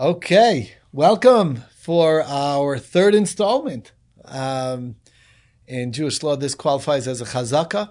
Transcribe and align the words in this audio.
Okay, 0.00 0.76
welcome 0.92 1.64
for 1.76 2.22
our 2.22 2.78
third 2.78 3.14
installment. 3.14 3.92
Um, 4.24 4.96
in 5.66 5.92
Jewish 5.92 6.22
law, 6.22 6.36
this 6.36 6.54
qualifies 6.54 7.06
as 7.06 7.20
a 7.20 7.26
chazaka, 7.26 7.90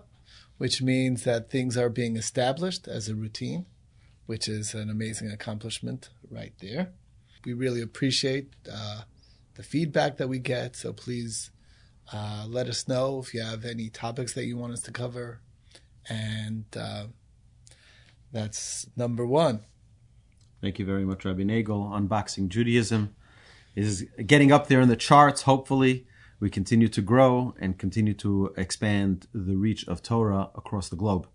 which 0.58 0.82
means 0.82 1.24
that 1.26 1.52
things 1.52 1.78
are 1.78 1.88
being 1.88 2.18
established 2.18 2.88
as 2.88 3.10
a 3.10 3.16
routine, 3.16 3.68
which 4.26 4.48
is 4.48 4.74
an 4.74 4.90
amazing 4.90 5.30
accomplishment 5.30 6.10
right 6.32 6.54
there. 6.64 6.94
We 7.46 7.54
really 7.54 7.80
appreciate 7.80 8.56
uh, 8.74 9.02
the 9.54 9.62
feedback 9.62 10.18
that 10.18 10.30
we 10.30 10.40
get, 10.40 10.76
so 10.76 10.94
please 10.94 11.52
uh, 12.12 12.46
let 12.48 12.66
us 12.66 12.88
know 12.88 13.20
if 13.20 13.36
you 13.36 13.44
have 13.44 13.66
any 13.66 13.90
topics 13.90 14.34
that 14.34 14.46
you 14.46 14.58
want 14.58 14.74
us 14.74 14.82
to 14.82 14.92
cover. 14.92 15.42
And 16.10 16.66
uh, 16.76 17.04
that's 18.32 18.88
number 18.98 19.28
one. 19.28 19.60
Thank 20.62 20.78
you 20.78 20.86
very 20.86 21.06
much, 21.06 21.24
Rabbi 21.24 21.44
Nagel. 21.44 21.90
Unboxing 21.90 22.50
Judaism 22.50 23.16
is 23.76 24.06
getting 24.26 24.52
up 24.52 24.68
there 24.68 24.82
in 24.82 24.90
the 24.90 24.98
charts. 24.98 25.44
Hopefully, 25.44 26.06
we 26.40 26.50
continue 26.50 26.90
to 26.90 27.02
grow 27.02 27.54
and 27.60 27.78
continue 27.78 28.14
to 28.16 28.54
expand 28.58 29.28
the 29.34 29.56
reach 29.56 29.88
of 29.88 30.04
Torah 30.04 30.50
across 30.56 30.90
the 30.90 30.98
globe. 30.98 31.28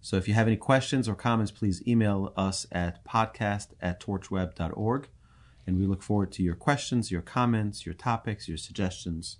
So 0.00 0.16
if 0.16 0.26
you 0.26 0.34
have 0.34 0.46
any 0.46 0.56
questions 0.56 1.08
or 1.08 1.14
comments, 1.14 1.52
please 1.52 1.86
email 1.86 2.32
us 2.36 2.66
at 2.72 3.04
podcast 3.04 3.68
at 3.80 4.00
torchweb.org. 4.00 5.08
And 5.66 5.78
we 5.78 5.86
look 5.86 6.02
forward 6.02 6.32
to 6.32 6.42
your 6.42 6.56
questions, 6.56 7.10
your 7.10 7.22
comments, 7.22 7.86
your 7.86 7.94
topics, 7.94 8.48
your 8.48 8.56
suggestions. 8.56 9.36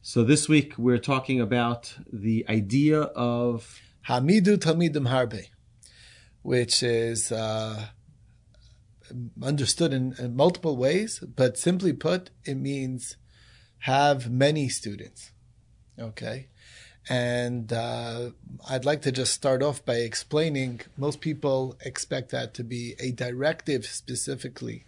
So 0.00 0.22
this 0.22 0.48
week 0.48 0.74
we're 0.78 0.98
talking 0.98 1.40
about 1.40 1.96
the 2.12 2.44
idea 2.48 3.00
of 3.00 3.80
Hamidu 4.06 4.58
Talmidim 4.58 5.08
Harbe, 5.08 5.46
which 6.42 6.82
is 6.82 7.32
uh, 7.32 7.86
understood 9.42 9.92
in, 9.92 10.14
in, 10.18 10.36
multiple 10.36 10.76
ways, 10.76 11.20
but 11.20 11.58
simply 11.58 11.92
put, 11.92 12.30
it 12.44 12.56
means 12.56 13.16
have 13.80 14.30
many 14.30 14.68
students. 14.68 15.32
Okay. 15.98 16.48
And 17.08 17.72
uh, 17.72 18.30
I'd 18.68 18.84
like 18.84 19.02
to 19.02 19.12
just 19.12 19.32
start 19.32 19.62
off 19.62 19.84
by 19.84 19.96
explaining 19.96 20.82
most 20.96 21.20
people 21.20 21.76
expect 21.84 22.30
that 22.30 22.52
to 22.54 22.64
be 22.64 22.94
a 23.00 23.12
directive 23.12 23.86
specifically 23.86 24.84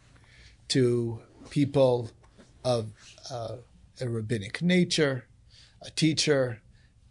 to 0.69 1.23
people 1.48 2.11
of 2.64 2.92
uh, 3.30 3.56
a 4.00 4.08
rabbinic 4.08 4.61
nature, 4.61 5.27
a 5.83 5.91
teacher, 5.91 6.62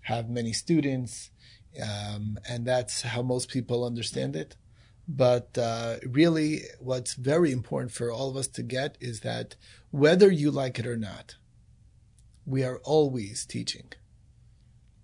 have 0.02 0.30
many 0.30 0.53
students, 0.53 1.31
um, 1.81 2.38
and 2.47 2.66
that's 2.66 3.02
how 3.02 3.22
most 3.22 3.50
people 3.50 3.86
understand 3.86 4.36
it. 4.36 4.56
But 5.12 5.58
uh, 5.58 5.96
really, 6.06 6.62
what's 6.80 7.16
very 7.16 7.52
important 7.52 7.92
for 7.92 8.12
all 8.12 8.30
of 8.30 8.38
us 8.38 8.48
to 8.50 8.62
get 8.62 8.96
is 9.02 9.22
that 9.22 9.56
whether 9.90 10.32
you 10.32 10.52
like 10.52 10.78
it 10.78 10.86
or 10.86 10.98
not, 10.98 11.36
we 12.46 12.64
are 12.64 12.78
always 12.84 13.44
teaching. 13.44 13.92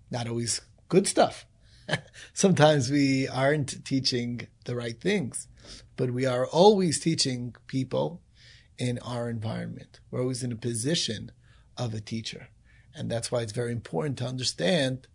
Not 0.08 0.28
always 0.28 0.60
good 0.88 1.08
stuff. 1.08 1.44
Sometimes 2.32 2.88
we 2.88 3.26
aren't 3.26 3.84
teaching 3.84 4.46
the 4.64 4.76
right 4.76 5.00
things, 5.00 5.48
but 5.96 6.12
we 6.12 6.24
are 6.24 6.46
always 6.46 7.00
teaching 7.00 7.56
people 7.66 8.22
in 8.78 9.00
our 9.00 9.28
environment. 9.28 9.98
We're 10.12 10.20
always 10.22 10.44
in 10.44 10.52
a 10.52 10.56
position 10.56 11.32
of 11.76 11.94
a 11.94 12.00
teacher. 12.00 12.46
And 12.94 13.10
that's 13.10 13.32
why 13.32 13.40
it's 13.40 13.52
very 13.52 13.72
important 13.72 14.18
to 14.18 14.26
understand 14.26 15.08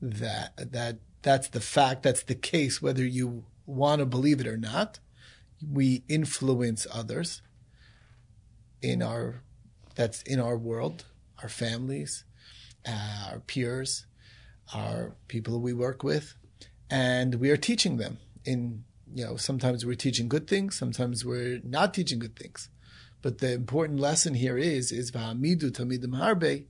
that 0.00 0.52
that 0.70 0.98
that's 1.22 1.48
the 1.48 1.60
fact, 1.60 2.04
that's 2.04 2.22
the 2.22 2.36
case, 2.36 2.80
whether 2.80 3.04
you 3.04 3.46
want 3.68 4.00
to 4.00 4.06
believe 4.06 4.40
it 4.40 4.46
or 4.46 4.56
not. 4.56 4.98
We 5.72 6.02
influence 6.08 6.86
others 6.92 7.42
in 8.80 9.02
our 9.02 9.42
that's 9.94 10.22
in 10.22 10.40
our 10.40 10.56
world, 10.56 11.04
our 11.42 11.48
families, 11.48 12.24
uh, 12.86 13.30
our 13.32 13.40
peers, 13.40 14.06
our 14.72 15.16
people 15.26 15.60
we 15.60 15.72
work 15.72 16.02
with, 16.02 16.34
and 16.88 17.36
we 17.36 17.50
are 17.50 17.56
teaching 17.56 17.96
them. 17.96 18.18
In 18.44 18.84
you 19.12 19.24
know, 19.24 19.36
sometimes 19.36 19.84
we're 19.84 19.94
teaching 19.94 20.28
good 20.28 20.46
things, 20.46 20.78
sometimes 20.78 21.24
we're 21.24 21.60
not 21.64 21.92
teaching 21.92 22.18
good 22.18 22.36
things. 22.36 22.70
But 23.20 23.38
the 23.38 23.52
important 23.52 23.98
lesson 24.00 24.34
here 24.34 24.56
is 24.56 24.92
is 24.92 25.10
v'hamidu 25.10 25.72
tamidim 25.72 26.16
harbe, 26.16 26.66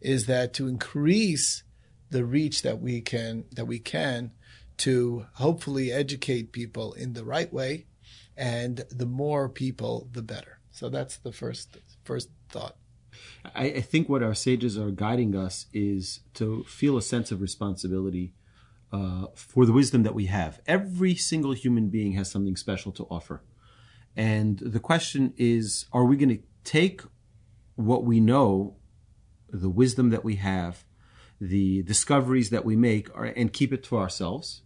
is 0.00 0.26
that 0.26 0.52
to 0.54 0.66
increase 0.68 1.62
the 2.10 2.24
reach 2.24 2.62
that 2.62 2.80
we 2.80 3.00
can 3.00 3.44
that 3.52 3.66
we 3.66 3.78
can 3.78 4.32
to 4.82 5.26
hopefully 5.34 5.92
educate 5.92 6.50
people 6.50 6.92
in 6.94 7.12
the 7.12 7.24
right 7.24 7.52
way, 7.52 7.86
and 8.36 8.84
the 8.90 9.06
more 9.06 9.48
people, 9.48 10.08
the 10.10 10.22
better. 10.22 10.58
So 10.72 10.88
that's 10.88 11.16
the 11.18 11.30
first 11.30 11.76
first 12.02 12.30
thought. 12.48 12.76
I, 13.54 13.64
I 13.64 13.80
think 13.80 14.08
what 14.08 14.24
our 14.24 14.34
sages 14.34 14.76
are 14.76 14.90
guiding 14.90 15.36
us 15.36 15.66
is 15.72 16.20
to 16.34 16.64
feel 16.64 16.96
a 16.96 17.02
sense 17.02 17.30
of 17.30 17.40
responsibility 17.40 18.34
uh, 18.92 19.26
for 19.36 19.66
the 19.66 19.72
wisdom 19.72 20.02
that 20.02 20.16
we 20.16 20.26
have. 20.26 20.60
Every 20.66 21.14
single 21.14 21.52
human 21.52 21.88
being 21.88 22.12
has 22.14 22.28
something 22.28 22.56
special 22.56 22.90
to 22.92 23.04
offer. 23.04 23.44
And 24.16 24.58
the 24.58 24.80
question 24.80 25.32
is 25.36 25.86
are 25.92 26.04
we 26.04 26.16
going 26.16 26.36
to 26.36 26.42
take 26.64 27.02
what 27.76 28.02
we 28.04 28.18
know, 28.18 28.74
the 29.48 29.70
wisdom 29.70 30.10
that 30.10 30.24
we 30.24 30.36
have, 30.36 30.84
the 31.40 31.84
discoveries 31.84 32.50
that 32.50 32.64
we 32.64 32.74
make, 32.74 33.08
and 33.36 33.52
keep 33.52 33.72
it 33.72 33.84
to 33.84 33.96
ourselves? 33.96 34.62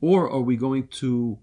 Or 0.00 0.30
are 0.30 0.40
we 0.40 0.56
going 0.56 0.88
to 0.88 1.38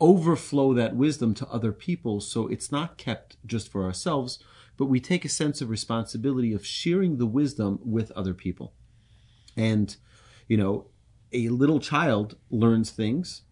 overflow 0.00 0.74
that 0.74 0.94
wisdom 0.94 1.34
to 1.34 1.48
other 1.48 1.72
people 1.72 2.20
so 2.20 2.46
it's 2.46 2.70
not 2.70 2.96
kept 2.96 3.36
just 3.44 3.70
for 3.70 3.84
ourselves, 3.84 4.38
but 4.76 4.86
we 4.86 5.00
take 5.00 5.24
a 5.24 5.28
sense 5.28 5.60
of 5.60 5.70
responsibility 5.70 6.52
of 6.52 6.64
sharing 6.64 7.18
the 7.18 7.26
wisdom 7.26 7.80
with 7.84 8.12
other 8.12 8.34
people? 8.34 8.72
And, 9.56 9.96
you 10.46 10.56
know, 10.56 10.86
a 11.32 11.48
little 11.48 11.80
child 11.80 12.36
learns 12.50 12.90
things 12.90 13.42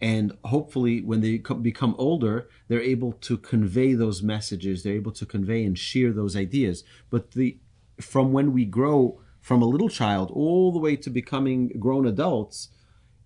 and 0.00 0.36
hopefully 0.44 1.02
when 1.02 1.20
they 1.20 1.38
become 1.38 1.94
older 1.98 2.48
they're 2.68 2.80
able 2.80 3.12
to 3.12 3.36
convey 3.36 3.92
those 3.92 4.22
messages 4.22 4.82
they're 4.82 4.94
able 4.94 5.12
to 5.12 5.26
convey 5.26 5.64
and 5.64 5.78
share 5.78 6.12
those 6.12 6.36
ideas 6.36 6.84
but 7.10 7.32
the 7.32 7.58
from 8.00 8.32
when 8.32 8.52
we 8.52 8.64
grow 8.64 9.20
from 9.40 9.60
a 9.60 9.66
little 9.66 9.88
child 9.88 10.30
all 10.32 10.72
the 10.72 10.78
way 10.78 10.96
to 10.96 11.10
becoming 11.10 11.68
grown 11.78 12.06
adults 12.06 12.68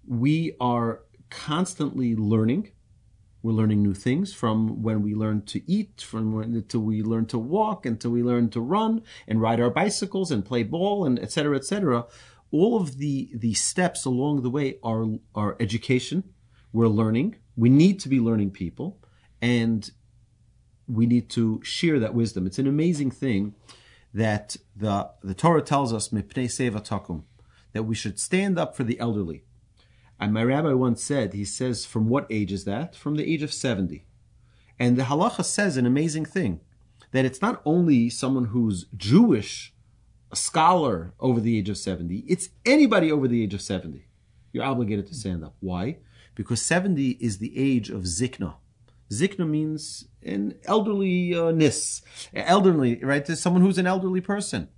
we 0.07 0.55
are 0.61 1.01
constantly 1.31 2.15
learning 2.15 2.71
we're 3.43 3.53
learning 3.53 3.83
new 3.83 3.93
things 3.93 4.33
from 4.33 4.83
when 4.83 5.03
we 5.03 5.15
learn 5.15 5.43
to 5.43 5.61
eat 5.71 6.01
from 6.01 6.33
when 6.33 6.55
until 6.55 6.81
we 6.81 7.03
learn 7.03 7.27
to 7.27 7.39
walk 7.39 7.85
until 7.85 8.11
we 8.11 8.23
learn 8.23 8.49
to 8.49 8.61
run 8.61 9.03
and 9.27 9.41
ride 9.41 9.61
our 9.61 9.71
bicycles 9.71 10.31
and 10.31 10.45
play 10.45 10.63
ball 10.63 11.05
and 11.05 11.19
etc 11.19 11.57
etc 11.57 12.07
all 12.51 12.81
of 12.81 12.99
the 12.99 13.31
the 13.35 13.53
steps 13.53 14.05
along 14.05 14.43
the 14.43 14.51
way 14.51 14.79
are 14.83 15.07
are 15.35 15.57
education 15.59 16.25
we're 16.75 16.89
learning. 16.89 17.37
We 17.57 17.71
need 17.71 18.01
to 18.01 18.09
be 18.11 18.19
learning 18.19 18.51
people, 18.51 18.99
and 19.41 19.89
we 20.89 21.07
need 21.07 21.31
to 21.31 21.61
share 21.63 22.01
that 22.01 22.15
wisdom. 22.15 22.47
It's 22.47 22.59
an 22.59 22.67
amazing 22.67 23.13
thing 23.13 23.55
that 24.13 24.57
the 24.77 25.11
the 25.23 25.35
Torah 25.35 25.63
tells 25.63 25.93
us 25.93 26.09
that 26.09 27.85
we 27.85 27.95
should 27.95 28.19
stand 28.19 28.59
up 28.59 28.77
for 28.77 28.83
the 28.85 28.99
elderly. 28.99 29.45
And 30.25 30.35
my 30.35 30.43
rabbi 30.43 30.73
once 30.73 31.03
said, 31.03 31.35
he 31.35 31.45
says, 31.45 31.85
from 31.85 32.09
what 32.09 32.27
age 32.31 32.53
is 32.53 32.65
that? 32.65 32.97
From 32.97 33.17
the 33.17 33.33
age 33.33 33.43
of 33.43 33.53
70. 33.53 34.07
And 34.79 34.97
the 34.97 35.05
halacha 35.05 35.45
says 35.45 35.77
an 35.77 35.87
amazing 35.87 36.25
thing 36.25 36.61
that 37.13 37.25
it's 37.25 37.41
not 37.41 37.63
only 37.65 38.11
someone 38.11 38.47
who's 38.47 38.87
Jewish, 38.97 39.73
a 40.33 40.37
scholar 40.37 41.15
over 41.21 41.41
the 41.41 41.57
age 41.59 41.69
of 41.69 41.79
70, 41.79 42.25
it's 42.27 42.49
anybody 42.67 43.13
over 43.13 43.29
the 43.29 43.43
age 43.43 43.55
of 43.55 43.63
70. 43.63 44.07
You're 44.53 44.65
obligated 44.65 45.07
to 45.09 45.15
stand 45.15 45.45
up. 45.45 45.55
Why? 45.61 45.99
because 46.35 46.63
70 46.63 47.11
is 47.21 47.39
the 47.39 47.53
age 47.57 47.91
of 47.91 48.03
zikna. 48.03 48.55
Zikna 49.11 49.49
means 49.49 50.07
an 50.23 50.55
elderliness, 50.65 52.03
uh, 52.35 52.43
elderly, 52.45 52.97
right? 53.05 53.25
There's 53.25 53.41
someone 53.41 53.63
who's 53.63 53.79
an 53.79 53.87
elderly 53.87 54.21
person. 54.21 54.69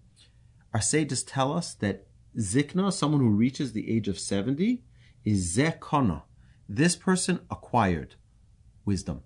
Our 0.74 0.80
sages 0.80 1.22
tell 1.22 1.52
us 1.52 1.74
that 1.74 2.06
zikna, 2.38 2.92
someone 2.92 3.20
who 3.20 3.30
reaches 3.30 3.72
the 3.72 3.90
age 3.94 4.08
of 4.08 4.18
70, 4.18 4.82
is. 5.26 6.22
This 6.68 6.96
person 6.96 7.40
acquired 7.50 8.14
wisdom, 8.84 9.22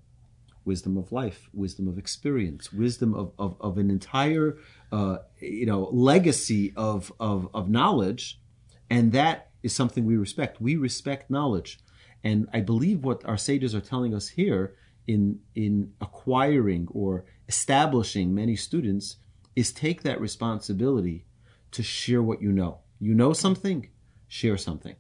wisdom 0.65 0.97
of 0.97 1.13
life, 1.13 1.49
wisdom 1.53 1.87
of 1.89 1.99
experience, 1.99 2.73
wisdom 2.73 3.15
of, 3.15 3.33
of, 3.39 3.57
of 3.61 3.79
an 3.79 3.91
entire, 3.91 4.59
uh, 4.91 5.19
you 5.41 5.67
know, 5.67 5.89
legacy 5.93 6.73
of, 6.77 7.13
of, 7.21 7.49
of 7.55 7.69
knowledge. 7.69 8.41
And 8.89 9.13
that 9.13 9.51
is 9.63 9.75
something 9.75 10.05
we 10.05 10.17
respect. 10.17 10.61
We 10.61 10.77
respect 10.77 11.31
knowledge. 11.31 11.79
And 12.25 12.49
I 12.53 12.61
believe 12.61 13.05
what 13.05 13.25
our 13.25 13.39
sages 13.39 13.75
are 13.75 13.81
telling 13.81 14.15
us 14.15 14.29
here 14.29 14.75
in, 15.07 15.41
in 15.55 15.93
acquiring 16.01 16.89
or 16.91 17.25
establishing 17.49 18.35
many 18.35 18.57
students 18.57 19.17
is 19.57 19.73
take 19.73 20.03
that 20.03 20.21
responsibility 20.21 21.25
to 21.73 21.83
share 21.83 22.23
what 22.23 22.43
you 22.43 22.53
know. 22.53 22.79
You 22.99 23.15
know 23.15 23.33
something, 23.33 23.89
share 24.29 24.57
something. 24.57 24.97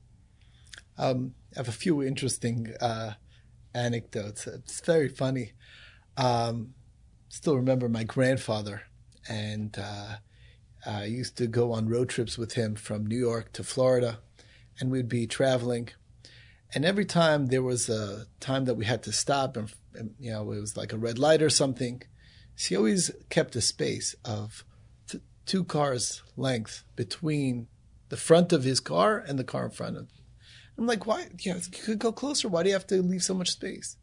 Um, 1.00 1.32
I 1.56 1.61
have 1.61 1.69
a 1.69 1.73
few 1.73 2.02
interesting 2.02 2.75
uh, 2.79 3.14
anecdotes. 3.75 4.47
It's 4.47 4.82
very 4.82 5.08
funny. 5.08 5.52
Um, 6.19 6.75
still 7.31 7.56
remember 7.56 7.88
my 7.88 8.05
grandfather, 8.05 8.82
and 9.26 9.76
uh, 9.79 10.17
I 10.85 11.05
used 11.05 11.38
to 11.38 11.47
go 11.47 11.73
on 11.73 11.88
road 11.88 12.11
trips 12.11 12.37
with 12.37 12.52
him 12.52 12.75
from 12.75 13.06
New 13.06 13.19
York 13.19 13.55
to 13.55 13.64
Florida, 13.64 14.19
and 14.79 14.91
we'd 14.91 15.08
be 15.08 15.26
traveling. 15.26 15.88
And 16.75 16.85
every 16.85 17.06
time 17.06 17.46
there 17.46 17.62
was 17.62 17.88
a 17.88 18.26
time 18.38 18.67
that 18.67 18.75
we 18.75 18.85
had 18.85 19.03
to 19.05 19.12
stop, 19.12 19.56
and, 19.56 19.73
and 19.94 20.14
you 20.20 20.32
know 20.32 20.53
it 20.53 20.61
was 20.61 20.76
like 20.76 20.93
a 20.93 20.99
red 20.99 21.19
light 21.19 21.41
or 21.41 21.50
something, 21.50 22.03
he 22.55 22.76
always 22.76 23.11
kept 23.31 23.56
a 23.56 23.62
space 23.62 24.14
of 24.23 24.67
t- 25.08 25.23
two 25.46 25.64
cars 25.64 26.23
length 26.37 26.85
between 26.94 27.69
the 28.11 28.19
front 28.19 28.53
of 28.53 28.64
his 28.64 28.81
car 28.81 29.19
and 29.19 29.38
the 29.38 29.44
car 29.44 29.64
in 29.64 29.70
front 29.70 29.96
of. 29.96 30.08
I'm 30.81 30.87
like, 30.87 31.06
why? 31.06 31.25
Know, 31.25 31.29
you 31.56 31.61
could 31.85 31.99
go 31.99 32.11
closer. 32.11 32.49
Why 32.49 32.62
do 32.62 32.71
you 32.71 32.75
have 32.75 32.87
to 32.87 33.03
leave 33.03 33.23
so 33.23 33.35
much 33.35 33.50
space? 33.50 33.99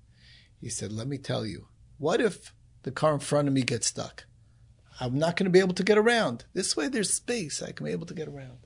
He 0.62 0.70
said, 0.70 0.92
"Let 0.92 1.08
me 1.08 1.18
tell 1.18 1.44
you. 1.44 1.68
What 1.98 2.22
if 2.22 2.54
the 2.84 2.92
car 2.92 3.16
in 3.16 3.20
front 3.20 3.48
of 3.48 3.54
me 3.56 3.64
gets 3.64 3.88
stuck? 3.88 4.26
I'm 5.00 5.18
not 5.18 5.36
going 5.36 5.46
to 5.46 5.52
be 5.52 5.60
able 5.60 5.74
to 5.74 5.84
get 5.84 5.98
around. 5.98 6.46
This 6.54 6.78
way, 6.78 6.88
there's 6.88 7.12
space. 7.12 7.64
I 7.64 7.72
can 7.72 7.88
be 7.88 7.92
able 7.92 8.06
to 8.06 8.14
get 8.14 8.28
around." 8.28 8.60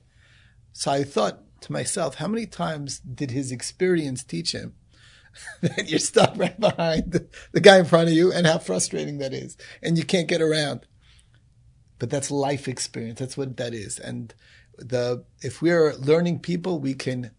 So 0.74 0.90
I 0.90 1.04
thought 1.04 1.40
to 1.62 1.72
myself, 1.72 2.16
how 2.16 2.28
many 2.28 2.44
times 2.44 2.98
did 2.98 3.30
his 3.30 3.50
experience 3.50 4.22
teach 4.22 4.52
him 4.52 4.74
that 5.62 5.88
you're 5.88 5.98
stuck 5.98 6.36
right 6.36 6.58
behind 6.60 7.12
the, 7.12 7.28
the 7.52 7.60
guy 7.60 7.78
in 7.78 7.86
front 7.86 8.08
of 8.08 8.14
you 8.14 8.30
and 8.30 8.46
how 8.46 8.58
frustrating 8.58 9.18
that 9.18 9.32
is, 9.32 9.56
and 9.82 9.96
you 9.96 10.04
can't 10.04 10.28
get 10.28 10.42
around? 10.42 10.86
But 11.98 12.10
that's 12.10 12.30
life 12.30 12.68
experience. 12.68 13.20
That's 13.20 13.38
what 13.38 13.56
that 13.56 13.72
is. 13.72 13.98
And 13.98 14.34
the 14.76 15.24
if 15.40 15.62
we're 15.62 15.94
learning 15.94 16.40
people, 16.40 16.78
we 16.78 16.92
can 16.92 17.30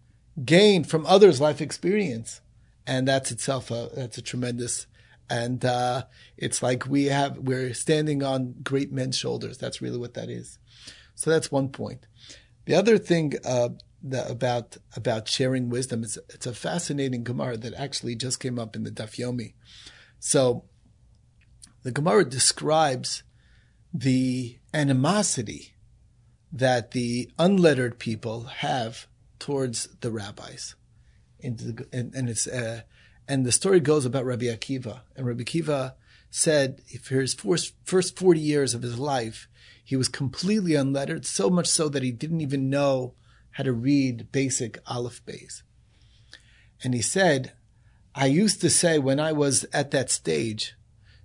gain 0.44 0.83
from 0.83 1.06
others' 1.06 1.41
life 1.41 1.62
experience, 1.62 2.41
and 2.88 3.07
that's 3.07 3.31
itself 3.31 3.71
a 3.71 3.89
that's 3.94 4.18
a 4.18 4.21
tremendous. 4.21 4.88
And 5.30 5.63
uh, 5.63 6.03
it's 6.38 6.62
like 6.62 6.88
we 6.88 7.06
have 7.06 7.38
we're 7.38 7.74
standing 7.74 8.24
on 8.24 8.56
great 8.63 8.91
men's 8.91 9.18
shoulders. 9.18 9.57
That's 9.57 9.81
really 9.81 9.97
what 9.97 10.13
that 10.15 10.30
is. 10.30 10.59
So 11.15 11.30
that's 11.30 11.51
one 11.51 11.69
point. 11.69 12.07
The 12.65 12.75
other 12.75 12.97
thing 12.97 13.33
uh, 13.45 13.69
that, 14.03 14.30
about 14.30 14.77
about 14.95 15.27
sharing 15.27 15.69
wisdom 15.69 16.03
is 16.03 16.18
it's 16.30 16.45
a 16.45 16.53
fascinating 16.53 17.24
Gemara 17.24 17.57
that 17.57 17.74
actually 17.74 18.15
just 18.15 18.39
came 18.39 18.59
up 18.59 18.75
in 18.75 18.83
the 18.83 18.91
Daf 18.91 19.18
Yomi. 19.18 19.53
So 20.19 20.65
the 21.83 21.91
Gemara 21.91 22.25
describes 22.25 23.24
the 23.94 24.57
animosity 24.74 25.74
that 26.51 26.91
the 26.91 27.31
unlettered 27.38 28.00
people 28.00 28.44
have 28.44 29.07
towards 29.44 29.90
the 30.00 30.10
rabbis. 30.10 30.75
The, 31.42 31.86
and, 31.92 32.16
and, 32.16 32.30
it's 32.30 32.48
uh, 32.48 32.84
and 33.28 33.45
the 33.45 33.51
story 33.51 33.81
goes 33.81 34.06
about 34.06 34.24
Rabbi 34.24 34.45
Akiva. 34.45 35.01
And 35.18 35.28
Rabbi 35.28 35.44
Akiva 35.44 35.95
said, 36.30 36.81
for 37.01 37.19
his 37.19 37.34
first, 37.34 37.74
first 37.84 38.18
40 38.18 38.40
years 38.40 38.74
of 38.74 38.84
his 38.84 38.98
life, 38.98 39.50
he 39.84 39.98
was 39.98 40.07
completely 40.07 40.75
unlettered, 40.75 41.25
so 41.25 41.50
much 41.50 41.68
so 41.68 41.90
that 41.90 42.04
he 42.04 42.12
didn't 42.12 42.40
even 42.40 42.69
know 42.69 43.16
how 43.51 43.66
to 43.66 43.74
read 43.74 44.31
basic 44.31 44.80
Aleph 44.88 45.22
Beis. 45.25 45.62
And 46.81 46.94
he 46.94 47.01
said, 47.01 47.51
I 48.16 48.28
used 48.28 48.62
to 48.62 48.69
say 48.69 48.98
when 48.98 49.19
I 49.19 49.34
was 49.34 49.66
at 49.74 49.92
that 49.92 50.10
stage, 50.10 50.75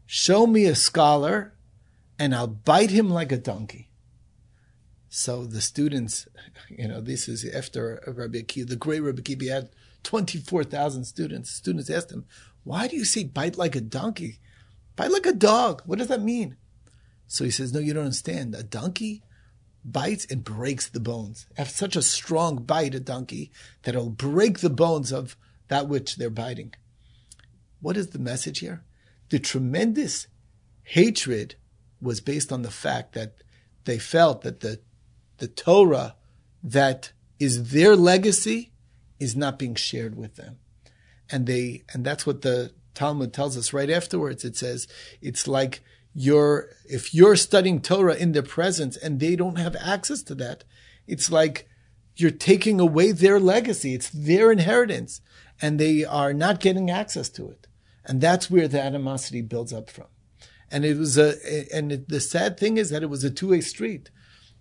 show 0.07 0.45
me 0.45 0.65
a 0.65 0.75
scholar 0.75 1.55
and 2.19 2.35
I'll 2.35 2.49
bite 2.49 2.91
him 2.91 3.11
like 3.11 3.31
a 3.31 3.37
donkey. 3.37 3.88
So 5.19 5.45
the 5.45 5.61
students, 5.61 6.29
you 6.71 6.87
know, 6.87 7.01
this 7.01 7.29
is 7.29 7.45
after 7.45 8.01
Rabbi 8.07 8.39
Akiva, 8.39 8.69
the 8.69 8.77
great 8.77 9.01
Rabbi 9.01 9.21
Akiva 9.21 9.51
had 9.51 9.71
24,000 10.05 11.05
students. 11.05 11.51
Students 11.51 11.91
asked 11.91 12.13
him, 12.13 12.25
why 12.63 12.87
do 12.87 12.95
you 12.95 13.05
say 13.05 13.25
bite 13.25 13.59
like 13.59 13.75
a 13.75 13.81
donkey? 13.81 14.39
Bite 14.95 15.11
like 15.11 15.27
a 15.27 15.33
dog. 15.33 15.83
What 15.87 15.99
does 15.99 16.07
that 16.07 16.23
mean? 16.23 16.57
So 17.27 17.43
he 17.43 17.51
says, 17.51 17.73
no, 17.73 17.81
you 17.81 17.93
don't 17.93 18.05
understand. 18.05 18.55
A 18.55 18.63
donkey 18.63 19.25
bites 19.85 20.25
and 20.31 20.45
breaks 20.45 20.89
the 20.89 21.01
bones. 21.01 21.49
Have 21.57 21.69
such 21.69 21.97
a 21.97 22.03
strong 22.03 22.63
bite, 22.63 22.95
a 22.95 23.01
donkey, 23.01 23.51
that 23.83 23.97
it'll 23.97 24.11
break 24.11 24.61
the 24.61 24.71
bones 24.71 25.11
of 25.11 25.37
that 25.67 25.89
which 25.89 26.15
they're 26.15 26.31
biting. 26.31 26.75
What 27.81 27.97
is 27.97 28.11
the 28.11 28.21
message 28.21 28.61
here? 28.61 28.85
The 29.31 29.41
tremendous 29.41 30.29
hatred 30.85 31.57
was 32.01 32.21
based 32.21 32.53
on 32.53 32.63
the 32.63 32.71
fact 32.71 33.15
that 33.15 33.43
they 33.85 33.99
felt 33.99 34.43
that 34.43 34.61
the 34.61 34.81
the 35.39 35.49
Torah 35.49 36.15
that 36.63 37.13
is 37.39 37.71
their 37.73 37.97
legacy 37.97 38.73
is 39.19 39.37
not 39.37 39.59
being 39.59 39.75
shared 39.75 40.17
with 40.17 40.37
them. 40.37 40.59
And 41.31 41.47
they 41.47 41.85
and 41.93 42.05
that's 42.05 42.27
what 42.27 42.43
the 42.43 42.73
Talmud 42.95 43.33
tells 43.33 43.57
us 43.57 43.73
right 43.73 43.91
afterwards. 43.91 44.45
It 44.45 44.57
says 44.57 44.89
it's 45.21 45.47
like 45.47 45.81
you're 46.15 46.69
if 46.85 47.15
you're 47.15 47.37
studying 47.37 47.81
Torah 47.81 48.15
in 48.15 48.33
their 48.33 48.43
presence 48.43 48.97
and 48.97 49.21
they 49.21 49.37
don't 49.37 49.59
have 49.59 49.77
access 49.77 50.23
to 50.25 50.35
that, 50.37 50.65
it's 51.07 51.31
like 51.31 51.69
you're 52.17 52.31
taking 52.31 52.81
away 52.81 53.13
their 53.13 53.39
legacy. 53.39 53.95
It's 53.95 54.11
their 54.11 54.51
inheritance 54.51 55.21
and 55.61 55.79
they 55.79 56.05
are 56.05 56.33
not 56.33 56.61
getting 56.61 56.91
access 56.91 57.29
to 57.31 57.49
it. 57.49 57.67
And 58.05 58.21
that's 58.21 58.51
where 58.51 58.69
the 58.69 58.81
animosity 58.81 59.43
builds 59.43 59.73
up 59.73 59.91
from. 59.91 60.07
And 60.71 60.85
it 60.85 60.97
was 60.97 61.17
a, 61.17 61.35
and 61.75 61.93
it, 61.93 62.09
the 62.09 62.21
sad 62.21 62.59
thing 62.59 62.77
is 62.79 62.91
that 62.91 63.03
it 63.03 63.11
was 63.11 63.25
a 63.25 63.31
two-way 63.31 63.61
street. 63.61 64.11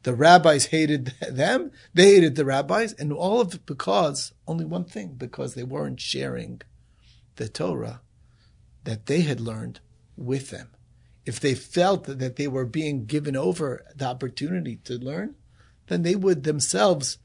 The 0.04 0.14
rabbis 0.14 0.68
hated 0.68 1.14
them, 1.30 1.72
they 1.94 2.16
hated 2.16 2.36
the 2.36 2.46
rabbis, 2.46 2.94
and 2.94 3.12
all 3.12 3.42
of 3.42 3.54
it 3.54 3.66
because 3.66 4.34
only 4.48 4.66
one 4.66 4.86
thing, 4.86 5.16
because 5.18 5.54
they 5.54 5.64
weren't 5.64 6.00
sharing 6.00 6.62
the 7.36 7.50
Torah 7.50 8.02
that 8.84 9.06
they 9.06 9.22
had 9.22 9.40
learned 9.42 9.80
with 10.16 10.50
them. 10.50 10.70
If 11.26 11.40
they 11.40 11.56
felt 11.56 12.06
that 12.06 12.38
they 12.38 12.48
were 12.48 12.66
being 12.66 13.06
given 13.06 13.36
over 13.36 13.86
the 13.94 14.06
opportunity 14.06 14.78
to 14.86 14.94
learn, 14.94 15.36
then 15.88 16.04
they 16.04 16.16
would 16.16 16.44
themselves 16.44 17.18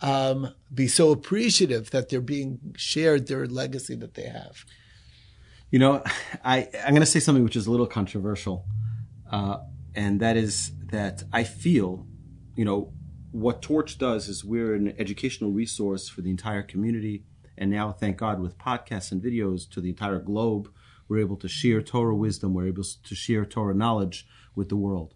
um, 0.00 0.52
be 0.72 0.88
so 0.88 1.10
appreciative 1.10 1.90
that 1.90 2.08
they're 2.08 2.20
being 2.20 2.74
shared 2.76 3.26
their 3.26 3.46
legacy 3.46 3.94
that 3.96 4.14
they 4.14 4.26
have. 4.26 4.64
You 5.70 5.78
know, 5.78 6.04
I, 6.44 6.68
I'm 6.84 6.90
going 6.90 7.00
to 7.00 7.06
say 7.06 7.20
something 7.20 7.42
which 7.42 7.56
is 7.56 7.66
a 7.66 7.70
little 7.70 7.86
controversial, 7.86 8.66
uh, 9.30 9.58
and 9.94 10.20
that 10.20 10.36
is 10.36 10.72
that 10.90 11.22
I 11.32 11.44
feel, 11.44 12.06
you 12.56 12.64
know, 12.64 12.92
what 13.30 13.62
Torch 13.62 13.98
does 13.98 14.28
is 14.28 14.44
we're 14.44 14.74
an 14.74 14.94
educational 14.98 15.50
resource 15.50 16.08
for 16.08 16.20
the 16.20 16.30
entire 16.30 16.62
community. 16.62 17.24
And 17.58 17.70
now, 17.70 17.92
thank 17.92 18.16
God, 18.16 18.40
with 18.40 18.58
podcasts 18.58 19.10
and 19.12 19.22
videos 19.22 19.68
to 19.70 19.80
the 19.80 19.88
entire 19.88 20.20
globe, 20.20 20.70
we're 21.08 21.18
able 21.18 21.36
to 21.38 21.48
share 21.48 21.82
Torah 21.82 22.14
wisdom, 22.14 22.54
we're 22.54 22.68
able 22.68 22.84
to 22.84 23.14
share 23.14 23.44
Torah 23.44 23.74
knowledge 23.74 24.26
with 24.54 24.68
the 24.68 24.76
world. 24.76 25.14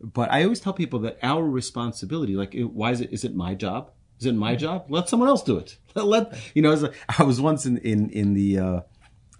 But 0.00 0.32
I 0.32 0.42
always 0.42 0.60
tell 0.60 0.72
people 0.72 0.98
that 1.00 1.18
our 1.22 1.44
responsibility, 1.44 2.34
like, 2.34 2.56
why 2.58 2.90
is 2.90 3.00
it, 3.00 3.12
is 3.12 3.24
it 3.24 3.34
my 3.34 3.54
job? 3.54 3.92
Is 4.18 4.26
it 4.26 4.34
my 4.34 4.56
job? 4.56 4.86
Let 4.88 5.08
someone 5.08 5.28
else 5.28 5.42
do 5.42 5.58
it. 5.58 5.76
Let, 5.94 6.36
you 6.54 6.62
know, 6.62 6.90
I 7.18 7.22
was 7.22 7.40
once 7.40 7.66
in, 7.66 7.78
in, 7.78 8.10
in 8.10 8.34
the, 8.34 8.58
uh, 8.58 8.80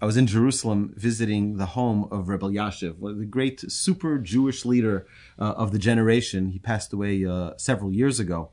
I 0.03 0.05
was 0.05 0.17
in 0.17 0.27
Jerusalem 0.27 0.93
visiting 0.97 1.55
the 1.55 1.65
home 1.65 2.09
of 2.11 2.27
Rebbe 2.27 2.45
Elyashiv, 2.45 2.99
the 2.99 3.25
great 3.25 3.71
super 3.71 4.19
Jewish 4.19 4.65
leader 4.65 5.07
uh, 5.39 5.53
of 5.53 5.71
the 5.71 5.79
generation. 5.79 6.49
He 6.49 6.59
passed 6.59 6.91
away 6.91 7.25
uh, 7.25 7.51
several 7.55 7.93
years 7.93 8.19
ago, 8.19 8.51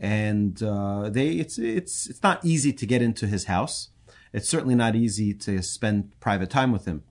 and 0.00 0.60
uh, 0.60 1.08
they 1.08 1.28
it's 1.28 1.58
it's 1.58 2.08
it's 2.10 2.24
not 2.24 2.44
easy 2.44 2.72
to 2.72 2.86
get 2.86 3.02
into 3.02 3.28
his 3.28 3.44
house. 3.44 3.90
It's 4.32 4.48
certainly 4.48 4.74
not 4.74 4.96
easy 4.96 5.32
to 5.32 5.62
spend 5.62 6.18
private 6.18 6.50
time 6.50 6.72
with 6.72 6.86
him, 6.86 7.04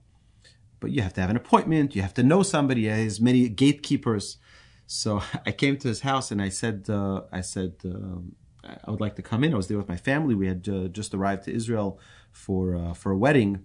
but 0.78 0.90
you 0.90 1.00
have 1.00 1.14
to 1.14 1.22
have 1.22 1.30
an 1.30 1.36
appointment. 1.36 1.96
You 1.96 2.02
have 2.02 2.12
to 2.20 2.22
know 2.22 2.42
somebody. 2.42 2.82
He 2.82 2.88
has 2.88 3.18
many 3.18 3.48
gatekeepers. 3.48 4.36
So 4.86 5.22
I 5.46 5.52
came 5.52 5.78
to 5.78 5.88
his 5.88 6.00
house 6.00 6.30
and 6.30 6.42
I 6.42 6.50
said 6.50 6.90
uh, 6.90 7.22
I 7.32 7.40
said 7.40 7.76
um, 7.86 8.36
I 8.62 8.90
would 8.90 9.00
like 9.00 9.16
to 9.16 9.22
come 9.22 9.42
in. 9.42 9.54
I 9.54 9.56
was 9.56 9.68
there 9.68 9.78
with 9.78 9.88
my 9.88 9.96
family. 9.96 10.34
We 10.34 10.48
had 10.48 10.68
uh, 10.68 10.88
just 10.88 11.14
arrived 11.14 11.44
to 11.44 11.50
Israel 11.50 11.98
for 12.30 12.76
uh, 12.76 12.92
for 12.92 13.10
a 13.10 13.16
wedding 13.16 13.64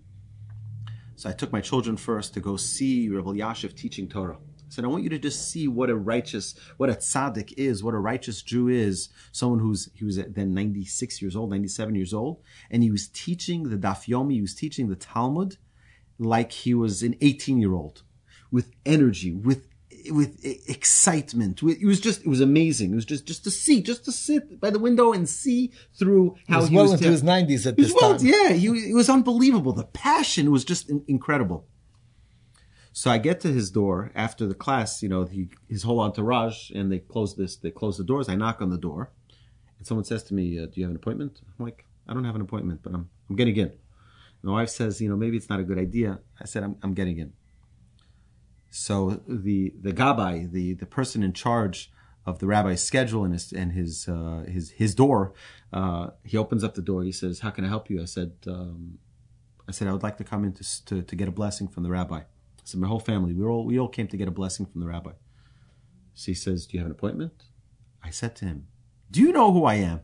so 1.16 1.30
I 1.30 1.34
took 1.34 1.52
my 1.52 1.62
children 1.62 1.98
first 1.98 2.34
to 2.34 2.40
go 2.40 2.58
see 2.58 3.10
Rabbi 3.10 3.30
Elyashiv 3.32 3.76
teaching 3.76 4.08
Torah. 4.08 4.38
I 4.38 4.70
said, 4.70 4.84
I 4.84 4.88
want 4.88 5.04
you 5.04 5.10
to 5.10 5.20
just 5.20 5.50
see 5.50 5.68
what 5.68 5.90
a 5.90 5.96
righteous, 5.96 6.56
what 6.78 6.90
a 6.90 6.94
tzaddik 6.94 7.54
is, 7.56 7.84
what 7.84 7.94
a 7.94 8.00
righteous 8.00 8.42
Jew 8.42 8.68
is. 8.68 9.10
Someone 9.32 9.60
who's, 9.60 9.90
he 9.94 10.04
was 10.04 10.18
then 10.18 10.54
96 10.54 11.22
years 11.22 11.36
old, 11.36 11.52
97 11.52 11.96
years 11.96 12.14
old. 12.14 12.42
And 12.72 12.84
he 12.84 12.92
was 12.92 13.08
teaching 13.08 13.70
the 13.70 13.78
Daf 13.78 14.08
Yomi, 14.08 14.34
he 14.34 14.42
was 14.42 14.56
teaching 14.56 14.90
the 14.90 14.96
Talmud 14.96 15.58
like 16.18 16.52
he 16.52 16.74
was 16.74 17.04
an 17.04 17.16
18 17.22 17.60
year 17.60 17.74
old 17.74 18.04
with 18.52 18.72
energy, 18.86 19.34
with 19.34 19.68
with 20.12 20.40
excitement. 20.44 21.62
It 21.64 21.86
was 21.86 22.00
just, 22.00 22.22
it 22.22 22.28
was 22.28 22.42
amazing. 22.42 22.92
It 22.92 22.96
was 22.96 23.06
just, 23.06 23.26
just 23.26 23.44
to 23.44 23.52
see, 23.52 23.82
just 23.82 24.06
to 24.06 24.12
sit 24.12 24.60
by 24.60 24.70
the 24.70 24.80
window 24.80 25.14
and 25.14 25.28
see 25.28 25.72
through 25.98 26.36
how 26.48 26.58
he 26.58 26.62
was 26.62 26.70
he 26.70 26.76
well 26.76 26.84
was 26.86 26.94
into 26.94 27.12
his 27.12 27.24
nineties 27.24 27.66
at 27.68 27.78
this 27.78 27.94
well, 27.94 28.18
time. 28.18 28.26
Yeah, 28.26 28.50
he, 28.50 28.68
it 28.92 28.96
was 28.96 29.10
unbelievable. 29.10 29.74
The 29.74 29.86
passion 29.86 30.52
was 30.52 30.66
just 30.66 30.90
in, 30.90 31.04
incredible. 31.08 31.68
So 32.92 33.12
I 33.12 33.18
get 33.18 33.40
to 33.42 33.50
his 33.50 33.72
door 33.72 34.12
after 34.16 34.48
the 34.48 34.56
class, 34.56 35.04
you 35.04 35.10
know, 35.10 35.26
he, 35.26 35.50
his 35.68 35.84
whole 35.84 36.00
entourage, 36.00 36.70
and 36.72 36.92
they 36.92 37.00
close 37.00 37.36
this, 37.36 37.58
they 37.58 37.72
close 37.72 37.98
the 37.98 38.06
doors. 38.06 38.30
I 38.30 38.36
knock 38.36 38.62
on 38.62 38.70
the 38.70 38.78
door, 38.78 39.12
and 39.78 39.86
someone 39.86 40.06
says 40.06 40.24
to 40.24 40.34
me, 40.34 40.58
uh, 40.58 40.68
"Do 40.68 40.74
you 40.76 40.84
have 40.84 40.92
an 40.92 40.96
appointment?" 40.96 41.42
I'm 41.60 41.66
like, 41.66 41.86
"I 42.08 42.14
don't 42.14 42.24
have 42.24 42.36
an 42.36 42.42
appointment, 42.42 42.82
but 42.84 42.94
I'm 42.94 43.10
I'm 43.30 43.36
getting 43.36 43.58
in." 43.58 43.74
My 44.44 44.52
wife 44.52 44.70
says, 44.70 45.02
you 45.02 45.10
know, 45.10 45.18
maybe 45.18 45.38
it's 45.38 45.50
not 45.50 45.60
a 45.60 45.64
good 45.64 45.80
idea. 45.80 46.20
I 46.40 46.46
said, 46.46 46.62
I'm, 46.62 46.78
I'm 46.84 46.94
getting 46.94 47.18
in. 47.18 47.34
So 48.78 49.22
the 49.26 49.74
the 49.80 49.94
gabbai, 49.94 50.52
the 50.52 50.74
the 50.74 50.86
person 50.86 51.24
in 51.24 51.32
charge 51.32 51.94
of 52.26 52.40
the 52.40 52.46
rabbi's 52.46 52.84
schedule 52.84 53.24
and 53.24 53.32
his 53.32 53.54
and 53.54 53.72
his 53.72 54.10
uh, 54.10 54.44
his 54.46 54.72
his 54.72 54.94
door, 54.94 55.34
uh, 55.72 56.10
he 56.26 56.36
opens 56.36 56.62
up 56.62 56.76
the 56.76 56.82
door. 56.82 57.04
He 57.04 57.14
says, 57.14 57.40
"How 57.40 57.52
can 57.52 57.64
I 57.64 57.70
help 57.70 57.90
you?" 57.90 58.02
I 58.02 58.06
said, 58.06 58.34
um, 58.48 58.98
"I 59.66 59.72
said 59.72 59.88
I 59.88 59.94
would 59.94 60.04
like 60.04 60.18
to 60.18 60.26
come 60.26 60.44
in 60.44 60.52
to, 60.52 60.86
to, 60.88 61.02
to 61.02 61.16
get 61.16 61.30
a 61.30 61.32
blessing 61.32 61.70
from 61.70 61.84
the 61.84 61.90
rabbi." 61.90 62.18
I 62.18 62.26
said, 62.66 62.82
"My 62.82 62.90
whole 62.90 63.00
family, 63.00 63.34
we 63.34 63.46
all 63.46 63.64
we 63.66 63.80
all 63.80 63.88
came 63.88 64.10
to 64.10 64.18
get 64.18 64.28
a 64.28 64.32
blessing 64.42 64.66
from 64.66 64.82
the 64.82 64.88
rabbi." 64.88 65.14
So 66.14 66.26
he 66.26 66.34
says, 66.34 66.66
"Do 66.66 66.76
you 66.76 66.80
have 66.80 66.88
an 66.88 66.92
appointment?" 66.92 67.46
I 68.04 68.10
said 68.10 68.36
to 68.38 68.46
him, 68.46 68.68
"Do 69.10 69.22
you 69.22 69.32
know 69.32 69.54
who 69.54 69.64
I 69.64 69.76
am?" 69.76 70.02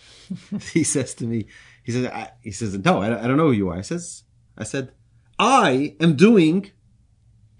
he 0.72 0.82
says 0.82 1.14
to 1.14 1.26
me, 1.26 1.46
he 1.84 1.92
says, 1.92 2.06
I, 2.06 2.32
he 2.42 2.50
says, 2.50 2.76
"No, 2.76 3.02
I, 3.02 3.22
I 3.22 3.28
don't 3.28 3.36
know 3.36 3.46
who 3.46 3.60
you 3.62 3.68
are." 3.68 3.78
I 3.78 3.82
says, 3.82 4.24
I 4.58 4.64
said, 4.64 4.90
"I 5.38 5.94
am 6.00 6.16
doing." 6.16 6.72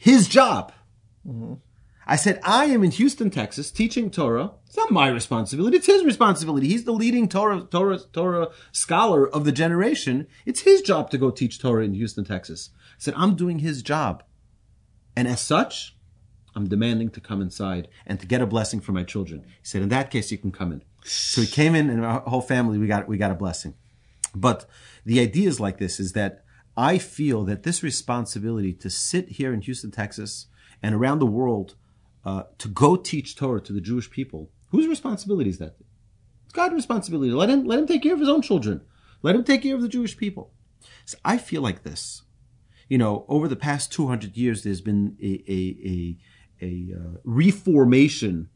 His 0.01 0.29
job. 0.29 0.73
Mm-hmm. 1.29 1.55
I 2.07 2.17
said, 2.17 2.41
I 2.43 2.65
am 2.65 2.83
in 2.83 2.91
Houston, 2.93 3.29
Texas, 3.29 3.71
teaching 3.71 4.11
Torah. 4.11 4.53
It's 4.67 4.77
not 4.77 4.91
my 4.91 5.09
responsibility. 5.09 5.77
It's 5.77 5.87
his 5.87 6.05
responsibility. 6.05 6.69
He's 6.69 6.85
the 6.85 6.93
leading 6.93 7.29
Torah, 7.29 7.61
Torah, 7.71 7.99
Torah 8.13 8.49
scholar 8.73 9.29
of 9.29 9.45
the 9.45 9.53
generation. 9.53 10.27
It's 10.47 10.61
his 10.61 10.81
job 10.81 11.11
to 11.11 11.19
go 11.19 11.31
teach 11.31 11.61
Torah 11.61 11.85
in 11.85 11.93
Houston, 11.93 12.25
Texas. 12.25 12.71
I 12.75 12.97
said, 12.97 13.15
I'm 13.15 13.37
doing 13.37 13.59
his 13.59 13.83
job. 13.83 14.25
And 15.15 15.29
as 15.29 15.43
such, 15.43 15.95
I'm 16.57 16.67
demanding 16.67 17.11
to 17.11 17.21
come 17.21 17.43
inside 17.43 17.87
and 18.07 18.19
to 18.21 18.27
get 18.27 18.41
a 18.41 18.47
blessing 18.47 18.81
for 18.81 18.93
my 18.93 19.05
children. 19.05 19.45
He 19.47 19.67
said, 19.67 19.83
in 19.83 19.91
that 19.91 20.11
case, 20.11 20.33
you 20.33 20.39
can 20.39 20.51
come 20.51 20.73
in. 20.73 20.83
So 21.05 21.43
he 21.43 21.47
came 21.47 21.75
in 21.75 21.91
and 21.91 22.05
our 22.07 22.21
whole 22.21 22.41
family, 22.41 22.79
we 22.79 22.87
got, 22.87 23.07
we 23.07 23.19
got 23.19 23.31
a 23.31 23.35
blessing. 23.35 23.75
But 24.35 24.65
the 25.05 25.21
idea 25.21 25.49
is 25.49 25.61
like 25.61 25.77
this, 25.77 26.01
is 26.01 26.15
that 26.15 26.43
I 26.77 26.99
feel 26.99 27.45
that 27.45 27.63
this 27.63 27.83
responsibility 27.83 28.73
to 28.75 28.91
sit 28.91 29.31
here 29.31 29.53
in 29.53 29.61
Houston, 29.63 29.91
Texas, 29.91 30.47
and 30.83 30.95
around 30.95 31.19
the 31.19 31.27
world 31.27 31.75
uh, 32.25 32.45
to 32.59 32.69
go 32.69 32.97
teach 32.97 33.37
Torah 33.37 33.61
to 33.63 33.73
the 33.73 33.81
Jewish 33.81 34.11
people, 34.11 34.51
whose 34.71 34.87
responsibility 34.87 35.51
is 35.51 35.59
that? 35.59 35.77
It's 36.45 36.53
God's 36.53 36.75
responsibility. 36.75 37.33
Let 37.33 37.51
him 37.51 37.65
let 37.65 37.79
him 37.79 37.87
take 37.87 38.03
care 38.03 38.15
of 38.15 38.21
his 38.21 38.29
own 38.29 38.43
children. 38.43 38.83
Let 39.23 39.37
him 39.37 39.45
take 39.45 39.63
care 39.63 39.75
of 39.75 39.83
the 39.83 39.89
Jewish 39.89 40.17
people. 40.17 40.53
So 41.05 41.19
I 41.25 41.39
feel 41.39 41.63
like 41.63 41.83
this. 41.83 42.23
You 42.89 42.99
know, 42.99 43.25
over 43.29 43.47
the 43.47 43.57
past 43.57 43.93
200 43.93 44.37
years, 44.37 44.65
there's 44.65 44.81
been 44.81 45.17
a, 45.23 45.45
a, 45.47 45.77
a, 45.87 46.19
a 46.61 46.99
uh, 46.99 47.19
reformation 47.23 48.49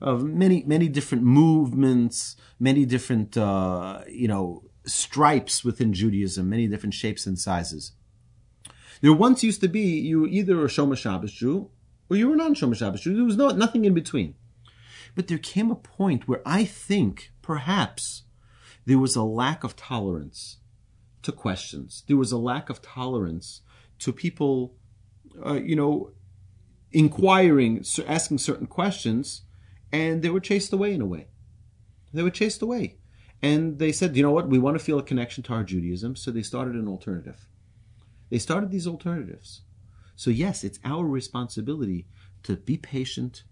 of 0.00 0.24
many, 0.24 0.64
many 0.66 0.88
different 0.88 1.24
movements, 1.24 2.36
many 2.58 2.86
different, 2.86 3.36
uh, 3.36 4.00
you 4.08 4.28
know, 4.28 4.64
stripes 4.84 5.64
within 5.64 5.92
Judaism, 5.92 6.48
many 6.48 6.66
different 6.66 6.94
shapes 6.94 7.26
and 7.26 7.38
sizes. 7.38 7.92
There 9.00 9.12
once 9.12 9.42
used 9.42 9.60
to 9.60 9.68
be 9.68 9.98
you 10.00 10.22
were 10.22 10.28
either 10.28 10.60
a 10.62 10.68
Shomer 10.68 10.96
Shabbos 10.96 11.32
Jew 11.32 11.70
or 12.08 12.16
you 12.16 12.28
were 12.28 12.34
a 12.34 12.38
non-Shomer 12.38 12.76
Shabbos 12.76 13.00
Jew. 13.00 13.14
There 13.14 13.24
was 13.24 13.36
no, 13.36 13.48
nothing 13.50 13.84
in 13.84 13.94
between. 13.94 14.34
But 15.14 15.28
there 15.28 15.38
came 15.38 15.70
a 15.70 15.76
point 15.76 16.28
where 16.28 16.42
I 16.46 16.64
think 16.64 17.32
perhaps 17.42 18.22
there 18.86 18.98
was 18.98 19.16
a 19.16 19.22
lack 19.22 19.64
of 19.64 19.76
tolerance 19.76 20.58
to 21.22 21.32
questions. 21.32 22.04
There 22.06 22.16
was 22.16 22.32
a 22.32 22.38
lack 22.38 22.70
of 22.70 22.82
tolerance 22.82 23.62
to 24.00 24.12
people, 24.12 24.74
uh, 25.44 25.54
you 25.54 25.76
know, 25.76 26.12
inquiring, 26.92 27.84
asking 28.06 28.38
certain 28.38 28.66
questions, 28.66 29.42
and 29.90 30.22
they 30.22 30.30
were 30.30 30.40
chased 30.40 30.72
away 30.72 30.94
in 30.94 31.00
a 31.00 31.06
way. 31.06 31.28
They 32.12 32.22
were 32.22 32.30
chased 32.30 32.62
away. 32.62 32.98
And 33.42 33.78
they 33.78 33.90
said, 33.90 34.16
you 34.16 34.22
know 34.22 34.30
what, 34.30 34.48
we 34.48 34.58
want 34.58 34.78
to 34.78 34.84
feel 34.84 34.98
a 34.98 35.02
connection 35.02 35.42
to 35.44 35.52
our 35.52 35.64
Judaism, 35.64 36.14
so 36.14 36.30
they 36.30 36.42
started 36.42 36.76
an 36.76 36.86
alternative. 36.86 37.46
They 38.30 38.38
started 38.38 38.70
these 38.70 38.86
alternatives. 38.86 39.62
So, 40.14 40.30
yes, 40.30 40.62
it's 40.62 40.78
our 40.84 41.04
responsibility 41.04 42.06
to 42.44 42.56
be 42.56 42.76
patient 42.76 43.42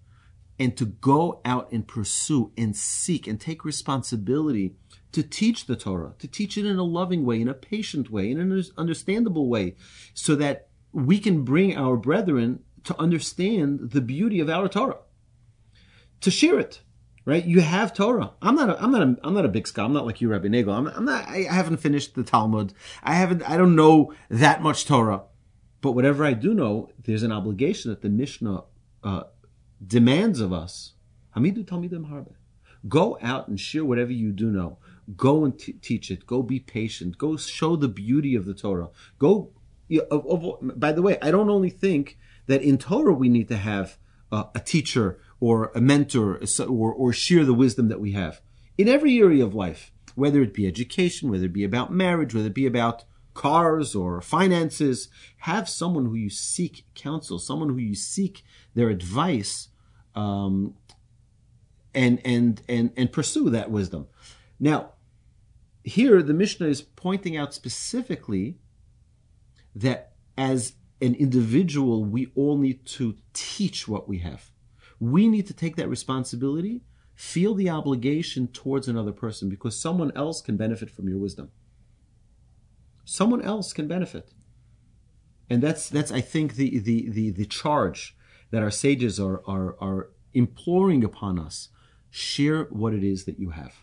and 0.59 0.77
to 0.77 0.85
go 0.85 1.41
out 1.45 1.73
and 1.73 1.89
pursue 1.89 2.53
and 2.57 2.77
seek 2.77 3.27
and 3.27 3.41
take 3.41 3.65
responsibility 3.65 4.75
to 5.13 5.23
teach 5.23 5.67
the 5.67 5.75
Torah, 5.75 6.15
to 6.19 6.29
teach 6.29 6.57
it 6.57 6.67
in 6.67 6.79
a 6.79 6.85
loving 6.85 7.25
way, 7.25 7.41
in 7.41 7.49
a 7.49 7.55
patient 7.55 8.11
way, 8.11 8.31
in 8.31 8.39
an 8.39 8.65
understandable 8.77 9.49
way, 9.49 9.75
so 10.15 10.37
that 10.37 10.69
we 10.93 11.19
can 11.19 11.45
bring 11.45 11.77
our 11.77 11.97
brethren 11.97 12.61
to 12.85 12.99
understand 13.01 13.91
the 13.91 14.01
beauty 14.01 14.39
of 14.39 14.49
our 14.49 14.69
Torah, 14.69 14.99
to 16.21 16.31
share 16.31 16.59
it, 16.59 16.81
right? 17.31 17.45
You 17.45 17.61
have 17.61 17.95
Torah. 17.95 18.33
I'm 18.43 18.57
not. 18.57 18.71
A, 18.71 18.83
I'm 18.83 18.91
not. 18.91 19.03
A, 19.03 19.17
I'm 19.23 19.35
not 19.35 19.45
a 19.45 19.49
big 19.49 19.69
scholar. 19.69 19.87
I'm 19.87 19.93
not 19.93 20.05
like 20.05 20.21
you, 20.21 20.29
Rabbi 20.29 20.49
Nagel. 20.49 20.75
I'm, 20.75 20.89
I'm 20.89 21.05
not. 21.05 21.29
I 21.29 21.43
haven't 21.43 21.77
finished 21.77 22.17
the 22.17 22.25
Talmud. 22.25 22.75
I 23.05 23.15
haven't. 23.15 23.49
I 23.49 23.57
don't 23.57 23.77
know 23.77 24.13
that 24.29 24.63
much 24.63 24.85
Torah. 24.85 25.23
But 25.81 25.93
whatever 25.93 26.25
I 26.25 26.33
do 26.33 26.53
know, 26.53 26.91
there's 27.03 27.23
an 27.23 27.33
obligation 27.33 27.91
that 27.91 28.03
the 28.03 28.11
Mishnah 28.11 28.65
uh, 29.03 29.23
demands 29.87 30.41
of 30.41 30.53
us. 30.53 30.95
Hamidu 31.37 31.65
Talmidim 31.65 32.11
Harbe. 32.11 32.35
Go 32.89 33.17
out 33.23 33.49
and 33.49 33.59
share 33.59 33.85
whatever 33.85 34.13
you 34.13 34.33
do 34.33 34.51
know. 34.51 34.79
Go 35.17 35.45
and 35.45 35.59
t- 35.59 35.75
teach 35.75 36.11
it. 36.11 36.27
Go 36.27 36.43
be 36.43 36.59
patient. 36.59 37.17
Go 37.17 37.37
show 37.37 37.77
the 37.77 37.89
beauty 37.89 38.35
of 38.35 38.45
the 38.45 38.55
Torah. 38.55 38.89
Go. 39.19 39.53
You 39.89 40.07
know, 40.11 40.59
by 40.61 40.93
the 40.93 41.03
way, 41.03 41.19
I 41.21 41.31
don't 41.31 41.51
only 41.51 41.71
think 41.71 42.19
that 42.47 42.63
in 42.63 42.79
Torah 42.79 43.13
we 43.13 43.29
need 43.29 43.49
to 43.49 43.57
have 43.57 43.99
uh, 44.31 44.45
a 44.55 44.61
teacher 44.61 45.19
or 45.41 45.73
a 45.75 45.81
mentor 45.81 46.41
or, 46.69 46.93
or 46.93 47.13
share 47.13 47.45
the 47.45 47.55
wisdom 47.55 47.89
that 47.89 48.01
we 48.01 48.13
have 48.13 48.41
in 48.77 48.89
every 48.89 49.19
area 49.19 49.45
of 49.45 49.55
life, 49.55 49.91
whether 50.15 50.43
it 50.43 50.55
be 50.55 50.67
education, 50.67 51.31
whether 51.31 51.47
it 51.47 51.53
be 51.53 51.65
about 51.65 51.93
marriage, 51.93 52.35
whether 52.35 52.49
it 52.49 52.55
be 52.55 52.67
about 52.67 53.05
cars 53.35 53.95
or 53.95 54.21
finances, 54.21 55.09
have 55.39 55.69
someone 55.69 56.07
who 56.07 56.15
you 56.15 56.31
seek 56.31 56.85
counsel, 56.95 57.39
someone 57.39 57.71
who 57.71 57.79
you 57.79 57.95
seek 57.95 58.45
their 58.75 58.91
advice, 58.91 59.69
um, 60.15 60.75
and 61.95 62.21
and 62.25 62.63
and 62.69 62.93
and 62.97 63.13
pursue 63.13 63.51
that 63.51 63.71
wisdom. 63.71 64.07
Now, 64.59 64.93
here 65.85 66.23
the 66.23 66.35
Mishnah 66.35 66.67
is 66.67 66.83
pointing 66.83 67.37
out 67.37 67.55
specifically 67.55 68.59
that 69.75 70.13
as 70.37 70.75
an 71.01 71.15
individual, 71.15 72.05
we 72.05 72.31
all 72.35 72.59
need 72.59 72.85
to 72.85 73.17
teach 73.33 73.89
what 73.89 74.09
we 74.09 74.19
have 74.19 74.51
we 75.01 75.29
need 75.29 75.47
to 75.47 75.55
take 75.55 75.77
that 75.77 75.89
responsibility, 75.89 76.83
feel 77.15 77.55
the 77.55 77.71
obligation 77.71 78.47
towards 78.49 78.87
another 78.87 79.13
person 79.13 79.49
because 79.49 79.81
someone 79.81 80.13
else 80.15 80.43
can 80.43 80.57
benefit 80.57 80.91
from 80.91 81.09
your 81.09 81.19
wisdom. 81.19 81.51
Someone 83.05 83.43
else 83.43 83.73
can 83.73 83.89
benefit. 83.89 84.31
And 85.49 85.63
that's 85.63 85.89
that's 85.89 86.13
I 86.13 86.21
think 86.21 86.55
the 86.55 86.79
the 86.79 87.11
the, 87.11 87.31
the 87.31 87.47
charge 87.47 88.17
that 88.51 88.63
our 88.63 88.71
sages 88.71 89.19
are, 89.19 89.43
are 89.47 89.75
are 89.81 90.11
imploring 90.33 91.03
upon 91.03 91.39
us. 91.39 91.71
Share 92.11 92.65
what 92.65 92.93
it 92.93 93.03
is 93.03 93.25
that 93.25 93.39
you 93.39 93.51
have. 93.51 93.75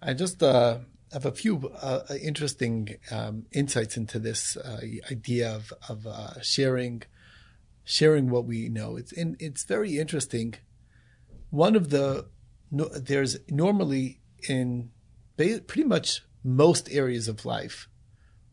I 0.00 0.14
just 0.14 0.42
uh, 0.42 0.78
have 1.12 1.26
a 1.26 1.32
few 1.32 1.70
uh, 1.80 2.02
interesting 2.22 2.96
um, 3.10 3.44
insights 3.52 3.96
into 3.96 4.18
this 4.18 4.56
uh, 4.56 4.80
idea 5.10 5.54
of, 5.54 5.72
of 5.88 6.06
uh, 6.06 6.40
sharing 6.42 7.02
sharing 7.92 8.30
what 8.30 8.46
we 8.46 8.70
know. 8.70 8.96
It's 8.96 9.12
and 9.12 9.36
it's 9.38 9.64
very 9.64 9.98
interesting. 9.98 10.54
One 11.50 11.76
of 11.76 11.90
the 11.90 12.26
there's 12.70 13.36
normally 13.50 14.22
in 14.48 14.90
pretty 15.36 15.84
much 15.84 16.22
most 16.42 16.90
areas 16.90 17.28
of 17.28 17.44
life, 17.44 17.88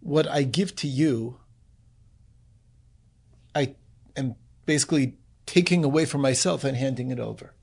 what 0.02 0.28
I 0.28 0.44
give 0.44 0.76
to 0.78 0.88
you, 0.88 1.40
I 3.56 3.76
am 4.18 4.36
basically 4.66 5.18
taking 5.46 5.86
away 5.86 6.04
from 6.04 6.20
myself 6.20 6.66
and 6.66 6.76
handing 6.76 7.10
it 7.10 7.20
over. 7.20 7.56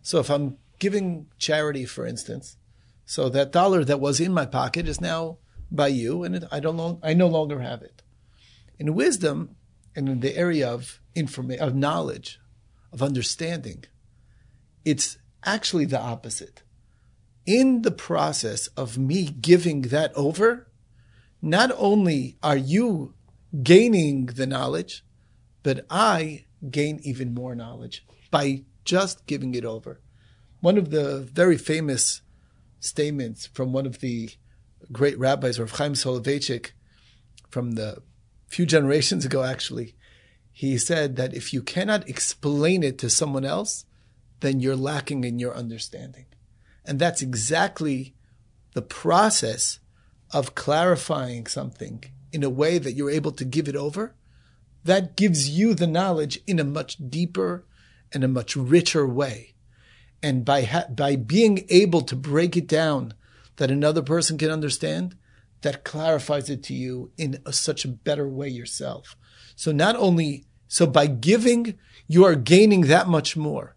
So 0.00 0.20
if 0.20 0.30
I'm 0.30 0.56
giving 0.78 1.26
charity, 1.38 1.84
for 1.84 2.06
instance, 2.06 2.56
so 3.04 3.28
that 3.28 3.52
dollar 3.52 3.84
that 3.84 4.00
was 4.00 4.18
in 4.18 4.32
my 4.32 4.46
pocket 4.46 4.88
is 4.88 4.98
now 5.00 5.38
by 5.70 5.88
you, 5.88 6.24
and 6.24 6.36
it, 6.36 6.44
I 6.50 6.58
don't 6.60 6.78
long, 6.78 7.00
I 7.02 7.12
no 7.12 7.26
longer 7.28 7.60
have 7.60 7.82
it. 7.82 8.02
In 8.78 8.94
wisdom, 8.94 9.56
and 9.98 10.08
in 10.08 10.20
the 10.20 10.36
area 10.36 10.70
of 10.70 11.00
information, 11.16 11.60
of 11.60 11.74
knowledge, 11.74 12.38
of 12.92 13.02
understanding, 13.02 13.82
it's 14.84 15.18
actually 15.44 15.86
the 15.86 16.00
opposite. 16.00 16.62
In 17.44 17.82
the 17.82 17.90
process 17.90 18.68
of 18.68 18.96
me 18.96 19.26
giving 19.26 19.82
that 19.96 20.12
over, 20.14 20.70
not 21.42 21.72
only 21.76 22.38
are 22.44 22.56
you 22.56 23.14
gaining 23.64 24.26
the 24.26 24.46
knowledge, 24.46 25.04
but 25.64 25.84
I 25.90 26.44
gain 26.70 27.00
even 27.02 27.34
more 27.34 27.56
knowledge 27.56 28.06
by 28.30 28.62
just 28.84 29.26
giving 29.26 29.56
it 29.56 29.64
over. 29.64 30.00
One 30.60 30.78
of 30.78 30.90
the 30.90 31.28
very 31.32 31.58
famous 31.58 32.22
statements 32.78 33.46
from 33.46 33.72
one 33.72 33.84
of 33.84 33.98
the 33.98 34.30
great 34.92 35.18
rabbis, 35.18 35.58
Rav 35.58 35.72
Chaim 35.72 35.94
Soloveitchik, 35.94 36.70
from 37.50 37.72
the 37.72 38.00
few 38.48 38.66
generations 38.66 39.24
ago, 39.24 39.44
actually, 39.44 39.94
he 40.52 40.76
said 40.76 41.16
that 41.16 41.34
if 41.34 41.52
you 41.52 41.62
cannot 41.62 42.08
explain 42.08 42.82
it 42.82 42.98
to 42.98 43.10
someone 43.10 43.44
else, 43.44 43.84
then 44.40 44.60
you're 44.60 44.76
lacking 44.76 45.24
in 45.24 45.38
your 45.38 45.54
understanding. 45.54 46.26
And 46.84 46.98
that's 46.98 47.22
exactly 47.22 48.14
the 48.74 48.82
process 48.82 49.78
of 50.32 50.54
clarifying 50.54 51.46
something 51.46 52.04
in 52.32 52.42
a 52.42 52.50
way 52.50 52.78
that 52.78 52.92
you're 52.92 53.10
able 53.10 53.32
to 53.32 53.44
give 53.44 53.68
it 53.68 53.76
over, 53.76 54.14
that 54.84 55.16
gives 55.16 55.48
you 55.48 55.74
the 55.74 55.86
knowledge 55.86 56.40
in 56.46 56.58
a 56.58 56.64
much 56.64 56.96
deeper 57.08 57.64
and 58.12 58.24
a 58.24 58.28
much 58.28 58.56
richer 58.56 59.06
way. 59.06 59.54
And 60.22 60.44
by 60.44 60.62
ha- 60.62 60.86
by 60.90 61.16
being 61.16 61.66
able 61.68 62.02
to 62.02 62.16
break 62.16 62.56
it 62.56 62.66
down 62.66 63.14
that 63.56 63.70
another 63.70 64.02
person 64.02 64.38
can 64.38 64.50
understand, 64.50 65.16
that 65.62 65.84
clarifies 65.84 66.48
it 66.50 66.62
to 66.64 66.74
you 66.74 67.10
in 67.16 67.40
a, 67.44 67.52
such 67.52 67.84
a 67.84 67.88
better 67.88 68.28
way 68.28 68.48
yourself. 68.48 69.16
So 69.56 69.72
not 69.72 69.96
only 69.96 70.44
so 70.68 70.86
by 70.86 71.06
giving, 71.06 71.78
you 72.06 72.24
are 72.24 72.34
gaining 72.34 72.82
that 72.82 73.08
much 73.08 73.36
more, 73.36 73.74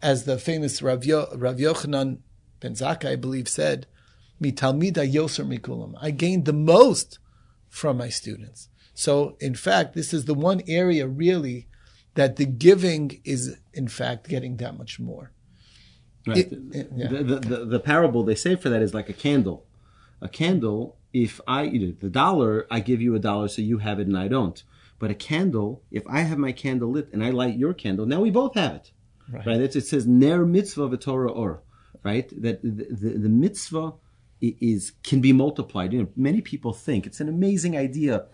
as 0.00 0.24
the 0.24 0.38
famous 0.38 0.80
Rav, 0.80 1.04
Yo- 1.04 1.28
Rav 1.34 1.56
Yochanan 1.56 2.18
Ben 2.60 2.74
Zakkai, 2.74 3.10
I 3.12 3.16
believe, 3.16 3.48
said, 3.48 3.86
"Mitalmida 4.40 5.04
yoser 5.12 5.46
mikulam." 5.46 5.94
I 6.00 6.10
gained 6.12 6.44
the 6.44 6.52
most 6.52 7.18
from 7.68 7.98
my 7.98 8.08
students. 8.08 8.68
So, 8.94 9.36
in 9.40 9.54
fact, 9.54 9.94
this 9.94 10.14
is 10.14 10.24
the 10.24 10.34
one 10.34 10.62
area 10.66 11.06
really 11.06 11.68
that 12.14 12.36
the 12.36 12.46
giving 12.46 13.20
is, 13.24 13.56
in 13.72 13.86
fact, 13.88 14.28
getting 14.28 14.56
that 14.56 14.76
much 14.76 14.98
more. 14.98 15.32
Right. 16.26 16.38
It- 16.38 16.52
it- 16.72 16.90
yeah. 16.96 17.08
the, 17.08 17.22
the, 17.22 17.36
the, 17.40 17.64
the 17.64 17.80
parable 17.80 18.24
they 18.24 18.34
say 18.34 18.56
for 18.56 18.68
that 18.70 18.82
is 18.82 18.94
like 18.94 19.08
a 19.08 19.12
candle. 19.12 19.66
A 20.20 20.28
candle, 20.28 20.96
if 21.12 21.40
I, 21.46 21.62
you 21.62 21.86
know, 21.86 21.94
the 22.00 22.10
dollar, 22.10 22.66
I 22.70 22.80
give 22.80 23.00
you 23.00 23.14
a 23.14 23.18
dollar 23.18 23.48
so 23.48 23.62
you 23.62 23.78
have 23.78 23.98
it 24.00 24.06
and 24.06 24.18
I 24.18 24.28
don't. 24.28 24.62
But 24.98 25.10
a 25.10 25.14
candle, 25.14 25.82
if 25.90 26.02
I 26.08 26.20
have 26.20 26.38
my 26.38 26.52
candle 26.52 26.90
lit 26.90 27.08
and 27.12 27.24
I 27.24 27.30
light 27.30 27.56
your 27.56 27.72
candle, 27.72 28.06
now 28.06 28.20
we 28.20 28.30
both 28.30 28.54
have 28.54 28.74
it. 28.74 28.92
Right. 29.30 29.60
It's, 29.60 29.76
it 29.76 29.86
says 29.86 30.06
ner 30.06 30.44
mitzvah 30.46 30.88
v'torah 30.88 31.34
or, 31.34 31.62
right? 32.02 32.28
That 32.42 32.62
the, 32.62 32.86
the, 32.90 33.18
the 33.18 33.28
mitzvah 33.28 33.92
is 34.40 34.92
can 35.02 35.20
be 35.20 35.32
multiplied. 35.32 35.92
You 35.92 36.02
know, 36.02 36.08
many 36.16 36.40
people 36.40 36.72
think 36.72 37.06
it's 37.06 37.20
an 37.20 37.28
amazing 37.28 37.76
idea 37.76 38.26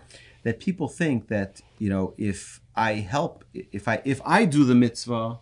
that 0.45 0.61
people 0.61 0.89
think 0.89 1.29
that 1.29 1.61
you 1.79 1.89
know 1.89 2.15
if 2.17 2.61
I 2.77 2.95
help, 2.95 3.45
if 3.55 3.89
I 3.89 4.03
if 4.05 4.21
I 4.25 4.45
do 4.45 4.65
the 4.65 4.75
mitzvah, 4.75 5.41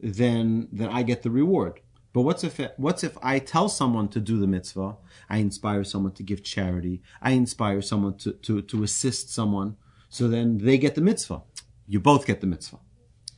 then 0.00 0.68
then 0.72 0.88
I 0.88 1.02
get 1.02 1.22
the 1.22 1.30
reward. 1.30 1.80
But 2.12 2.22
what's 2.22 2.42
if 2.42 2.58
what's 2.76 3.04
if 3.04 3.16
I 3.22 3.38
tell 3.38 3.68
someone 3.68 4.08
to 4.08 4.20
do 4.20 4.38
the 4.38 4.46
mitzvah? 4.46 4.96
I 5.28 5.38
inspire 5.38 5.84
someone 5.84 6.12
to 6.12 6.22
give 6.22 6.42
charity. 6.42 7.02
I 7.20 7.32
inspire 7.32 7.82
someone 7.82 8.16
to 8.18 8.32
to 8.32 8.62
to 8.62 8.82
assist 8.82 9.30
someone. 9.30 9.76
So 10.08 10.26
then 10.26 10.58
they 10.58 10.78
get 10.78 10.94
the 10.94 11.00
mitzvah. 11.02 11.42
You 11.86 12.00
both 12.00 12.26
get 12.26 12.40
the 12.40 12.46
mitzvah. 12.46 12.78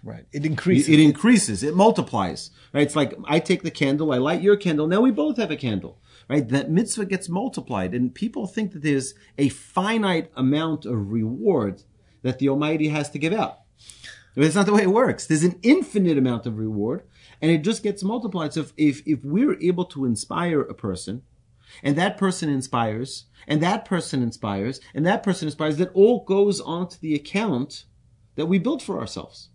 Right. 0.02 0.24
It 0.32 0.44
It, 0.44 0.46
increases. 0.46 0.88
it 0.88 1.00
increases. 1.00 1.62
It 1.62 1.74
multiplies. 1.76 2.50
Right. 2.72 2.86
It's 2.86 2.96
like 2.96 3.14
I 3.24 3.38
take 3.38 3.62
the 3.62 3.70
candle. 3.70 4.12
I 4.12 4.18
light 4.18 4.40
your 4.40 4.56
candle. 4.56 4.86
Now 4.86 5.00
we 5.00 5.10
both 5.10 5.36
have 5.36 5.50
a 5.50 5.56
candle. 5.56 5.98
Right. 6.28 6.48
That 6.48 6.70
mitzvah 6.70 7.06
gets 7.06 7.28
multiplied, 7.28 7.92
and 7.92 8.14
people 8.14 8.46
think 8.46 8.72
that 8.72 8.82
there's 8.82 9.14
a 9.36 9.48
finite 9.48 10.30
amount 10.36 10.86
of 10.86 11.10
reward 11.10 11.82
that 12.22 12.38
the 12.38 12.48
Almighty 12.48 12.88
has 12.88 13.10
to 13.10 13.18
give 13.18 13.32
out. 13.32 13.60
But 14.34 14.44
it's 14.44 14.54
not 14.54 14.66
the 14.66 14.72
way 14.72 14.82
it 14.82 14.90
works. 14.90 15.26
There's 15.26 15.42
an 15.42 15.58
infinite 15.62 16.16
amount 16.16 16.46
of 16.46 16.56
reward, 16.56 17.02
and 17.42 17.50
it 17.50 17.62
just 17.62 17.82
gets 17.82 18.02
multiplied. 18.02 18.52
So 18.52 18.60
if, 18.60 18.72
if, 18.76 19.02
if 19.06 19.24
we're 19.24 19.58
able 19.60 19.84
to 19.86 20.04
inspire 20.04 20.60
a 20.60 20.74
person, 20.74 21.22
and 21.82 21.96
that 21.96 22.18
person 22.18 22.48
inspires, 22.48 23.26
and 23.46 23.62
that 23.62 23.84
person 23.84 24.22
inspires, 24.22 24.80
and 24.94 25.06
that 25.06 25.22
person 25.22 25.48
inspires, 25.48 25.76
that 25.76 25.92
all 25.94 26.24
goes 26.24 26.60
onto 26.60 26.98
the 26.98 27.14
account 27.14 27.84
that 28.36 28.46
we 28.46 28.58
built 28.58 28.82
for 28.82 28.98
ourselves. 28.98 29.48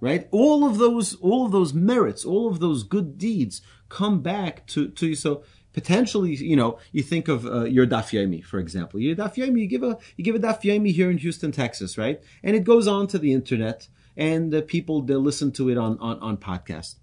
Right? 0.00 0.28
All 0.30 0.66
of 0.66 0.78
those, 0.78 1.14
all 1.16 1.44
of 1.44 1.52
those 1.52 1.74
merits, 1.74 2.24
all 2.24 2.48
of 2.48 2.60
those 2.60 2.84
good 2.84 3.18
deeds 3.18 3.60
come 3.88 4.22
back 4.22 4.66
to, 4.68 4.88
to 4.88 5.08
you. 5.08 5.14
So 5.14 5.44
potentially, 5.72 6.34
you 6.36 6.56
know, 6.56 6.78
you 6.92 7.02
think 7.02 7.28
of 7.28 7.44
uh, 7.44 7.64
your 7.64 7.86
daf 7.86 8.10
yomi, 8.10 8.42
for 8.42 8.58
example. 8.58 9.00
Your 9.00 9.16
daf 9.16 9.34
yomi, 9.34 9.60
you 9.60 9.66
give 9.66 9.82
a, 9.82 9.98
you 10.16 10.24
give 10.24 10.36
a 10.36 10.38
daf 10.38 10.62
yomi 10.62 10.92
here 10.92 11.10
in 11.10 11.18
Houston, 11.18 11.52
Texas, 11.52 11.98
right? 11.98 12.22
And 12.42 12.56
it 12.56 12.64
goes 12.64 12.86
on 12.86 13.08
to 13.08 13.18
the 13.18 13.32
internet 13.32 13.88
and 14.16 14.54
uh, 14.54 14.62
people, 14.62 15.02
they 15.02 15.14
listen 15.14 15.52
to 15.52 15.68
it 15.68 15.76
on, 15.76 15.98
on, 15.98 16.18
on 16.20 16.36
podcast. 16.36 16.96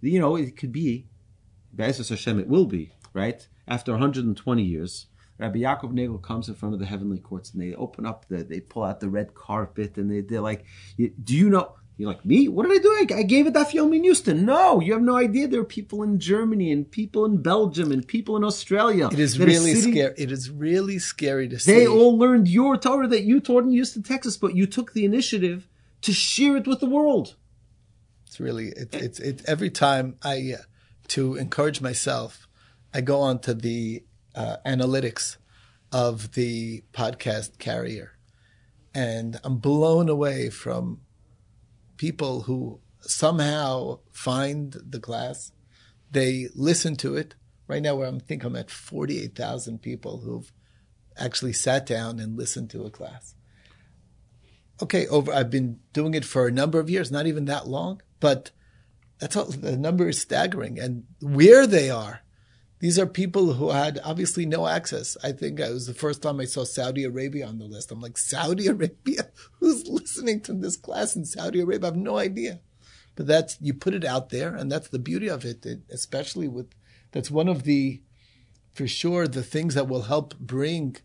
You 0.00 0.20
know, 0.20 0.36
it 0.36 0.56
could 0.56 0.72
be, 0.72 1.06
B'ezras 1.74 2.10
Hashem, 2.10 2.38
it 2.38 2.48
will 2.48 2.66
be, 2.66 2.92
right? 3.12 3.46
After 3.66 3.92
120 3.92 4.62
years, 4.62 5.06
Rabbi 5.38 5.58
Yaakov 5.60 5.92
Nagel 5.92 6.18
comes 6.18 6.48
in 6.48 6.54
front 6.54 6.74
of 6.74 6.80
the 6.80 6.86
heavenly 6.86 7.18
courts 7.18 7.52
and 7.52 7.60
they 7.60 7.74
open 7.74 8.06
up 8.06 8.26
the, 8.28 8.44
they 8.44 8.60
pull 8.60 8.84
out 8.84 9.00
the 9.00 9.08
red 9.08 9.34
carpet 9.34 9.96
and 9.96 10.10
they, 10.10 10.20
they're 10.20 10.40
like, 10.40 10.64
do 10.96 11.36
you 11.36 11.50
know, 11.50 11.74
you're 11.98 12.08
like, 12.08 12.24
me? 12.26 12.46
What 12.46 12.68
did 12.68 12.78
I 12.78 12.82
do? 12.82 13.14
I, 13.14 13.18
I 13.20 13.22
gave 13.22 13.46
it 13.46 13.54
daf 13.54 13.72
yomi 13.72 13.96
in 13.96 14.04
Houston. 14.04 14.44
No, 14.44 14.80
you 14.80 14.92
have 14.92 15.02
no 15.02 15.16
idea. 15.16 15.48
There 15.48 15.60
are 15.60 15.64
people 15.64 16.02
in 16.02 16.18
Germany 16.18 16.70
and 16.70 16.90
people 16.90 17.24
in 17.24 17.40
Belgium 17.42 17.90
and 17.90 18.06
people 18.06 18.36
in 18.36 18.44
Australia. 18.44 19.08
It 19.10 19.18
is 19.18 19.38
really 19.38 19.74
sitting- 19.74 19.92
scary. 19.94 20.14
It 20.18 20.30
is 20.30 20.50
really 20.50 20.98
scary 20.98 21.48
to 21.48 21.58
see. 21.58 21.72
They 21.72 21.86
all 21.86 22.18
learned 22.18 22.48
your 22.48 22.76
Torah 22.76 23.08
that 23.08 23.22
you 23.24 23.40
taught 23.40 23.64
in 23.64 23.70
Houston, 23.70 24.02
Texas, 24.02 24.36
but 24.36 24.54
you 24.54 24.66
took 24.66 24.92
the 24.92 25.06
initiative 25.06 25.68
to 26.02 26.12
share 26.12 26.56
it 26.58 26.66
with 26.66 26.80
the 26.80 26.86
world. 26.86 27.36
It's 28.36 28.40
really 28.42 28.68
it's 28.76 28.94
it's 28.94 29.18
it's 29.18 29.48
every 29.48 29.70
time 29.70 30.18
I 30.22 30.56
uh, 30.58 30.62
to 31.08 31.36
encourage 31.36 31.80
myself, 31.80 32.46
I 32.92 33.00
go 33.00 33.22
on 33.22 33.38
to 33.40 33.54
the 33.54 34.04
uh, 34.34 34.58
analytics 34.66 35.38
of 35.90 36.32
the 36.32 36.82
podcast 36.92 37.56
carrier, 37.58 38.18
and 38.94 39.40
I'm 39.42 39.56
blown 39.56 40.10
away 40.10 40.50
from 40.50 41.00
people 41.96 42.42
who 42.42 42.80
somehow 43.00 44.00
find 44.12 44.76
the 44.86 45.00
class, 45.00 45.52
they 46.10 46.48
listen 46.54 46.94
to 46.96 47.16
it. 47.16 47.36
Right 47.66 47.80
now, 47.80 47.94
where 47.94 48.06
I'm 48.06 48.20
think 48.20 48.44
I'm 48.44 48.54
at 48.54 48.70
forty 48.70 49.18
eight 49.18 49.34
thousand 49.34 49.80
people 49.80 50.18
who've 50.18 50.52
actually 51.16 51.54
sat 51.54 51.86
down 51.86 52.20
and 52.20 52.36
listened 52.36 52.68
to 52.72 52.84
a 52.84 52.90
class 52.90 53.34
okay, 54.82 55.06
over 55.08 55.32
I've 55.32 55.50
been 55.50 55.80
doing 55.92 56.14
it 56.14 56.24
for 56.24 56.46
a 56.46 56.52
number 56.52 56.78
of 56.78 56.90
years, 56.90 57.10
not 57.10 57.26
even 57.26 57.46
that 57.46 57.66
long, 57.66 58.02
but 58.20 58.50
that's 59.18 59.36
all 59.36 59.46
the 59.46 59.76
number 59.76 60.08
is 60.08 60.20
staggering. 60.20 60.78
And 60.78 61.04
where 61.20 61.66
they 61.66 61.90
are, 61.90 62.20
these 62.78 62.98
are 62.98 63.06
people 63.06 63.54
who 63.54 63.70
had 63.70 63.98
obviously 64.04 64.44
no 64.44 64.66
access. 64.66 65.16
I 65.22 65.32
think 65.32 65.58
it 65.58 65.72
was 65.72 65.86
the 65.86 65.94
first 65.94 66.22
time 66.22 66.40
I 66.40 66.44
saw 66.44 66.64
Saudi 66.64 67.04
Arabia 67.04 67.46
on 67.46 67.58
the 67.58 67.64
list. 67.64 67.90
I'm 67.90 68.00
like, 68.00 68.18
Saudi 68.18 68.66
Arabia? 68.68 69.30
Who's 69.60 69.86
listening 69.88 70.40
to 70.42 70.52
this 70.52 70.76
class 70.76 71.16
in 71.16 71.24
Saudi 71.24 71.60
Arabia? 71.60 71.88
I 71.88 71.92
have 71.92 71.96
no 71.96 72.18
idea. 72.18 72.60
But 73.14 73.26
that's 73.26 73.56
you 73.62 73.72
put 73.72 73.94
it 73.94 74.04
out 74.04 74.28
there, 74.28 74.54
and 74.54 74.70
that's 74.70 74.88
the 74.88 74.98
beauty 74.98 75.28
of 75.28 75.44
it, 75.46 75.64
it 75.64 75.80
especially 75.90 76.48
with 76.48 76.68
that's 77.12 77.30
one 77.30 77.48
of 77.48 77.62
the 77.62 78.02
for 78.74 78.86
sure 78.86 79.26
the 79.26 79.42
things 79.42 79.74
that 79.74 79.88
will 79.88 80.02
help 80.02 80.38
bring 80.38 80.96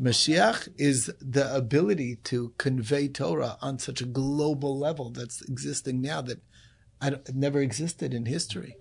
Mashiach 0.00 0.68
is 0.76 1.12
the 1.20 1.54
ability 1.54 2.16
to 2.24 2.52
convey 2.58 3.08
Torah 3.08 3.56
on 3.62 3.78
such 3.78 4.00
a 4.00 4.06
global 4.06 4.78
level 4.78 5.10
that's 5.10 5.42
existing 5.42 6.02
now 6.02 6.20
that 6.22 6.40
never 7.32 7.60
existed 7.60 8.12
in 8.12 8.26
history. 8.26 8.76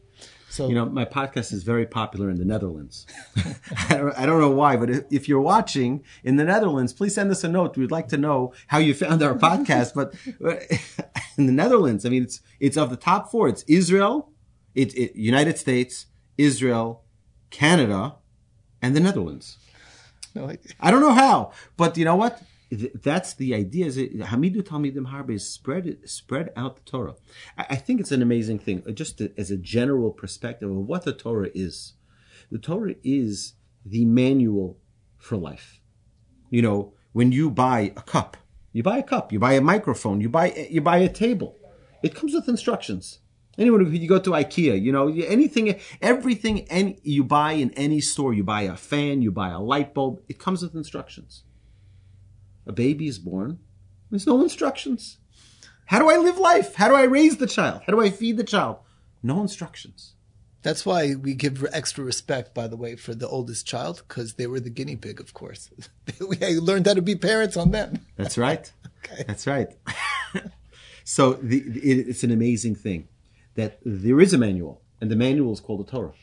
So 0.49 0.69
You 0.69 0.75
know, 0.75 0.85
my 0.85 1.05
podcast 1.05 1.51
is 1.51 1.63
very 1.63 1.85
popular 1.85 2.29
in 2.29 2.37
the 2.37 2.45
Netherlands. 2.45 3.05
I, 3.89 3.97
don't, 3.97 4.17
I 4.17 4.25
don't 4.25 4.39
know 4.39 4.51
why, 4.51 4.77
but 4.77 4.89
if, 4.89 5.03
if 5.11 5.27
you're 5.27 5.41
watching 5.41 6.03
in 6.23 6.37
the 6.37 6.45
Netherlands, 6.45 6.93
please 6.93 7.15
send 7.15 7.29
us 7.29 7.43
a 7.43 7.49
note. 7.49 7.75
We'd 7.75 7.91
like 7.91 8.07
to 8.09 8.17
know 8.17 8.53
how 8.67 8.77
you 8.77 8.93
found 8.93 9.21
our 9.21 9.35
podcast. 9.35 9.93
But 9.93 10.13
but 10.39 10.63
in 11.37 11.47
the 11.47 11.51
Netherlands, 11.51 12.05
I 12.05 12.09
mean, 12.09 12.23
it's 12.23 12.41
it's 12.59 12.77
of 12.77 12.89
the 12.89 12.95
top 12.95 13.31
four. 13.31 13.49
It's 13.49 13.63
Israel, 13.67 14.31
it, 14.73 14.93
it 14.95 15.15
United 15.15 15.57
States, 15.57 16.05
Israel, 16.37 17.03
Canada, 17.49 18.15
and 18.81 18.95
the 18.95 19.01
Netherlands. 19.01 19.57
no, 20.39 20.49
I- 20.49 20.57
I 20.79 20.91
don't 20.91 21.01
know 21.01 21.13
how, 21.13 21.51
but 21.77 21.97
you 21.97 22.05
know 22.05 22.15
what? 22.15 22.41
That's 22.71 23.33
the 23.35 23.53
idea. 23.55 23.85
Is 23.85 23.97
Hamidu 23.97 24.61
Talmidim 24.63 25.11
Harbe 25.11 25.31
is 25.35 25.47
spread 25.47 25.97
spread 26.05 26.51
out 26.57 26.75
the 26.77 26.81
Torah. 26.81 27.15
I, 27.57 27.65
I 27.71 27.75
think 27.75 27.99
it's 27.99 28.11
an 28.11 28.21
amazing 28.21 28.59
thing, 28.59 28.83
uh, 28.87 28.91
just 28.91 29.21
as 29.37 29.51
a 29.51 29.57
general 29.57 30.11
perspective 30.11 30.69
of 30.69 30.75
what 30.77 31.03
the 31.03 31.13
Torah 31.13 31.49
is. 31.53 31.93
The 32.51 32.57
Torah 32.59 32.95
is 33.03 33.53
the 33.85 34.03
manual 34.05 34.77
for 35.17 35.37
life. 35.37 35.79
You 36.49 36.61
know, 36.63 36.93
when 37.13 37.31
you 37.31 37.49
buy 37.49 37.93
a 37.95 38.01
cup, 38.01 38.35
you 38.73 38.83
buy 38.83 38.97
a 38.97 39.03
cup, 39.03 39.31
you 39.31 39.39
buy 39.39 39.53
a 39.53 39.61
microphone, 39.61 40.19
you 40.19 40.27
buy 40.29 40.67
you 40.69 40.81
buy 40.81 40.97
a 40.97 41.09
table. 41.09 41.55
It 42.03 42.15
comes 42.15 42.33
with 42.33 42.49
instructions. 42.49 43.19
Anyone 43.57 43.85
who 43.85 43.91
you 43.91 44.07
go 44.07 44.19
to 44.19 44.31
IKEA, 44.31 44.81
you 44.81 44.91
know, 44.91 45.07
anything, 45.07 45.79
everything, 46.01 46.67
any 46.69 46.99
you 47.03 47.23
buy 47.23 47.53
in 47.53 47.71
any 47.71 48.01
store, 48.01 48.33
you 48.33 48.43
buy 48.43 48.63
a 48.63 48.75
fan, 48.75 49.21
you 49.21 49.31
buy 49.31 49.49
a 49.49 49.59
light 49.59 49.93
bulb, 49.93 50.21
it 50.27 50.39
comes 50.39 50.61
with 50.61 50.75
instructions. 50.75 51.43
A 52.67 52.73
baby 52.73 53.07
is 53.07 53.19
born, 53.19 53.59
there's 54.11 54.27
no 54.27 54.41
instructions. 54.41 55.19
How 55.87 55.99
do 55.99 56.09
I 56.09 56.17
live 56.17 56.37
life? 56.37 56.75
How 56.75 56.87
do 56.87 56.95
I 56.95 57.03
raise 57.03 57.37
the 57.37 57.47
child? 57.47 57.81
How 57.85 57.93
do 57.93 58.01
I 58.01 58.09
feed 58.09 58.37
the 58.37 58.43
child? 58.43 58.77
No 59.23 59.41
instructions. 59.41 60.13
that's 60.63 60.83
why 60.83 61.13
we 61.13 61.35
give 61.35 61.63
extra 61.71 62.03
respect, 62.03 62.55
by 62.55 62.67
the 62.67 62.75
way, 62.75 62.95
for 62.95 63.13
the 63.13 63.27
oldest 63.27 63.67
child 63.67 64.03
because 64.07 64.33
they 64.33 64.47
were 64.47 64.59
the 64.59 64.69
guinea 64.71 64.95
pig, 64.95 65.19
of 65.19 65.33
course. 65.33 65.69
we 66.27 66.37
learned 66.59 66.87
how 66.87 66.95
to 66.95 67.03
be 67.03 67.15
parents 67.15 67.55
on 67.55 67.71
them. 67.71 67.99
That's 68.17 68.37
right. 68.37 68.71
Okay. 69.05 69.23
That's 69.27 69.45
right. 69.45 69.67
so 71.03 71.33
the, 71.33 71.57
it, 71.59 72.09
it's 72.09 72.23
an 72.23 72.31
amazing 72.31 72.73
thing 72.73 73.07
that 73.55 73.79
there 73.83 74.19
is 74.21 74.33
a 74.33 74.37
manual, 74.37 74.81
and 75.01 75.09
the 75.09 75.15
manual 75.15 75.51
is 75.53 75.59
called 75.59 75.85
the 75.85 75.91
Torah. 75.91 76.13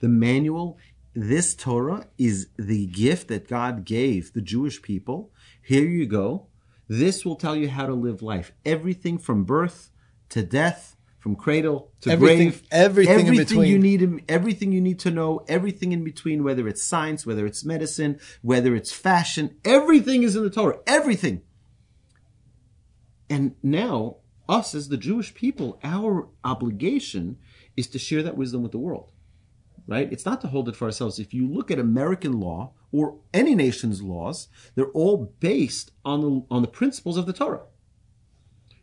The 0.00 0.08
manual, 0.08 0.78
this 1.14 1.54
Torah 1.54 2.06
is 2.18 2.48
the 2.58 2.86
gift 2.86 3.28
that 3.28 3.48
God 3.48 3.84
gave 3.84 4.32
the 4.32 4.40
Jewish 4.40 4.82
people. 4.82 5.30
Here 5.62 5.84
you 5.84 6.06
go. 6.06 6.46
This 6.88 7.24
will 7.24 7.36
tell 7.36 7.56
you 7.56 7.68
how 7.68 7.86
to 7.86 7.94
live 7.94 8.22
life. 8.22 8.52
Everything 8.64 9.18
from 9.18 9.44
birth 9.44 9.90
to 10.30 10.42
death, 10.42 10.96
from 11.18 11.34
cradle 11.34 11.90
to 12.02 12.10
Everything- 12.10 12.50
grave, 12.50 12.62
everything 12.70 13.26
in 13.26 13.36
between. 13.36 13.68
you 13.68 13.78
need, 13.78 14.24
everything 14.28 14.70
you 14.72 14.80
need 14.80 15.00
to 15.00 15.10
know, 15.10 15.44
everything 15.48 15.90
in 15.92 16.04
between, 16.04 16.44
whether 16.44 16.68
it's 16.68 16.82
science, 16.82 17.26
whether 17.26 17.44
it's 17.46 17.64
medicine, 17.64 18.20
whether 18.42 18.76
it's 18.76 18.92
fashion, 18.92 19.56
everything 19.64 20.22
is 20.22 20.36
in 20.36 20.42
the 20.44 20.50
Torah. 20.50 20.78
Everything. 20.86 21.42
And 23.28 23.56
now, 23.62 24.18
us 24.48 24.74
as 24.74 24.88
the 24.88 24.96
Jewish 24.96 25.34
people, 25.34 25.78
our 25.82 26.28
obligation 26.44 27.38
is 27.76 27.86
to 27.88 27.98
share 27.98 28.22
that 28.22 28.36
wisdom 28.36 28.62
with 28.62 28.72
the 28.72 28.78
world. 28.78 29.12
Right? 29.86 30.12
It's 30.12 30.26
not 30.26 30.40
to 30.40 30.48
hold 30.48 30.68
it 30.68 30.74
for 30.74 30.86
ourselves. 30.86 31.20
If 31.20 31.32
you 31.32 31.46
look 31.46 31.70
at 31.70 31.78
American 31.78 32.40
law 32.40 32.72
or 32.90 33.18
any 33.32 33.54
nation's 33.54 34.02
laws, 34.02 34.48
they're 34.74 34.90
all 34.90 35.32
based 35.38 35.92
on 36.04 36.20
the 36.22 36.44
on 36.50 36.62
the 36.62 36.68
principles 36.68 37.16
of 37.16 37.26
the 37.26 37.32
Torah. 37.32 37.62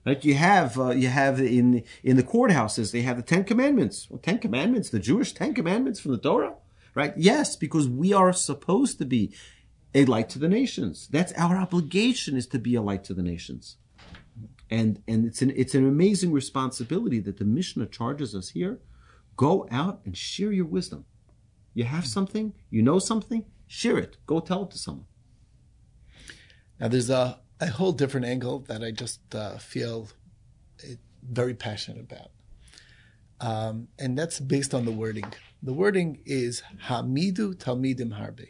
Right? 0.05 0.23
You 0.23 0.35
have 0.35 0.79
uh, 0.79 0.91
you 0.91 1.09
have 1.09 1.41
in 1.41 1.83
in 2.03 2.15
the 2.15 2.23
courthouses 2.23 2.91
they 2.91 3.01
have 3.01 3.17
the 3.17 3.23
Ten 3.23 3.43
Commandments. 3.43 4.09
Well, 4.09 4.19
Ten 4.19 4.39
Commandments, 4.39 4.89
the 4.89 4.99
Jewish 4.99 5.33
Ten 5.33 5.53
Commandments 5.53 5.99
from 5.99 6.11
the 6.11 6.17
Torah, 6.17 6.55
right? 6.95 7.13
Yes, 7.17 7.57
because 7.57 7.89
we 7.89 8.13
are 8.13 8.31
supposed 8.31 8.97
to 8.99 9.05
be 9.05 9.33
a 9.93 10.05
light 10.05 10.29
to 10.29 10.39
the 10.39 10.47
nations. 10.47 11.09
That's 11.11 11.33
our 11.33 11.57
obligation 11.57 12.37
is 12.37 12.47
to 12.47 12.59
be 12.59 12.75
a 12.75 12.81
light 12.81 13.03
to 13.05 13.13
the 13.13 13.23
nations 13.23 13.75
and 14.73 15.03
and 15.07 15.23
it's 15.25 15.41
an 15.43 15.51
it's 15.55 15.75
an 15.75 15.87
amazing 15.87 16.31
responsibility 16.31 17.19
that 17.19 17.37
the 17.37 17.45
Mishnah 17.45 17.85
charges 17.85 18.33
us 18.33 18.49
here. 18.49 18.79
Go 19.35 19.67
out 19.71 20.01
and 20.03 20.17
share 20.17 20.51
your 20.51 20.65
wisdom. 20.65 21.05
You 21.75 21.83
have 21.85 22.05
something, 22.07 22.53
you 22.69 22.81
know 22.81 22.99
something, 22.99 23.45
share 23.67 23.97
it. 23.97 24.17
Go 24.25 24.39
tell 24.39 24.63
it 24.63 24.71
to 24.71 24.77
someone. 24.77 25.05
Now, 26.79 26.87
there's 26.87 27.09
a, 27.09 27.39
a 27.59 27.67
whole 27.67 27.93
different 27.93 28.25
angle 28.25 28.59
that 28.69 28.83
I 28.83 28.91
just 28.91 29.21
uh, 29.33 29.57
feel 29.57 30.09
very 31.21 31.53
passionate 31.53 32.01
about. 32.01 32.29
Um, 33.39 33.87
and 33.97 34.17
that's 34.17 34.39
based 34.39 34.73
on 34.73 34.85
the 34.85 34.91
wording. 34.91 35.31
The 35.61 35.73
wording 35.73 36.19
is 36.25 36.63
Hamidu 36.87 37.55
Talmidim 37.55 38.11
Harbe. 38.19 38.49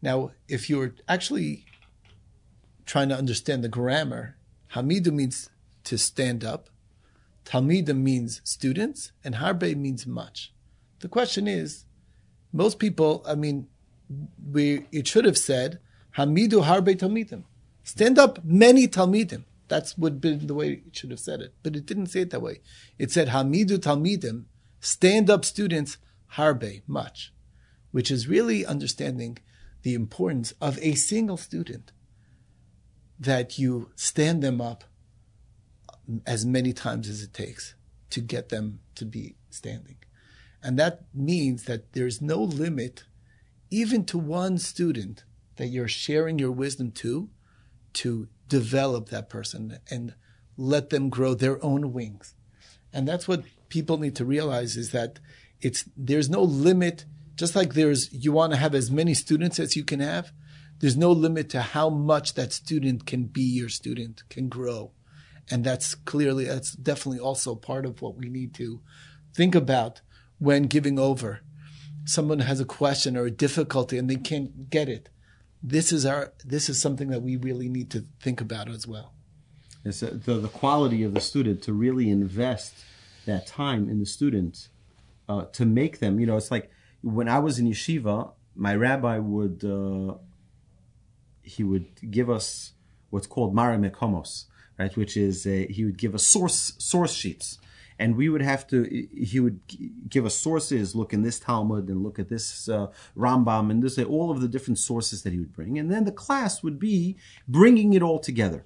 Now, 0.00 0.32
if 0.48 0.70
you're 0.70 0.94
actually 1.08 1.64
trying 2.86 3.10
to 3.10 3.16
understand 3.16 3.62
the 3.62 3.68
grammar, 3.68 4.36
Hamidu 4.74 5.12
means 5.12 5.50
to 5.84 5.98
stand 5.98 6.44
up, 6.44 6.70
Talmidim 7.44 7.98
means 7.98 8.40
students, 8.44 9.12
and 9.24 9.36
Harbe 9.36 9.76
means 9.76 10.06
much. 10.06 10.52
The 11.00 11.08
question 11.08 11.48
is, 11.48 11.84
most 12.52 12.78
people, 12.78 13.22
I 13.26 13.34
mean, 13.34 13.68
we 14.50 14.86
it 14.92 15.06
should 15.06 15.24
have 15.24 15.38
said 15.38 15.78
Hamidu 16.16 16.64
Harbe 16.64 16.96
Talmidim. 16.96 17.44
Stand 17.84 18.18
up 18.18 18.44
many 18.44 18.86
Talmidim. 18.86 19.44
That's 19.68 19.96
would 19.98 20.20
been 20.20 20.46
the 20.46 20.54
way 20.54 20.82
it 20.86 20.96
should 20.96 21.10
have 21.10 21.20
said 21.20 21.40
it. 21.40 21.54
But 21.62 21.76
it 21.76 21.86
didn't 21.86 22.06
say 22.06 22.20
it 22.20 22.30
that 22.30 22.42
way. 22.42 22.60
It 22.98 23.10
said 23.10 23.28
Hamidu 23.28 23.78
Talmidim, 23.78 24.44
stand 24.80 25.30
up 25.30 25.44
students, 25.44 25.96
Harbe, 26.34 26.82
much. 26.86 27.32
Which 27.90 28.10
is 28.10 28.28
really 28.28 28.64
understanding 28.64 29.38
the 29.82 29.94
importance 29.94 30.54
of 30.60 30.78
a 30.80 30.94
single 30.94 31.36
student. 31.36 31.92
That 33.22 33.58
you 33.58 33.90
stand 33.94 34.42
them 34.42 34.60
up 34.60 34.84
as 36.26 36.44
many 36.44 36.72
times 36.72 37.08
as 37.08 37.22
it 37.22 37.32
takes 37.32 37.74
to 38.10 38.20
get 38.20 38.48
them 38.48 38.80
to 38.96 39.04
be 39.04 39.36
standing. 39.50 39.96
And 40.62 40.78
that 40.78 41.04
means 41.14 41.64
that 41.64 41.92
there's 41.92 42.20
no 42.20 42.36
limit, 42.42 43.04
even 43.70 44.04
to 44.06 44.18
one 44.18 44.58
student 44.58 45.24
that 45.56 45.68
you're 45.68 45.88
sharing 45.88 46.38
your 46.38 46.52
wisdom 46.52 46.90
to, 46.92 47.28
to 47.94 48.28
develop 48.48 49.08
that 49.08 49.28
person 49.28 49.78
and 49.90 50.14
let 50.56 50.90
them 50.90 51.08
grow 51.08 51.34
their 51.34 51.62
own 51.64 51.92
wings. 51.92 52.34
And 52.92 53.08
that's 53.08 53.26
what 53.26 53.44
people 53.68 53.98
need 53.98 54.16
to 54.16 54.24
realize 54.24 54.76
is 54.76 54.92
that 54.92 55.18
it's, 55.60 55.84
there's 55.96 56.28
no 56.28 56.42
limit, 56.42 57.06
just 57.36 57.56
like 57.56 57.74
there's, 57.74 58.12
you 58.12 58.32
want 58.32 58.52
to 58.52 58.58
have 58.58 58.74
as 58.74 58.90
many 58.90 59.14
students 59.14 59.58
as 59.58 59.76
you 59.76 59.84
can 59.84 60.00
have. 60.00 60.32
There's 60.82 60.96
no 60.96 61.12
limit 61.12 61.48
to 61.50 61.62
how 61.62 61.90
much 61.90 62.34
that 62.34 62.52
student 62.52 63.06
can 63.06 63.26
be 63.26 63.42
your 63.42 63.68
student, 63.68 64.24
can 64.28 64.48
grow. 64.48 64.90
And 65.48 65.62
that's 65.62 65.94
clearly, 65.94 66.46
that's 66.46 66.72
definitely 66.72 67.20
also 67.20 67.54
part 67.54 67.86
of 67.86 68.02
what 68.02 68.16
we 68.16 68.28
need 68.28 68.52
to 68.54 68.80
think 69.32 69.54
about 69.54 70.00
when 70.40 70.64
giving 70.64 70.98
over. 70.98 71.38
Someone 72.04 72.40
has 72.40 72.58
a 72.58 72.64
question 72.64 73.16
or 73.16 73.26
a 73.26 73.30
difficulty 73.30 73.96
and 73.96 74.10
they 74.10 74.16
can't 74.16 74.70
get 74.70 74.88
it. 74.88 75.08
This 75.62 75.92
is 75.92 76.04
our, 76.04 76.32
this 76.44 76.68
is 76.68 76.80
something 76.80 77.10
that 77.10 77.22
we 77.22 77.36
really 77.36 77.68
need 77.68 77.88
to 77.92 78.04
think 78.20 78.40
about 78.40 78.68
as 78.68 78.84
well. 78.84 79.14
It's 79.84 80.02
a, 80.02 80.06
the, 80.06 80.34
the 80.34 80.48
quality 80.48 81.04
of 81.04 81.14
the 81.14 81.20
student 81.20 81.62
to 81.62 81.72
really 81.72 82.10
invest 82.10 82.74
that 83.26 83.46
time 83.46 83.88
in 83.88 84.00
the 84.00 84.06
student 84.06 84.66
uh, 85.28 85.44
to 85.52 85.64
make 85.64 86.00
them, 86.00 86.18
you 86.18 86.26
know, 86.26 86.36
it's 86.36 86.50
like 86.50 86.72
when 87.02 87.28
I 87.28 87.38
was 87.38 87.60
in 87.60 87.68
yeshiva, 87.68 88.32
my 88.56 88.74
rabbi 88.74 89.18
would, 89.18 89.62
uh, 89.64 90.14
he 91.42 91.62
would 91.64 92.10
give 92.10 92.30
us 92.30 92.72
what's 93.10 93.26
called 93.26 93.54
Mareh 93.54 93.78
Mekomos, 93.78 94.46
right? 94.78 94.96
Which 94.96 95.16
is 95.16 95.44
he 95.44 95.84
would 95.84 95.98
give 95.98 96.14
us 96.14 96.26
source 96.26 96.72
source 96.78 97.12
sheets, 97.12 97.58
and 97.98 98.16
we 98.16 98.28
would 98.28 98.42
have 98.42 98.66
to. 98.68 98.84
He 99.14 99.40
would 99.40 99.60
give 100.08 100.24
us 100.24 100.34
sources. 100.34 100.94
Look 100.94 101.12
in 101.12 101.22
this 101.22 101.38
Talmud 101.38 101.88
and 101.88 102.02
look 102.02 102.18
at 102.18 102.28
this 102.28 102.68
uh, 102.68 102.88
Rambam 103.16 103.70
and 103.70 103.82
this 103.82 103.98
all 103.98 104.30
of 104.30 104.40
the 104.40 104.48
different 104.48 104.78
sources 104.78 105.22
that 105.22 105.32
he 105.32 105.38
would 105.38 105.52
bring, 105.52 105.78
and 105.78 105.90
then 105.90 106.04
the 106.04 106.12
class 106.12 106.62
would 106.62 106.78
be 106.78 107.16
bringing 107.46 107.92
it 107.92 108.02
all 108.02 108.18
together. 108.18 108.64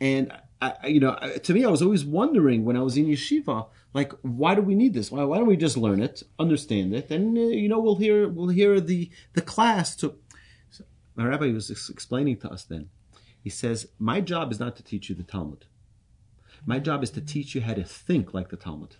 And 0.00 0.30
I, 0.60 0.86
you 0.86 1.00
know, 1.00 1.16
to 1.42 1.54
me, 1.54 1.64
I 1.64 1.70
was 1.70 1.82
always 1.82 2.04
wondering 2.04 2.64
when 2.64 2.76
I 2.76 2.82
was 2.82 2.96
in 2.96 3.06
yeshiva, 3.06 3.66
like, 3.92 4.12
why 4.22 4.54
do 4.54 4.62
we 4.62 4.74
need 4.74 4.94
this? 4.94 5.10
Why, 5.10 5.24
why 5.24 5.38
don't 5.38 5.46
we 5.46 5.56
just 5.56 5.76
learn 5.76 6.02
it, 6.02 6.22
understand 6.38 6.94
it, 6.94 7.10
and 7.10 7.36
uh, 7.36 7.40
you 7.40 7.68
know, 7.68 7.80
we'll 7.80 7.96
hear 7.96 8.28
we'll 8.28 8.48
hear 8.48 8.80
the 8.80 9.10
the 9.34 9.42
class 9.42 9.96
to. 9.96 10.14
My 11.16 11.24
rabbi 11.24 11.50
was 11.52 11.70
explaining 11.70 12.36
to 12.38 12.50
us 12.50 12.64
then. 12.64 12.90
He 13.42 13.50
says, 13.50 13.88
My 13.98 14.20
job 14.20 14.52
is 14.52 14.60
not 14.60 14.76
to 14.76 14.82
teach 14.82 15.08
you 15.08 15.14
the 15.14 15.22
Talmud. 15.22 15.64
My 16.64 16.78
job 16.78 17.02
is 17.02 17.10
to 17.12 17.20
teach 17.20 17.54
you 17.54 17.62
how 17.62 17.74
to 17.74 17.84
think 17.84 18.34
like 18.34 18.50
the 18.50 18.56
Talmud. 18.56 18.96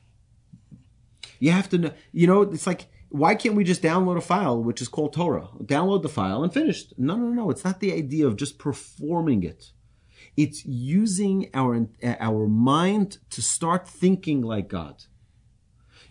You 1.39 1.53
have 1.53 1.69
to 1.71 1.79
know, 1.79 1.91
you 2.13 2.27
know, 2.27 2.43
it's 2.43 2.67
like, 2.67 2.87
why 3.09 3.35
can't 3.35 3.55
we 3.55 3.65
just 3.65 3.83
download 3.83 4.17
a 4.17 4.21
file 4.21 4.63
which 4.63 4.81
is 4.81 4.89
called 4.89 5.13
Torah? 5.13 5.49
Download 5.63 6.03
the 6.03 6.09
file 6.09 6.43
and 6.43 6.53
finished. 6.53 6.95
No, 6.99 7.17
no, 7.17 7.29
no. 7.29 7.51
It's 7.51 7.65
not 7.65 7.81
the 7.81 7.93
idea 7.93 8.27
of 8.27 8.37
just 8.37 8.59
performing 8.59 9.43
it. 9.43 9.73
It's 10.37 10.65
using 10.65 11.51
our, 11.55 11.89
our 12.03 12.47
mind 12.47 13.19
to 13.31 13.43
start 13.43 13.89
thinking 13.89 14.43
like 14.43 14.69
God. 14.69 15.05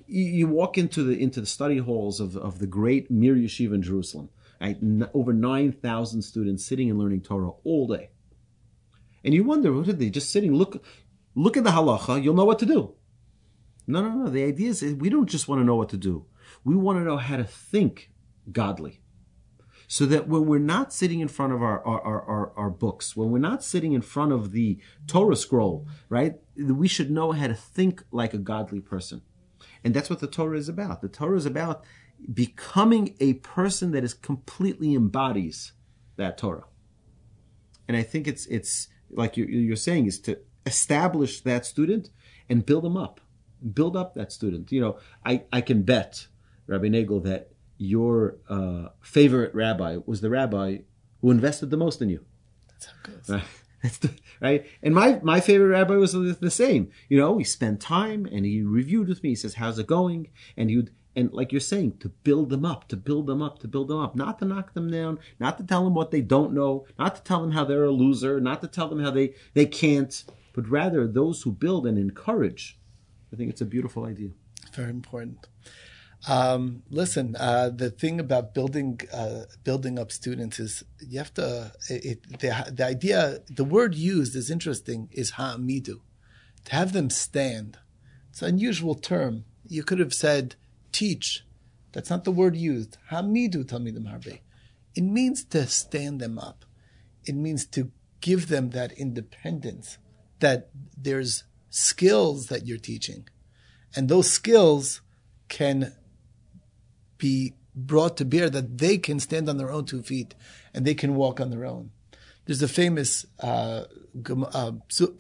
You 0.08 0.48
walk 0.48 0.78
into 0.78 1.04
the, 1.04 1.20
into 1.20 1.42
the 1.42 1.48
study 1.48 1.80
halls 1.80 2.20
of, 2.20 2.38
of 2.38 2.60
the 2.60 2.68
great 2.68 3.10
Mir 3.10 3.36
Yeshiva 3.36 3.74
in 3.74 3.82
Jerusalem. 3.82 4.30
Over 5.14 5.34
9,000 5.34 6.22
students 6.22 6.66
sitting 6.66 6.90
and 6.90 7.00
learning 7.00 7.22
Torah 7.22 7.52
all 7.64 7.88
day. 7.88 8.10
And 9.24 9.34
you 9.34 9.44
wonder, 9.44 9.74
what 9.74 9.88
are 9.88 9.94
they 9.94 10.10
just 10.10 10.32
sitting? 10.32 10.54
Look, 10.54 10.84
look 11.34 11.58
at 11.58 11.64
the 11.64 11.72
halacha. 11.72 12.24
You'll 12.24 12.36
know 12.36 12.46
what 12.46 12.60
to 12.60 12.66
do. 12.66 12.94
No, 13.88 14.02
no, 14.02 14.10
no. 14.10 14.30
The 14.30 14.44
idea 14.44 14.70
is 14.70 14.84
we 14.84 15.10
don't 15.10 15.30
just 15.30 15.48
want 15.48 15.62
to 15.62 15.66
know 15.66 15.76
what 15.76 15.90
to 15.90 15.98
do. 15.98 16.26
We 16.64 16.76
want 16.76 17.00
to 17.00 17.04
know 17.04 17.18
how 17.18 17.38
to 17.38 17.44
think 17.44 18.12
godly. 18.52 19.02
So 19.88 20.08
that 20.08 20.28
when 20.28 20.48
we're 20.48 20.58
not 20.58 20.94
sitting 20.94 21.20
in 21.20 21.28
front 21.28 21.54
of 21.54 21.62
our, 21.62 21.86
our, 21.86 22.02
our, 22.02 22.54
our, 22.58 22.70
books, 22.72 23.16
when 23.16 23.30
we're 23.30 23.38
not 23.38 23.64
sitting 23.64 23.94
in 23.94 24.02
front 24.02 24.32
of 24.32 24.52
the 24.52 24.80
Torah 25.06 25.36
scroll, 25.36 25.88
right, 26.10 26.36
we 26.58 26.88
should 26.88 27.12
know 27.12 27.34
how 27.34 27.46
to 27.46 27.54
think 27.54 28.04
like 28.12 28.34
a 28.34 28.40
godly 28.40 28.80
person. 28.80 29.22
And 29.84 29.94
that's 29.94 30.10
what 30.10 30.20
the 30.20 30.28
Torah 30.28 30.58
is 30.58 30.68
about. 30.68 31.02
The 31.02 31.08
Torah 31.08 31.38
is 31.38 31.46
about 31.46 31.84
becoming 32.34 33.16
a 33.20 33.34
person 33.36 33.92
that 33.92 34.04
is 34.04 34.14
completely 34.14 34.96
embodies 34.96 35.74
that 36.18 36.38
Torah. 36.38 36.66
And 37.88 37.96
I 37.96 38.04
think 38.04 38.28
it's, 38.28 38.46
it's, 38.48 38.88
like 39.12 39.38
you're 39.38 39.50
you're 39.50 39.76
saying, 39.76 40.08
is 40.08 40.20
to 40.22 40.40
establish 40.66 41.42
that 41.42 41.66
student 41.66 42.10
and 42.50 42.66
build 42.66 42.84
them 42.84 42.98
up. 42.98 43.22
Build 43.74 43.96
up 43.96 44.16
that 44.16 44.32
student. 44.32 44.72
You 44.72 44.82
know, 44.82 44.98
I, 45.26 45.44
I 45.52 45.62
can 45.62 45.84
bet, 45.84 46.28
Rabbi 46.68 46.88
Nagel, 46.88 47.22
that 47.22 47.52
your 47.78 48.38
uh, 48.50 48.90
favorite 49.02 49.54
rabbi 49.54 49.98
was 50.06 50.22
the 50.22 50.30
rabbi 50.30 50.80
who 51.22 51.32
invested 51.32 51.70
the 51.70 51.78
most 51.78 52.02
in 52.02 52.10
you. 52.10 52.24
That's 52.70 52.86
how 52.86 52.94
it 53.04 53.04
goes. 53.04 53.30
Right? 53.30 53.44
The, 54.02 54.10
right. 54.42 54.66
And 54.82 54.96
my, 54.96 55.20
my 55.22 55.40
favorite 55.40 55.68
rabbi 55.68 55.94
was 55.94 56.14
the 56.14 56.50
same. 56.50 56.90
You 57.08 57.20
know, 57.20 57.38
he 57.38 57.44
spent 57.44 57.80
time 57.80 58.26
and 58.26 58.44
he 58.44 58.64
reviewed 58.64 59.08
with 59.08 59.22
me. 59.22 59.30
He 59.30 59.36
says, 59.36 59.54
how's 59.54 59.78
it 59.78 59.86
going? 59.86 60.30
And 60.58 60.72
he 60.72 60.78
would, 60.78 60.90
and 61.16 61.32
like 61.32 61.52
you're 61.52 61.62
saying, 61.62 61.98
to 62.00 62.10
build 62.10 62.50
them 62.50 62.66
up, 62.66 62.88
to 62.90 62.98
build 62.98 63.28
them 63.28 63.42
up, 63.42 63.60
to 63.60 63.68
build 63.68 63.88
them 63.88 64.00
up, 64.00 64.16
not 64.16 64.40
to 64.40 64.46
knock 64.46 64.74
them 64.74 64.92
down, 64.92 65.20
not 65.40 65.58
to 65.58 65.64
tell 65.64 65.84
them 65.84 65.94
what 65.94 66.12
they 66.12 66.22
don't 66.22 66.54
know, 66.54 66.86
not 67.00 67.16
to 67.16 67.24
tell 67.24 67.42
them 67.42 67.52
how 67.52 67.64
they're 67.64 67.86
a 67.86 67.92
loser, 67.92 68.40
not 68.42 68.62
to 68.62 68.68
tell 68.68 68.90
them 68.90 69.00
how 69.00 69.12
they, 69.12 69.34
they 69.54 69.66
can't, 69.66 70.26
but 70.54 70.70
rather 70.70 71.08
those 71.08 71.44
who 71.44 71.52
build 71.52 71.88
and 71.88 71.98
encourage. 71.98 72.78
I 73.32 73.38
think 73.38 73.50
it's 73.50 73.62
a 73.62 73.66
beautiful 73.66 74.06
idea. 74.06 74.30
Very 74.74 74.90
important. 74.90 75.48
Um, 76.28 76.84
listen, 76.90 77.36
uh, 77.36 77.70
the 77.70 77.92
thing 77.92 78.20
about 78.20 78.54
building 78.54 79.00
uh, 79.14 79.44
building 79.64 80.00
up 80.00 80.12
students 80.12 80.60
is 80.60 80.84
you 81.00 81.20
have 81.20 81.34
to. 81.36 81.72
It, 81.90 82.40
the, 82.40 82.72
the 82.74 82.86
idea, 82.86 83.40
the 83.48 83.64
word 83.64 83.94
used 83.94 84.36
is 84.36 84.50
interesting. 84.50 85.10
Is 85.12 85.32
ha'amidu, 85.32 86.00
to 86.66 86.76
have 86.76 86.94
them 86.94 87.10
stand. 87.10 87.78
It's 88.32 88.42
an 88.42 88.50
unusual 88.50 88.96
term. 88.96 89.46
You 89.68 89.84
could 89.84 90.00
have 90.00 90.14
said 90.14 90.56
teach. 90.96 91.44
That's 91.92 92.10
not 92.10 92.24
the 92.24 92.32
word 92.32 92.56
used. 92.56 92.98
Hamidu 93.12 93.66
talmidim 93.66 94.10
harbe. 94.12 94.40
It 94.96 95.04
means 95.04 95.44
to 95.46 95.68
stand 95.68 96.20
them 96.20 96.40
up. 96.40 96.66
It 97.26 97.36
means 97.36 97.66
to 97.68 97.92
give 98.22 98.48
them 98.48 98.70
that 98.72 98.92
independence. 98.94 99.98
That 100.40 100.70
there's 100.98 101.44
skills 101.70 102.48
that 102.48 102.66
you're 102.66 102.78
teaching, 102.78 103.28
and 103.96 104.10
those 104.10 104.30
skills 104.30 105.02
can 105.48 105.94
be 107.18 107.54
brought 107.76 108.18
to 108.18 108.26
bear 108.26 108.50
that 108.50 108.78
they 108.78 108.98
can 108.98 109.20
stand 109.20 109.50
on 109.50 109.58
their 109.58 109.72
own 109.72 109.86
two 109.86 110.02
feet 110.02 110.34
and 110.74 110.86
they 110.86 110.94
can 110.94 111.16
walk 111.16 111.40
on 111.42 111.50
their 111.50 111.66
own. 111.66 111.92
There's 112.46 112.62
a 112.62 112.68
famous 112.68 113.26
uh, 113.40 113.86
uh, 114.16 114.72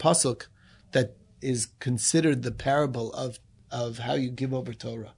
pasuk 0.03 0.47
that 0.91 1.15
is 1.41 1.67
considered 1.79 2.43
the 2.43 2.51
parable 2.51 3.11
of 3.13 3.39
of 3.71 3.99
how 3.99 4.13
you 4.13 4.29
give 4.29 4.53
over 4.53 4.73
Torah. 4.73 5.13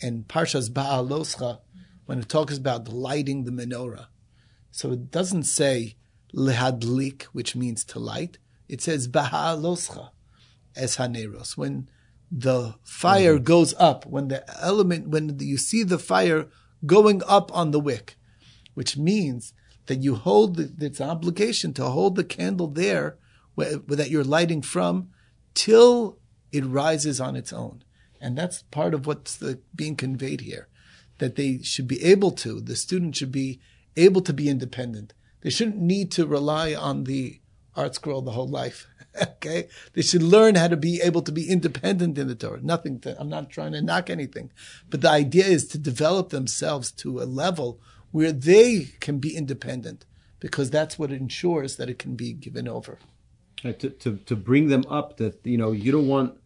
In 0.00 0.24
Parshas 0.24 0.70
Ba'aloscha, 0.70 1.60
when 2.06 2.20
it 2.20 2.28
talks 2.28 2.56
about 2.56 2.88
lighting 2.88 3.44
the 3.44 3.50
menorah, 3.50 4.06
so 4.70 4.92
it 4.92 5.10
doesn't 5.10 5.44
say 5.44 5.96
lehadlik, 6.34 7.22
which 7.24 7.56
means 7.56 7.84
to 7.84 7.98
light. 7.98 8.38
It 8.68 8.80
says 8.80 9.08
Ba'aloscha 9.08 10.10
es 10.76 10.96
haneros. 10.96 11.56
When 11.56 11.88
the 12.30 12.76
fire 12.82 13.34
mm-hmm. 13.34 13.44
goes 13.44 13.74
up, 13.78 14.06
when 14.06 14.28
the 14.28 14.44
element, 14.62 15.08
when 15.08 15.38
you 15.40 15.56
see 15.56 15.82
the 15.82 15.98
fire 15.98 16.46
going 16.86 17.22
up 17.26 17.54
on 17.54 17.72
the 17.72 17.80
wick, 17.80 18.16
which 18.74 18.96
means 18.96 19.52
that 19.86 20.02
you 20.02 20.14
hold 20.14 20.56
the, 20.56 20.72
it's 20.86 21.00
an 21.00 21.10
obligation 21.10 21.72
to 21.74 21.84
hold 21.84 22.14
the 22.14 22.24
candle 22.24 22.68
there 22.68 23.18
where, 23.54 23.74
where 23.74 23.96
that 23.96 24.10
you're 24.10 24.24
lighting 24.24 24.62
from 24.62 25.08
till 25.54 26.18
it 26.52 26.64
rises 26.64 27.20
on 27.20 27.34
its 27.34 27.52
own. 27.52 27.82
And 28.20 28.36
that's 28.36 28.62
part 28.62 28.94
of 28.94 29.06
what's 29.06 29.36
the, 29.36 29.60
being 29.74 29.96
conveyed 29.96 30.42
here, 30.42 30.68
that 31.18 31.36
they 31.36 31.62
should 31.62 31.88
be 31.88 32.02
able 32.04 32.30
to, 32.32 32.60
the 32.60 32.76
student 32.76 33.16
should 33.16 33.32
be 33.32 33.60
able 33.96 34.20
to 34.22 34.32
be 34.32 34.48
independent. 34.48 35.14
They 35.40 35.50
shouldn't 35.50 35.78
need 35.78 36.10
to 36.12 36.26
rely 36.26 36.74
on 36.74 37.04
the 37.04 37.40
ArtScroll 37.76 38.24
the 38.24 38.32
whole 38.32 38.48
life. 38.48 38.86
okay, 39.22 39.68
they 39.94 40.02
should 40.02 40.22
learn 40.22 40.54
how 40.54 40.68
to 40.68 40.76
be 40.76 41.00
able 41.02 41.22
to 41.22 41.32
be 41.32 41.48
independent 41.48 42.18
in 42.18 42.28
the 42.28 42.34
Torah. 42.34 42.60
Nothing. 42.62 43.00
To, 43.00 43.18
I'm 43.18 43.28
not 43.28 43.50
trying 43.50 43.72
to 43.72 43.82
knock 43.82 44.10
anything, 44.10 44.50
but 44.88 45.00
the 45.00 45.10
idea 45.10 45.46
is 45.46 45.66
to 45.68 45.78
develop 45.78 46.28
themselves 46.28 46.92
to 46.92 47.20
a 47.20 47.24
level 47.24 47.80
where 48.10 48.32
they 48.32 48.88
can 49.00 49.18
be 49.18 49.36
independent, 49.36 50.04
because 50.40 50.70
that's 50.70 50.98
what 50.98 51.12
ensures 51.12 51.76
that 51.76 51.88
it 51.88 51.98
can 51.98 52.16
be 52.16 52.32
given 52.32 52.68
over. 52.68 52.98
Right, 53.64 53.78
to, 53.80 53.90
to 53.90 54.16
to 54.16 54.36
bring 54.36 54.68
them 54.68 54.84
up. 54.88 55.16
That 55.16 55.40
you 55.44 55.58
know, 55.58 55.72
you 55.72 55.92
don't 55.92 56.08
want 56.08 56.38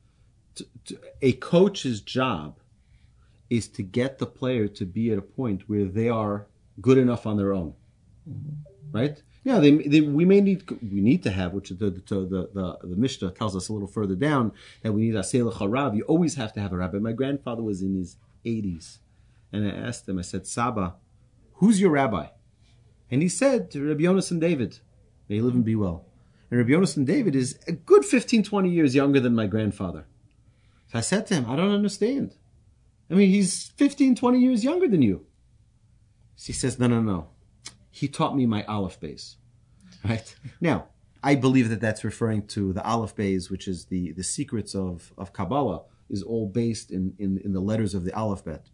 to, 0.56 0.66
to, 0.86 0.98
a 1.22 1.32
coach's 1.32 2.00
job 2.00 2.58
is 3.50 3.68
to 3.68 3.82
get 3.82 4.18
the 4.18 4.26
player 4.26 4.68
to 4.68 4.84
be 4.84 5.12
at 5.12 5.18
a 5.18 5.22
point 5.22 5.68
where 5.68 5.84
they 5.84 6.08
are 6.08 6.46
good 6.80 6.98
enough 6.98 7.26
on 7.26 7.36
their 7.36 7.52
own, 7.52 7.74
mm-hmm. 8.28 8.96
right? 8.96 9.22
Yeah, 9.44 9.58
they, 9.58 9.72
they, 9.72 10.00
we 10.00 10.24
may 10.24 10.40
need 10.40 10.68
we 10.70 11.02
need 11.02 11.22
to 11.24 11.30
have, 11.30 11.52
which 11.52 11.68
the 11.68 11.74
the, 11.74 11.90
the 11.90 12.48
the, 12.54 12.78
the 12.82 12.96
Mishnah 12.96 13.32
tells 13.32 13.54
us 13.54 13.68
a 13.68 13.72
little 13.74 13.88
further 13.88 14.14
down 14.14 14.52
that 14.82 14.92
we 14.92 15.02
need 15.02 15.16
a 15.16 15.20
harav. 15.20 15.94
You 15.94 16.02
always 16.04 16.36
have 16.36 16.54
to 16.54 16.60
have 16.60 16.72
a 16.72 16.76
rabbi. 16.76 16.98
My 16.98 17.12
grandfather 17.12 17.62
was 17.62 17.82
in 17.82 17.94
his 17.94 18.16
80s, 18.46 18.98
and 19.52 19.66
I 19.66 19.70
asked 19.70 20.08
him. 20.08 20.18
I 20.18 20.22
said, 20.22 20.46
Saba, 20.46 20.94
who's 21.54 21.78
your 21.78 21.90
rabbi? 21.90 22.28
And 23.10 23.20
he 23.20 23.28
said, 23.28 23.74
Rabbi 23.74 24.02
Yonasan 24.02 24.40
David. 24.40 24.78
May 25.28 25.36
he 25.36 25.42
live 25.42 25.54
and 25.54 25.64
be 25.64 25.76
well. 25.76 26.06
And 26.50 26.58
Rabbi 26.58 26.70
Yonasan 26.70 27.04
David 27.04 27.36
is 27.36 27.58
a 27.68 27.72
good 27.72 28.04
15, 28.04 28.42
20 28.42 28.68
years 28.70 28.94
younger 28.94 29.20
than 29.20 29.34
my 29.34 29.46
grandfather. 29.46 30.06
I 30.94 31.00
said 31.00 31.26
to 31.28 31.34
him, 31.34 31.50
I 31.50 31.56
don't 31.56 31.72
understand. 31.72 32.34
I 33.10 33.14
mean, 33.14 33.30
he's 33.30 33.68
15, 33.76 34.14
20 34.14 34.38
years 34.38 34.64
younger 34.64 34.88
than 34.88 35.02
you. 35.02 35.26
He 36.40 36.52
says, 36.52 36.78
no, 36.78 36.86
no, 36.86 37.00
no 37.00 37.28
he 37.94 38.08
taught 38.08 38.36
me 38.36 38.44
my 38.44 38.64
aleph 38.64 38.98
beis. 38.98 39.36
Right 40.04 40.34
now, 40.60 40.88
I 41.22 41.36
believe 41.36 41.68
that 41.68 41.80
that's 41.80 42.02
referring 42.02 42.48
to 42.48 42.72
the 42.72 42.84
aleph 42.84 43.14
beis, 43.14 43.50
which 43.50 43.68
is 43.68 43.84
the 43.86 44.12
the 44.12 44.24
secrets 44.24 44.74
of 44.74 45.12
of 45.16 45.32
Kabbalah, 45.32 45.82
is 46.10 46.22
all 46.22 46.48
based 46.48 46.90
in 46.90 47.14
in, 47.18 47.38
in 47.44 47.52
the 47.52 47.60
letters 47.60 47.94
of 47.94 48.04
the 48.04 48.12
alphabet, 48.18 48.66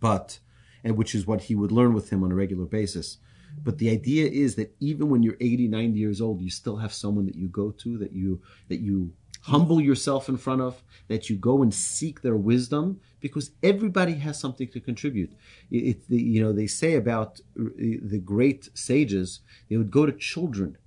but 0.00 0.38
and 0.82 0.96
which 0.96 1.14
is 1.14 1.26
what 1.26 1.42
he 1.42 1.54
would 1.54 1.70
learn 1.70 1.92
with 1.92 2.10
him 2.10 2.24
on 2.24 2.32
a 2.32 2.34
regular 2.34 2.64
basis. 2.64 3.18
But 3.62 3.76
the 3.76 3.90
idea 3.90 4.26
is 4.30 4.54
that 4.54 4.74
even 4.80 5.10
when 5.10 5.22
you're 5.22 5.36
80, 5.38 5.68
90 5.68 5.98
years 5.98 6.22
old, 6.22 6.40
you 6.40 6.48
still 6.48 6.78
have 6.78 6.92
someone 6.94 7.26
that 7.26 7.36
you 7.36 7.48
go 7.48 7.70
to, 7.70 7.98
that 7.98 8.12
you 8.12 8.40
that 8.68 8.80
you 8.80 9.12
humble 9.42 9.80
yourself 9.80 10.28
in 10.28 10.36
front 10.36 10.62
of, 10.62 10.82
that 11.08 11.28
you 11.28 11.36
go 11.36 11.62
and 11.62 11.74
seek 11.74 12.22
their 12.22 12.36
wisdom, 12.36 13.00
because 13.20 13.50
everybody 13.62 14.14
has 14.14 14.38
something 14.38 14.68
to 14.68 14.80
contribute. 14.80 15.32
It, 15.70 15.98
it, 16.08 16.14
you 16.14 16.42
know, 16.42 16.52
they 16.52 16.66
say 16.66 16.94
about 16.94 17.40
uh, 17.58 17.64
the 17.76 18.20
great 18.24 18.70
sages, 18.74 19.40
they 19.68 19.76
would 19.76 19.90
go 19.90 20.06
to 20.06 20.12
children 20.12 20.78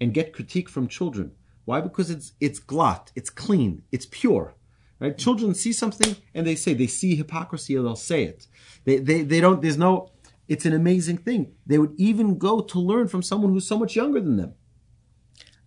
and 0.00 0.14
get 0.14 0.32
critique 0.32 0.68
from 0.68 0.88
children. 0.88 1.32
Why? 1.64 1.80
Because 1.80 2.10
it's 2.10 2.32
it's 2.40 2.60
glot, 2.60 3.08
it's 3.14 3.30
clean, 3.30 3.82
it's 3.90 4.06
pure. 4.10 4.54
Right? 5.00 5.16
Children 5.16 5.54
see 5.54 5.72
something 5.72 6.16
and 6.34 6.46
they 6.46 6.54
say 6.54 6.74
they 6.74 6.86
see 6.86 7.16
hypocrisy 7.16 7.76
or 7.76 7.82
they'll 7.82 7.96
say 7.96 8.24
it. 8.24 8.46
They 8.84 8.98
they 8.98 9.22
they 9.22 9.40
don't. 9.40 9.62
There's 9.62 9.78
no. 9.78 10.10
It's 10.46 10.66
an 10.66 10.74
amazing 10.74 11.18
thing. 11.18 11.52
They 11.66 11.78
would 11.78 11.94
even 11.96 12.36
go 12.36 12.60
to 12.60 12.78
learn 12.78 13.08
from 13.08 13.22
someone 13.22 13.52
who's 13.52 13.66
so 13.66 13.78
much 13.78 13.96
younger 13.96 14.20
than 14.20 14.36
them. 14.36 14.54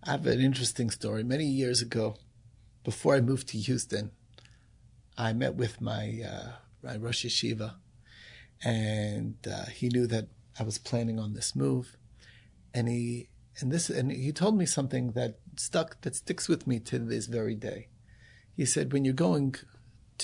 I 0.04 0.12
have 0.12 0.26
an 0.26 0.40
interesting 0.40 0.88
story. 0.90 1.24
Many 1.24 1.46
years 1.46 1.82
ago, 1.82 2.16
before 2.88 3.14
I 3.14 3.20
moved 3.20 3.48
to 3.48 3.58
Houston, 3.58 4.12
I 5.18 5.34
met 5.34 5.56
with 5.56 5.78
my, 5.78 6.22
uh, 6.26 6.52
my 6.82 6.96
Rosh 6.96 7.26
Yeshiva, 7.26 7.74
and 8.64 9.36
uh, 9.46 9.66
he 9.66 9.90
knew 9.90 10.06
that 10.06 10.28
I 10.58 10.62
was 10.62 10.78
planning 10.78 11.18
on 11.18 11.34
this 11.34 11.54
move, 11.54 11.98
and 12.72 12.88
he 12.88 13.28
and 13.60 13.70
this 13.70 13.90
and 13.90 14.10
he 14.10 14.32
told 14.32 14.56
me 14.56 14.64
something 14.64 15.12
that 15.12 15.38
stuck 15.56 16.00
that 16.00 16.16
sticks 16.16 16.48
with 16.48 16.66
me 16.66 16.80
to 16.80 16.98
this 16.98 17.26
very 17.26 17.54
day. 17.54 17.88
He 18.56 18.64
said, 18.64 18.90
when 18.90 19.04
you're 19.04 19.12
going 19.28 19.56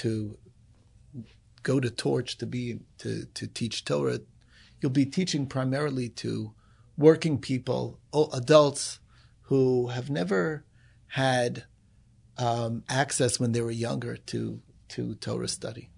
to 0.03 0.39
go 1.63 1.81
to 1.81 1.91
Torch 1.91 2.39
to 2.39 2.47
be 2.47 2.79
to 2.97 3.27
to 3.27 3.47
teach 3.47 3.85
Torah, 3.85 4.21
you'll 4.81 4.91
be 5.03 5.05
teaching 5.05 5.47
primarily 5.47 6.09
to 6.25 6.55
working 6.97 7.37
people, 7.39 8.01
adults 8.33 9.01
who 9.49 9.89
have 9.89 10.09
never 10.09 10.65
had 11.09 11.65
um, 12.39 12.85
access 12.89 13.39
when 13.39 13.53
they 13.53 13.61
were 13.61 13.71
younger 13.71 14.17
to, 14.17 14.61
to 14.89 15.15
Torah 15.17 15.49
study. 15.49 15.91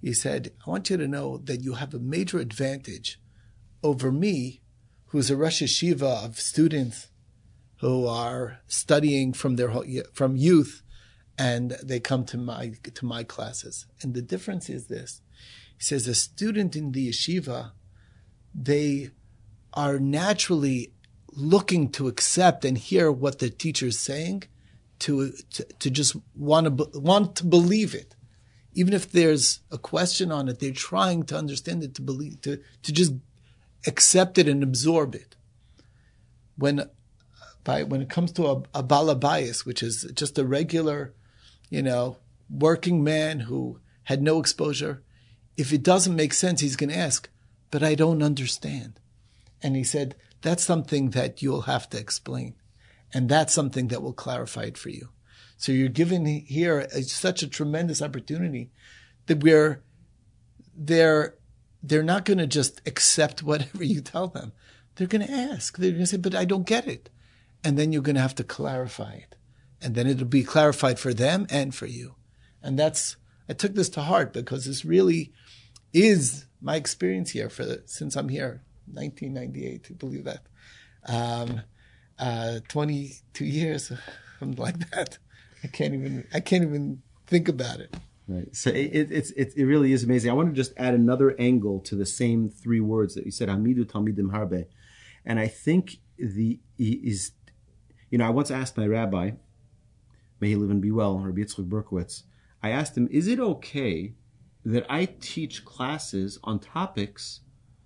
He 0.00 0.12
said, 0.12 0.52
I 0.66 0.70
want 0.70 0.90
you 0.90 0.96
to 0.96 1.08
know 1.08 1.38
that 1.38 1.62
you 1.62 1.74
have 1.74 1.94
a 1.94 1.98
major 1.98 2.38
advantage 2.38 3.20
over 3.82 4.12
me, 4.12 4.60
who's 5.06 5.30
a 5.30 5.36
Rosh 5.36 5.62
Yeshiva 5.62 6.24
of 6.24 6.38
students 6.38 7.08
who 7.80 8.06
are 8.06 8.60
studying 8.66 9.32
from 9.32 9.56
their 9.56 9.72
from 10.12 10.36
youth 10.36 10.82
and 11.38 11.72
they 11.82 12.00
come 12.00 12.24
to 12.24 12.38
my 12.38 12.72
to 12.94 13.04
my 13.04 13.22
classes. 13.22 13.86
And 14.02 14.14
the 14.14 14.22
difference 14.22 14.68
is 14.70 14.86
this. 14.86 15.20
He 15.76 15.84
says 15.84 16.08
a 16.08 16.14
student 16.14 16.74
in 16.74 16.92
the 16.92 17.08
yeshiva, 17.08 17.72
they 18.54 19.10
are 19.74 19.98
naturally 19.98 20.92
looking 21.32 21.90
to 21.90 22.08
accept 22.08 22.64
and 22.64 22.78
hear 22.78 23.12
what 23.12 23.40
the 23.40 23.50
teacher 23.50 23.86
is 23.86 23.98
saying 23.98 24.44
to, 25.00 25.32
to, 25.52 25.64
to 25.64 25.90
just 25.90 26.16
want 26.34 26.78
to, 26.78 26.98
want 26.98 27.36
to 27.36 27.44
believe 27.44 27.94
it. 27.94 28.14
Even 28.74 28.92
if 28.92 29.10
there's 29.10 29.60
a 29.70 29.78
question 29.78 30.30
on 30.30 30.48
it, 30.48 30.60
they're 30.60 30.70
trying 30.70 31.22
to 31.24 31.36
understand 31.36 31.82
it, 31.82 31.94
to 31.94 32.02
believe, 32.02 32.40
to, 32.42 32.60
to 32.82 32.92
just 32.92 33.14
accept 33.86 34.38
it 34.38 34.48
and 34.48 34.62
absorb 34.62 35.14
it. 35.14 35.36
When, 36.56 36.88
by, 37.64 37.82
when 37.84 38.02
it 38.02 38.10
comes 38.10 38.32
to 38.32 38.46
a, 38.46 38.56
a 38.74 38.82
balabayas, 38.82 39.64
which 39.64 39.82
is 39.82 40.10
just 40.14 40.38
a 40.38 40.44
regular, 40.44 41.14
you 41.70 41.82
know, 41.82 42.18
working 42.50 43.02
man 43.02 43.40
who 43.40 43.80
had 44.04 44.22
no 44.22 44.38
exposure, 44.38 45.02
if 45.56 45.72
it 45.72 45.82
doesn't 45.82 46.14
make 46.14 46.34
sense, 46.34 46.60
he's 46.60 46.76
going 46.76 46.90
to 46.90 46.96
ask, 46.96 47.30
but 47.70 47.82
I 47.82 47.94
don't 47.94 48.22
understand. 48.22 49.00
And 49.62 49.74
he 49.74 49.84
said, 49.84 50.16
that's 50.42 50.62
something 50.62 51.10
that 51.10 51.42
you'll 51.42 51.62
have 51.62 51.88
to 51.90 51.98
explain. 51.98 52.54
And 53.12 53.28
that's 53.28 53.54
something 53.54 53.88
that 53.88 54.02
will 54.02 54.12
clarify 54.12 54.64
it 54.64 54.78
for 54.78 54.90
you. 54.90 55.10
So 55.56 55.72
you're 55.72 55.88
given 55.88 56.26
here 56.26 56.80
a, 56.92 57.02
such 57.02 57.42
a 57.42 57.48
tremendous 57.48 58.02
opportunity 58.02 58.70
that 59.26 59.42
we're, 59.42 59.82
they're, 60.76 61.36
they're 61.82 62.02
not 62.02 62.24
going 62.24 62.38
to 62.38 62.46
just 62.46 62.80
accept 62.86 63.42
whatever 63.42 63.84
you 63.84 64.00
tell 64.00 64.28
them. 64.28 64.52
They're 64.96 65.06
going 65.06 65.26
to 65.26 65.32
ask. 65.32 65.76
They're 65.78 65.90
going 65.90 66.02
to 66.02 66.06
say, 66.06 66.16
but 66.16 66.34
I 66.34 66.44
don't 66.44 66.66
get 66.66 66.86
it. 66.86 67.10
And 67.64 67.78
then 67.78 67.92
you're 67.92 68.02
going 68.02 68.16
to 68.16 68.22
have 68.22 68.34
to 68.36 68.44
clarify 68.44 69.12
it. 69.14 69.36
And 69.80 69.94
then 69.94 70.06
it'll 70.06 70.26
be 70.26 70.42
clarified 70.42 70.98
for 70.98 71.14
them 71.14 71.46
and 71.50 71.74
for 71.74 71.86
you. 71.86 72.16
And 72.62 72.78
that's 72.78 73.16
I 73.48 73.52
took 73.52 73.74
this 73.74 73.88
to 73.90 74.02
heart 74.02 74.32
because 74.32 74.64
this 74.64 74.84
really 74.84 75.32
is 75.92 76.46
my 76.60 76.76
experience 76.76 77.30
here 77.30 77.48
for 77.48 77.82
since 77.86 78.16
I'm 78.16 78.28
here, 78.28 78.62
1998. 78.92 79.84
To 79.84 79.92
believe 79.94 80.24
that, 80.24 80.42
um, 81.06 81.62
uh, 82.18 82.60
22 82.68 83.44
years, 83.44 83.92
something 84.38 84.62
like 84.62 84.90
that. 84.90 85.18
I 85.64 85.68
can't 85.68 85.94
even 85.94 86.26
I 86.32 86.40
can't 86.40 86.62
even 86.62 87.02
think 87.26 87.48
about 87.48 87.80
it. 87.80 87.96
Right. 88.28 88.54
So 88.54 88.70
it, 88.70 89.10
it's 89.12 89.30
it, 89.32 89.52
it 89.56 89.64
really 89.64 89.92
is 89.92 90.04
amazing. 90.04 90.30
I 90.30 90.34
want 90.34 90.48
to 90.48 90.54
just 90.54 90.72
add 90.76 90.94
another 90.94 91.34
angle 91.38 91.80
to 91.80 91.94
the 91.94 92.06
same 92.06 92.48
three 92.48 92.80
words 92.80 93.14
that 93.14 93.24
you 93.24 93.30
said, 93.30 93.48
Hamidu 93.48 93.84
Talmidim 93.84 94.32
Harbe, 94.32 94.66
and 95.24 95.38
I 95.38 95.46
think 95.46 95.98
the 96.18 96.60
is, 96.78 97.32
you 98.10 98.18
know, 98.18 98.26
I 98.26 98.30
once 98.30 98.50
asked 98.50 98.76
my 98.76 98.86
rabbi, 98.86 99.32
may 100.40 100.48
he 100.48 100.56
live 100.56 100.70
and 100.70 100.80
be 100.80 100.90
well, 100.90 101.18
Rabbi 101.18 101.40
Yitzchak 101.40 101.68
Berkowitz. 101.68 102.22
I 102.62 102.70
asked 102.70 102.96
him, 102.96 103.08
is 103.10 103.28
it 103.28 103.38
okay 103.38 104.14
that 104.64 104.86
I 104.88 105.04
teach 105.20 105.64
classes 105.64 106.38
on 106.42 106.58
topics 106.58 107.40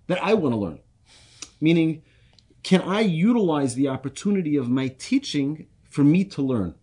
that 0.07 0.23
I 0.23 0.33
want 0.33 0.53
to 0.53 0.57
learn? 0.57 0.79
Meaning, 1.59 2.03
can 2.63 2.81
I 2.81 3.01
utilize 3.01 3.75
the 3.75 3.87
opportunity 3.87 4.55
of 4.55 4.69
my 4.69 4.87
teaching 4.87 5.67
for 5.89 6.03
me 6.03 6.23
to 6.25 6.41
learn? 6.41 6.75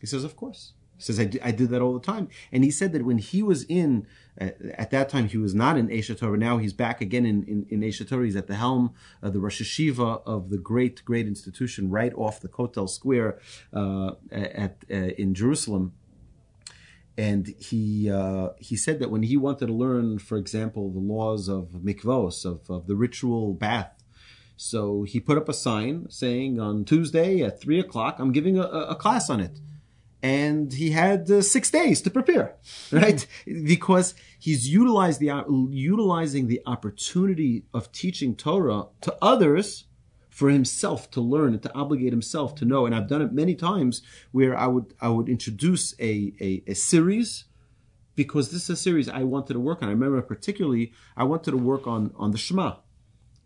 He 0.00 0.06
says, 0.06 0.24
of 0.24 0.36
course. 0.36 0.74
He 0.96 1.02
says, 1.04 1.20
I, 1.20 1.24
d- 1.24 1.40
I 1.42 1.52
did 1.52 1.70
that 1.70 1.80
all 1.80 1.94
the 1.94 2.04
time. 2.04 2.28
And 2.50 2.64
he 2.64 2.72
said 2.72 2.92
that 2.92 3.04
when 3.04 3.18
he 3.18 3.40
was 3.40 3.64
in, 3.64 4.06
uh, 4.40 4.50
at 4.74 4.90
that 4.90 5.08
time, 5.08 5.28
he 5.28 5.38
was 5.38 5.54
not 5.54 5.78
in 5.78 5.88
Aish 5.88 6.14
HaTorah. 6.14 6.38
Now 6.38 6.58
he's 6.58 6.72
back 6.72 7.00
again 7.00 7.24
in, 7.24 7.44
in, 7.44 7.66
in 7.70 7.80
HaTorah. 7.80 8.24
He's 8.24 8.34
at 8.34 8.48
the 8.48 8.56
helm 8.56 8.94
of 9.22 9.32
the 9.32 9.38
Rosh 9.38 9.62
Yeshiva 9.62 10.22
of 10.26 10.50
the 10.50 10.58
great, 10.58 11.04
great 11.04 11.28
institution 11.28 11.88
right 11.88 12.12
off 12.14 12.40
the 12.40 12.48
Kotel 12.48 12.88
Square 12.88 13.38
uh, 13.72 14.12
at, 14.32 14.84
uh, 14.90 14.94
in 14.94 15.34
Jerusalem. 15.34 15.92
And 17.16 17.52
he 17.58 18.08
uh, 18.08 18.50
he 18.58 18.76
said 18.76 19.00
that 19.00 19.10
when 19.10 19.24
he 19.24 19.36
wanted 19.36 19.66
to 19.66 19.72
learn, 19.72 20.20
for 20.20 20.38
example, 20.38 20.92
the 20.92 21.00
laws 21.00 21.48
of 21.48 21.70
mikvos, 21.70 22.44
of, 22.44 22.70
of 22.70 22.86
the 22.86 22.94
ritual 22.94 23.54
bath, 23.54 23.97
so 24.58 25.04
he 25.04 25.20
put 25.20 25.38
up 25.38 25.48
a 25.48 25.54
sign 25.54 26.06
saying 26.10 26.58
on 26.60 26.84
Tuesday 26.84 27.42
at 27.42 27.60
three 27.60 27.78
o'clock, 27.80 28.16
I'm 28.18 28.32
giving 28.32 28.58
a, 28.58 28.62
a 28.62 28.94
class 28.94 29.30
on 29.30 29.40
it 29.40 29.60
and 30.22 30.72
he 30.72 30.90
had 30.90 31.30
uh, 31.30 31.42
six 31.42 31.70
days 31.70 32.00
to 32.02 32.10
prepare, 32.10 32.56
right? 32.92 33.26
because 33.46 34.14
he's 34.38 34.68
utilized 34.68 35.20
the 35.20 35.44
utilizing 35.70 36.48
the 36.48 36.60
opportunity 36.66 37.64
of 37.72 37.92
teaching 37.92 38.34
Torah 38.34 38.86
to 39.02 39.16
others 39.22 39.84
for 40.28 40.50
himself 40.50 41.10
to 41.10 41.20
learn 41.20 41.52
and 41.52 41.62
to 41.62 41.74
obligate 41.74 42.12
himself 42.12 42.54
to 42.56 42.64
know. 42.64 42.86
And 42.86 42.94
I've 42.94 43.08
done 43.08 43.22
it 43.22 43.32
many 43.32 43.54
times 43.54 44.02
where 44.32 44.56
I 44.56 44.66
would 44.66 44.94
I 45.00 45.08
would 45.08 45.28
introduce 45.28 45.94
a 46.00 46.32
a, 46.40 46.62
a 46.66 46.74
series 46.74 47.44
because 48.16 48.50
this 48.50 48.64
is 48.64 48.70
a 48.70 48.76
series 48.76 49.08
I 49.08 49.22
wanted 49.22 49.52
to 49.52 49.60
work 49.60 49.82
on. 49.82 49.88
I 49.88 49.92
remember 49.92 50.20
particularly 50.22 50.92
I 51.16 51.24
wanted 51.24 51.52
to 51.52 51.56
work 51.56 51.86
on 51.86 52.12
on 52.16 52.32
the 52.32 52.38
Shema 52.38 52.76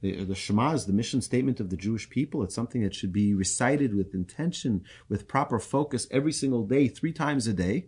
the, 0.02 0.24
the 0.24 0.34
Shema 0.34 0.72
is 0.72 0.84
the 0.84 0.92
mission 0.92 1.22
statement 1.22 1.60
of 1.60 1.70
the 1.70 1.76
Jewish 1.76 2.10
people. 2.10 2.42
It's 2.42 2.54
something 2.54 2.82
that 2.82 2.94
should 2.94 3.12
be 3.12 3.34
recited 3.34 3.94
with 3.94 4.14
intention, 4.14 4.84
with 5.08 5.28
proper 5.28 5.58
focus 5.60 6.08
every 6.10 6.32
single 6.32 6.66
day, 6.66 6.88
three 6.88 7.12
times 7.12 7.46
a 7.46 7.52
day. 7.52 7.86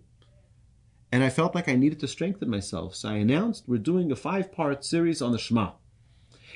And 1.11 1.23
I 1.23 1.29
felt 1.29 1.55
like 1.55 1.69
I 1.69 1.75
needed 1.75 2.01
to 2.01 2.09
strengthen 2.09 2.49
myself. 2.49 2.95
So 2.95 3.09
I 3.09 3.15
announced 3.15 3.65
we're 3.67 3.79
doing 3.79 4.11
a 4.11 4.17
five 4.17 4.53
part 4.53 4.85
series 4.85 5.21
on 5.21 5.33
the 5.33 5.39
Shema. 5.39 5.73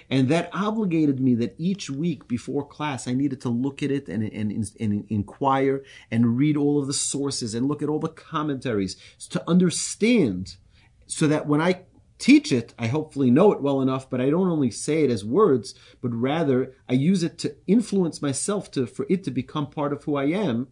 And 0.09 0.29
that 0.29 0.49
obligated 0.53 1.21
me 1.21 1.35
that 1.35 1.55
each 1.59 1.91
week 1.91 2.29
before 2.29 2.65
class, 2.65 3.09
I 3.09 3.13
needed 3.13 3.41
to 3.43 3.49
look 3.49 3.83
at 3.83 3.91
it 3.91 4.09
and, 4.09 4.23
and, 4.23 4.73
and, 4.81 5.05
inquire 5.11 5.85
and 6.11 6.39
read 6.39 6.57
all 6.57 6.81
of 6.81 6.87
the 6.87 6.95
sources 6.95 7.55
and 7.55 7.67
look 7.69 7.83
at 7.83 7.89
all 7.89 7.99
the 7.99 8.09
commentaries 8.09 8.97
to 9.31 9.43
understand 9.51 10.57
so 11.07 11.27
that 11.27 11.47
when 11.47 11.61
I 11.61 11.83
teach 12.19 12.53
it, 12.53 12.75
I 12.79 12.89
hopefully 12.89 13.31
know 13.31 13.53
it 13.53 13.63
well 13.63 13.81
enough, 13.81 14.11
but 14.11 14.21
I 14.21 14.31
don't 14.31 14.49
only 14.49 14.71
say 14.71 15.05
it 15.05 15.11
as 15.11 15.25
words, 15.25 15.75
but 16.01 16.13
rather 16.13 16.75
I 16.89 16.95
use 16.95 17.23
it 17.23 17.39
to 17.39 17.57
influence 17.67 18.21
myself 18.21 18.71
to 18.73 18.87
for 18.87 19.07
it 19.09 19.25
to 19.25 19.31
become 19.31 19.71
part 19.71 19.93
of 19.93 20.05
who 20.05 20.17
I 20.17 20.25
am. 20.25 20.69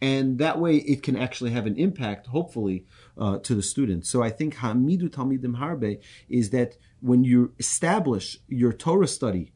And 0.00 0.38
that 0.38 0.60
way 0.60 0.76
it 0.76 1.02
can 1.02 1.16
actually 1.16 1.50
have 1.50 1.66
an 1.66 1.76
impact, 1.76 2.28
hopefully, 2.28 2.86
uh, 3.16 3.38
to 3.38 3.54
the 3.54 3.62
students. 3.62 4.08
So 4.08 4.22
I 4.22 4.30
think 4.30 4.54
Ha'amidu 4.56 5.08
Talmidim 5.08 5.56
Harbe 5.56 6.00
is 6.28 6.50
that 6.50 6.76
when 7.00 7.24
you 7.24 7.52
establish 7.58 8.38
your 8.46 8.72
Torah 8.72 9.08
study 9.08 9.52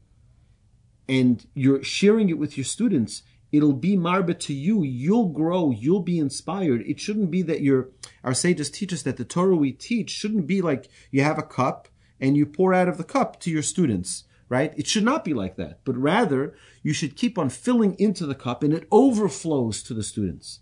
and 1.07 1.45
you're 1.53 1.83
sharing 1.83 2.29
it 2.29 2.37
with 2.37 2.57
your 2.57 2.65
students, 2.65 3.23
it'll 3.53 3.71
be 3.71 3.95
marba 3.95 4.37
to 4.39 4.53
you. 4.53 4.83
You'll 4.83 5.29
grow. 5.29 5.69
You'll 5.69 6.01
be 6.01 6.17
inspired. 6.17 6.81
It 6.81 6.99
shouldn't 6.99 7.29
be 7.31 7.43
that 7.43 7.61
you're, 7.61 7.89
our 8.23 8.33
sages 8.33 8.71
teach 8.71 8.91
us 8.91 9.03
that 9.03 9.17
the 9.17 9.23
Torah 9.23 9.55
we 9.55 9.71
teach 9.71 10.09
shouldn't 10.09 10.47
be 10.47 10.61
like 10.61 10.89
you 11.11 11.21
have 11.21 11.37
a 11.37 11.43
cup 11.43 11.87
and 12.19 12.35
you 12.35 12.47
pour 12.47 12.73
out 12.73 12.89
of 12.89 12.97
the 12.97 13.03
cup 13.03 13.39
to 13.41 13.51
your 13.51 13.61
students, 13.61 14.23
right? 14.49 14.73
It 14.75 14.87
should 14.87 15.03
not 15.03 15.23
be 15.23 15.35
like 15.35 15.55
that, 15.57 15.81
but 15.85 15.95
rather 15.95 16.55
you 16.81 16.93
should 16.93 17.15
keep 17.15 17.37
on 17.37 17.49
filling 17.49 17.95
into 17.99 18.25
the 18.25 18.35
cup 18.35 18.63
and 18.63 18.73
it 18.73 18.87
overflows 18.91 19.83
to 19.83 19.93
the 19.93 20.03
students. 20.03 20.61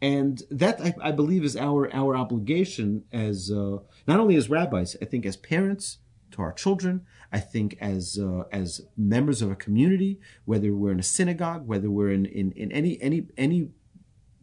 And 0.00 0.42
that 0.50 0.80
I, 0.80 0.94
I 1.02 1.10
believe 1.10 1.44
is 1.44 1.56
our, 1.56 1.92
our 1.94 2.14
obligation 2.16 3.04
as, 3.12 3.50
uh, 3.50 3.78
not 4.06 4.20
only 4.20 4.36
as 4.36 4.48
rabbis, 4.48 4.96
I 5.02 5.04
think 5.04 5.26
as 5.26 5.36
parents, 5.36 5.98
to 6.32 6.42
our 6.42 6.52
children. 6.52 7.06
I 7.32 7.40
think 7.40 7.76
as 7.80 8.18
uh, 8.18 8.44
as 8.52 8.82
members 8.96 9.42
of 9.42 9.50
a 9.50 9.56
community, 9.56 10.20
whether 10.44 10.72
we're 10.74 10.92
in 10.92 11.00
a 11.00 11.04
synagogue, 11.04 11.66
whether 11.66 11.90
we're 11.90 12.12
in, 12.12 12.26
in, 12.26 12.52
in 12.52 12.72
any 12.72 13.00
any 13.00 13.26
any 13.36 13.70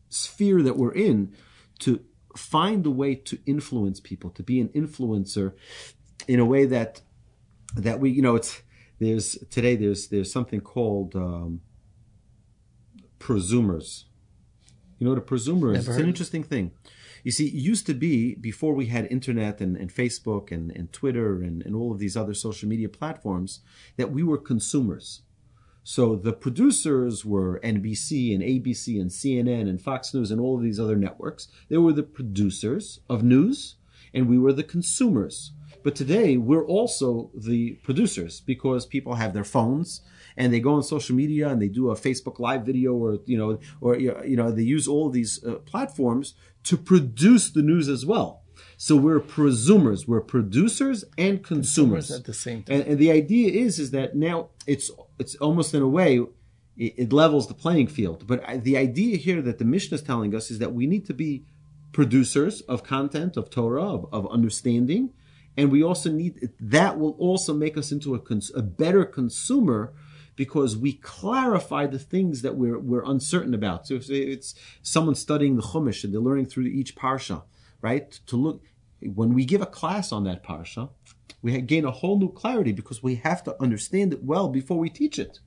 sphere 0.10 0.62
that 0.62 0.78
we're 0.78 0.94
in, 0.94 1.34
to 1.80 2.02
find 2.36 2.86
a 2.86 2.92
way 2.92 3.16
to 3.16 3.40
influence 3.46 4.00
people, 4.00 4.30
to 4.32 4.44
be 4.44 4.62
an 4.62 4.70
influencer 4.70 5.54
in 6.28 6.40
a 6.40 6.46
way 6.46 6.66
that 6.66 7.02
that 7.76 8.00
we 8.00 8.10
you 8.10 8.22
know 8.22 8.36
it's 8.36 8.62
there's 9.00 9.38
today 9.50 9.76
there's 9.76 10.08
there's 10.08 10.32
something 10.32 10.62
called 10.62 11.16
um, 11.16 11.62
prosumers. 13.20 14.06
You 14.98 15.06
know 15.06 15.12
what 15.12 15.20
a 15.20 15.26
prosumer 15.26 15.76
is? 15.76 15.88
It's 15.88 15.98
an 15.98 16.08
interesting 16.08 16.44
thing. 16.44 16.72
You 17.28 17.34
see, 17.34 17.48
it 17.48 17.56
used 17.56 17.86
to 17.88 17.94
be 17.94 18.36
before 18.36 18.74
we 18.74 18.86
had 18.86 19.06
internet 19.12 19.60
and, 19.60 19.76
and 19.76 19.94
Facebook 19.94 20.50
and, 20.50 20.72
and 20.72 20.94
Twitter 20.94 21.42
and, 21.42 21.62
and 21.62 21.76
all 21.76 21.92
of 21.92 22.00
these 22.00 22.16
other 22.16 22.34
social 22.34 22.70
media 22.70 22.88
platforms 22.88 23.60
that 23.98 24.14
we 24.14 24.24
were 24.24 24.38
consumers. 24.38 25.24
So 25.84 26.16
the 26.16 26.32
producers 26.32 27.26
were 27.26 27.60
NBC 27.66 28.34
and 28.34 28.42
ABC 28.42 29.02
and 29.02 29.12
CNN 29.12 29.68
and 29.68 29.82
Fox 29.82 30.14
News 30.14 30.32
and 30.32 30.40
all 30.40 30.56
of 30.56 30.64
these 30.64 30.80
other 30.80 30.96
networks. 30.96 31.50
They 31.68 31.76
were 31.76 31.92
the 31.92 32.02
producers 32.02 33.02
of 33.10 33.24
news 33.24 33.76
and 34.14 34.30
we 34.30 34.40
were 34.40 34.54
the 34.54 34.64
consumers. 34.64 35.52
But 35.84 35.96
today 35.96 36.38
we're 36.38 36.66
also 36.66 37.32
the 37.36 37.74
producers 37.84 38.40
because 38.40 38.86
people 38.86 39.16
have 39.16 39.34
their 39.34 39.44
phones 39.44 40.02
and 40.38 40.54
they 40.54 40.60
go 40.60 40.74
on 40.74 40.84
social 40.84 41.16
media 41.16 41.50
and 41.50 41.62
they 41.62 41.68
do 41.68 41.90
a 41.90 41.96
Facebook 41.96 42.40
live 42.40 42.66
video 42.66 42.94
or 42.94 43.20
you 43.26 43.38
know 43.38 43.60
or 43.82 43.98
you 43.98 44.38
know 44.38 44.52
they 44.52 44.64
use 44.64 44.88
all 44.88 45.10
these 45.10 45.44
uh, 45.44 45.56
platforms 45.66 46.36
to 46.68 46.78
produce 46.78 47.50
the 47.50 47.62
news 47.62 47.88
as 47.88 48.06
well. 48.06 48.44
So 48.76 48.96
we're 48.96 49.20
prosumers, 49.20 50.08
we're 50.08 50.22
producers 50.22 51.06
and 51.18 51.44
consumers. 51.44 52.08
consumers 52.08 52.12
at 52.12 52.26
the 52.26 52.34
same 52.34 52.64
time. 52.64 52.76
And, 52.76 52.88
and, 52.90 53.00
the 53.00 53.12
idea 53.12 53.52
is 53.52 53.80
is 53.80 53.92
that 53.92 54.16
now 54.16 54.50
it's 54.68 54.92
it's 55.18 55.36
almost 55.36 55.74
in 55.74 55.82
a 55.82 55.88
way 55.88 56.20
it, 56.78 56.94
it 56.98 57.14
levels 57.14 57.48
the 57.48 57.54
playing 57.54 57.88
field. 57.88 58.28
But 58.28 58.64
the 58.64 58.78
idea 58.78 59.18
here 59.18 59.42
that 59.42 59.58
the 59.58 59.66
Mishnah 59.66 59.96
is 59.96 60.04
telling 60.04 60.36
us 60.36 60.52
is 60.52 60.60
that 60.60 60.74
we 60.74 60.86
need 60.86 61.06
to 61.08 61.14
be 61.14 61.46
producers 61.92 62.62
of 62.62 62.84
content, 62.84 63.38
of 63.38 63.50
Torah, 63.50 63.84
of, 63.84 64.06
of 64.12 64.32
understanding, 64.32 65.14
and 65.56 65.72
we 65.72 65.82
also 65.82 66.12
need 66.12 66.52
that 66.60 67.00
will 67.00 67.16
also 67.18 67.54
make 67.54 67.78
us 67.78 67.92
into 67.92 68.14
a, 68.14 68.20
cons, 68.20 68.52
a 68.54 68.62
better 68.62 69.06
consumer 69.06 69.94
because 70.38 70.78
we 70.78 70.94
clarify 70.94 71.88
the 71.88 72.00
things 72.00 72.44
that 72.44 72.56
we're, 72.56 72.80
we're 72.80 73.04
uncertain 73.04 73.54
about. 73.54 73.88
So 73.88 73.96
if 73.96 74.10
it's 74.10 74.56
someone 74.82 75.16
studying 75.16 75.58
the 75.58 75.64
Chumash 75.64 76.06
and 76.06 76.14
they're 76.14 76.22
learning 76.22 76.46
through 76.46 76.68
each 76.68 76.96
parsha, 76.96 77.44
right? 77.82 78.10
To 78.28 78.38
look, 78.38 78.64
when 79.02 79.34
we 79.34 79.44
give 79.44 79.62
a 79.62 79.66
class 79.66 80.12
on 80.14 80.24
that 80.24 80.44
parsha, 80.44 80.92
we 81.42 81.60
gain 81.62 81.86
a 81.86 81.92
whole 81.92 82.18
new 82.20 82.32
clarity 82.32 82.72
because 82.72 83.04
we 83.04 83.16
have 83.16 83.44
to 83.44 83.62
understand 83.62 84.14
it 84.14 84.24
well 84.24 84.48
before 84.48 84.78
we 84.78 84.90
teach 84.90 85.20
it. 85.20 85.40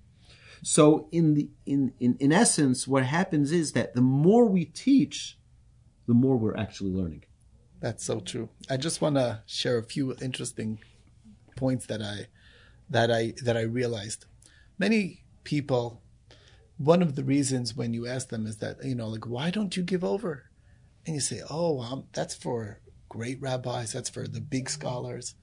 So 0.62 1.09
in 1.11 1.35
the 1.35 1.49
in, 1.64 1.95
in, 2.01 2.17
in 2.21 2.33
essence, 2.33 2.87
what 2.87 3.07
happens 3.07 3.51
is 3.53 3.73
that 3.73 3.95
the 3.95 4.03
more 4.03 4.45
we 4.45 4.67
teach, 4.67 5.39
the 6.07 6.14
more 6.14 6.37
we're 6.37 6.57
actually 6.57 6.91
learning. 6.91 7.25
That's 7.81 8.05
so 8.05 8.21
true. 8.21 8.51
I 8.69 8.77
just 8.77 9.01
want 9.01 9.17
to 9.17 9.43
share 9.47 9.79
a 9.79 9.83
few 9.83 10.14
interesting 10.21 10.81
points 11.57 11.87
that 11.87 12.03
I 12.03 12.27
that 12.91 13.11
I 13.11 13.35
that 13.43 13.57
I 13.57 13.62
realized 13.62 14.27
many 14.81 15.22
people, 15.45 16.03
one 16.78 17.03
of 17.03 17.14
the 17.14 17.22
reasons 17.22 17.76
when 17.76 17.93
you 17.93 18.07
ask 18.07 18.31
them 18.31 18.47
is 18.47 18.57
that, 18.57 18.83
you 18.83 18.95
know, 18.95 19.09
like, 19.09 19.26
why 19.26 19.51
don't 19.51 19.76
you 19.76 19.83
give 19.83 20.03
over? 20.03 20.51
And 21.07 21.14
you 21.14 21.20
say, 21.20 21.43
oh, 21.49 21.81
um, 21.81 22.05
that's 22.14 22.35
for 22.35 22.81
great 23.11 23.41
rabbis, 23.43 23.93
that's 23.93 24.09
for 24.09 24.26
the 24.26 24.41
big 24.41 24.70
scholars. 24.70 25.35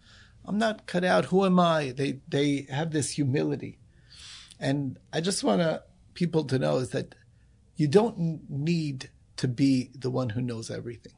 I'm 0.43 0.57
not 0.57 0.87
cut 0.87 1.03
out. 1.03 1.25
Who 1.25 1.45
am 1.45 1.59
I? 1.59 1.93
They, 1.95 2.21
they 2.27 2.67
have 2.71 2.91
this 2.91 3.11
humility. 3.11 3.77
And 4.59 4.97
I 5.13 5.21
just 5.21 5.43
want 5.43 5.61
to, 5.61 5.83
people 6.15 6.45
to 6.45 6.57
know 6.57 6.77
is 6.77 6.89
that 6.89 7.13
you 7.75 7.87
don't 7.87 8.49
need 8.49 9.11
to 9.35 9.47
be 9.47 9.91
the 9.93 10.09
one 10.09 10.29
who 10.29 10.41
knows 10.41 10.71
everything. 10.71 11.13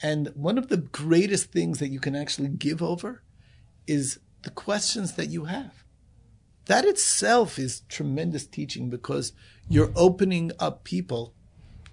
And 0.00 0.28
one 0.34 0.56
of 0.56 0.68
the 0.68 0.78
greatest 0.78 1.52
things 1.52 1.80
that 1.80 1.88
you 1.90 2.00
can 2.00 2.16
actually 2.16 2.48
give 2.48 2.82
over 2.82 3.22
is 3.86 4.20
the 4.42 4.50
questions 4.50 5.14
that 5.14 5.28
you 5.28 5.44
have. 5.44 5.81
That 6.66 6.84
itself 6.84 7.58
is 7.58 7.82
tremendous 7.88 8.46
teaching 8.46 8.88
because 8.88 9.32
you're 9.68 9.92
opening 9.96 10.52
up 10.58 10.84
people 10.84 11.34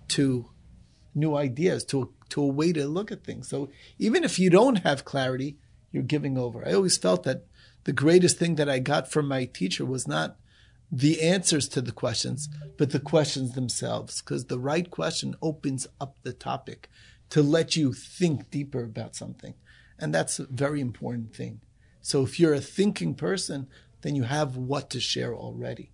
to 0.09 0.49
new 1.15 1.35
ideas, 1.35 1.83
to, 1.85 2.13
to 2.29 2.41
a 2.41 2.47
way 2.47 2.71
to 2.73 2.87
look 2.87 3.11
at 3.11 3.23
things. 3.23 3.47
So 3.47 3.69
even 3.97 4.23
if 4.23 4.37
you 4.37 4.49
don't 4.49 4.77
have 4.77 5.05
clarity, 5.05 5.57
you're 5.91 6.03
giving 6.03 6.37
over. 6.37 6.67
I 6.67 6.73
always 6.73 6.97
felt 6.97 7.23
that 7.23 7.45
the 7.85 7.93
greatest 7.93 8.37
thing 8.37 8.55
that 8.55 8.69
I 8.69 8.79
got 8.79 9.11
from 9.11 9.27
my 9.27 9.45
teacher 9.45 9.85
was 9.85 10.07
not 10.07 10.37
the 10.91 11.21
answers 11.21 11.67
to 11.69 11.81
the 11.81 11.91
questions, 11.91 12.49
but 12.77 12.91
the 12.91 12.99
questions 12.99 13.53
themselves, 13.53 14.21
because 14.21 14.45
the 14.45 14.59
right 14.59 14.89
question 14.89 15.35
opens 15.41 15.87
up 16.01 16.15
the 16.23 16.33
topic 16.33 16.89
to 17.29 17.43
let 17.43 17.75
you 17.75 17.93
think 17.93 18.49
deeper 18.49 18.83
about 18.83 19.15
something. 19.15 19.53
And 19.99 20.13
that's 20.13 20.39
a 20.39 20.45
very 20.45 20.81
important 20.81 21.35
thing. 21.35 21.61
So 22.01 22.23
if 22.23 22.39
you're 22.39 22.53
a 22.53 22.61
thinking 22.61 23.13
person, 23.13 23.67
then 24.01 24.15
you 24.15 24.23
have 24.23 24.55
what 24.55 24.89
to 24.91 24.99
share 24.99 25.33
already. 25.33 25.91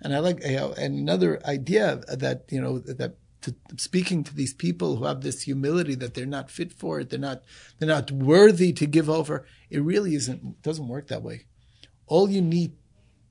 And 0.00 0.14
I 0.14 0.18
like 0.18 0.44
you 0.44 0.56
know, 0.56 0.72
and 0.72 0.98
another 0.98 1.40
idea 1.46 2.02
that 2.08 2.44
you 2.50 2.60
know 2.60 2.78
that 2.80 3.16
to, 3.42 3.54
speaking 3.76 4.24
to 4.24 4.34
these 4.34 4.54
people 4.54 4.96
who 4.96 5.04
have 5.04 5.20
this 5.20 5.42
humility 5.42 5.94
that 5.96 6.14
they're 6.14 6.26
not 6.26 6.50
fit 6.50 6.72
for 6.72 7.00
it, 7.00 7.10
they're 7.10 7.18
not 7.18 7.42
they're 7.78 7.88
not 7.88 8.10
worthy 8.10 8.72
to 8.72 8.86
give 8.86 9.08
over. 9.08 9.46
It 9.70 9.82
really 9.82 10.14
isn't 10.14 10.62
doesn't 10.62 10.88
work 10.88 11.08
that 11.08 11.22
way. 11.22 11.46
All 12.06 12.28
you 12.28 12.42
need 12.42 12.72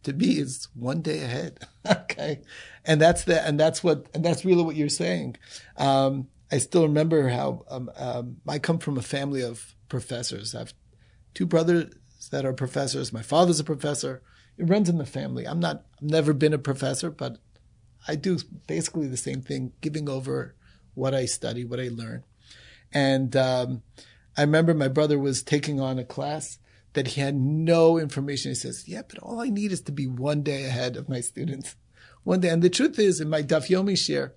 to 0.03 0.13
be 0.13 0.39
is 0.39 0.67
one 0.73 1.01
day 1.01 1.21
ahead. 1.23 1.59
okay, 1.89 2.41
and 2.85 3.01
that's 3.01 3.23
the 3.25 3.45
and 3.45 3.59
that's 3.59 3.83
what 3.83 4.07
and 4.13 4.23
that's 4.23 4.45
really 4.45 4.63
what 4.63 4.75
you're 4.75 4.89
saying. 4.89 5.37
Um, 5.77 6.27
I 6.51 6.57
still 6.57 6.83
remember 6.83 7.29
how 7.29 7.63
um, 7.69 7.89
um, 7.95 8.37
I 8.47 8.59
come 8.59 8.77
from 8.79 8.97
a 8.97 9.01
family 9.01 9.41
of 9.41 9.75
professors. 9.87 10.53
I 10.53 10.59
have 10.59 10.73
two 11.33 11.45
brothers 11.45 11.93
that 12.29 12.45
are 12.45 12.53
professors. 12.53 13.13
My 13.13 13.21
father's 13.21 13.59
a 13.59 13.63
professor. 13.63 14.21
It 14.57 14.69
runs 14.69 14.89
in 14.89 14.97
the 14.97 15.05
family. 15.05 15.47
I'm 15.47 15.59
not. 15.59 15.85
I've 16.01 16.09
never 16.09 16.33
been 16.33 16.53
a 16.53 16.59
professor, 16.59 17.09
but 17.09 17.37
I 18.07 18.15
do 18.15 18.39
basically 18.67 19.07
the 19.07 19.17
same 19.17 19.41
thing, 19.41 19.73
giving 19.81 20.09
over 20.09 20.55
what 20.93 21.13
I 21.13 21.25
study, 21.25 21.65
what 21.65 21.79
I 21.79 21.89
learn. 21.89 22.23
And 22.93 23.35
um, 23.35 23.83
I 24.37 24.41
remember 24.41 24.73
my 24.73 24.87
brother 24.87 25.17
was 25.17 25.43
taking 25.43 25.79
on 25.79 25.99
a 25.99 26.03
class 26.03 26.57
that 26.93 27.09
he 27.09 27.21
had 27.21 27.35
no 27.35 27.97
information. 27.97 28.51
He 28.51 28.55
says, 28.55 28.87
"Yeah, 28.87 29.01
but 29.07 29.19
all 29.19 29.39
I 29.39 29.49
need 29.49 29.71
is 29.71 29.81
to 29.81 29.91
be 29.91 30.07
one 30.07 30.43
day 30.43 30.65
ahead 30.65 30.97
of 30.97 31.09
my 31.09 31.21
students, 31.21 31.75
one 32.23 32.41
day." 32.41 32.49
And 32.49 32.61
the 32.61 32.69
truth 32.69 32.99
is, 32.99 33.21
in 33.21 33.29
my 33.29 33.41
Daf 33.41 33.69
Yomi 33.69 33.93
shiur, 33.93 34.31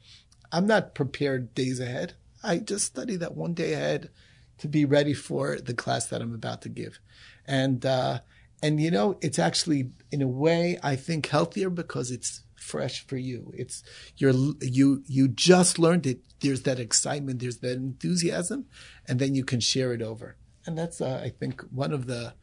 I'm 0.52 0.66
not 0.66 0.94
prepared 0.94 1.54
days 1.54 1.80
ahead. 1.80 2.14
I 2.42 2.58
just 2.58 2.84
study 2.86 3.16
that 3.16 3.34
one 3.34 3.54
day 3.54 3.72
ahead 3.72 4.10
to 4.58 4.68
be 4.68 4.84
ready 4.84 5.14
for 5.14 5.58
the 5.58 5.74
class 5.74 6.06
that 6.06 6.22
I'm 6.22 6.34
about 6.34 6.62
to 6.62 6.68
give, 6.68 7.00
and 7.46 7.84
uh, 7.84 8.20
and 8.62 8.80
you 8.80 8.90
know, 8.90 9.18
it's 9.20 9.38
actually 9.38 9.90
in 10.10 10.22
a 10.22 10.28
way 10.28 10.78
I 10.82 10.96
think 10.96 11.28
healthier 11.28 11.70
because 11.70 12.10
it's 12.10 12.42
fresh 12.56 13.06
for 13.06 13.16
you. 13.16 13.52
It's 13.54 13.82
you're 14.16 14.34
you 14.60 15.02
you 15.06 15.28
just 15.28 15.78
learned 15.78 16.06
it. 16.06 16.20
There's 16.40 16.62
that 16.62 16.80
excitement. 16.80 17.40
There's 17.40 17.58
that 17.58 17.76
enthusiasm, 17.76 18.66
and 19.06 19.18
then 19.18 19.34
you 19.34 19.44
can 19.44 19.60
share 19.60 19.92
it 19.92 20.02
over. 20.02 20.36
And 20.66 20.78
that's 20.78 21.00
uh, 21.00 21.20
I 21.22 21.28
think 21.28 21.62
one 21.70 21.92
of 21.92 22.06
the, 22.06 22.34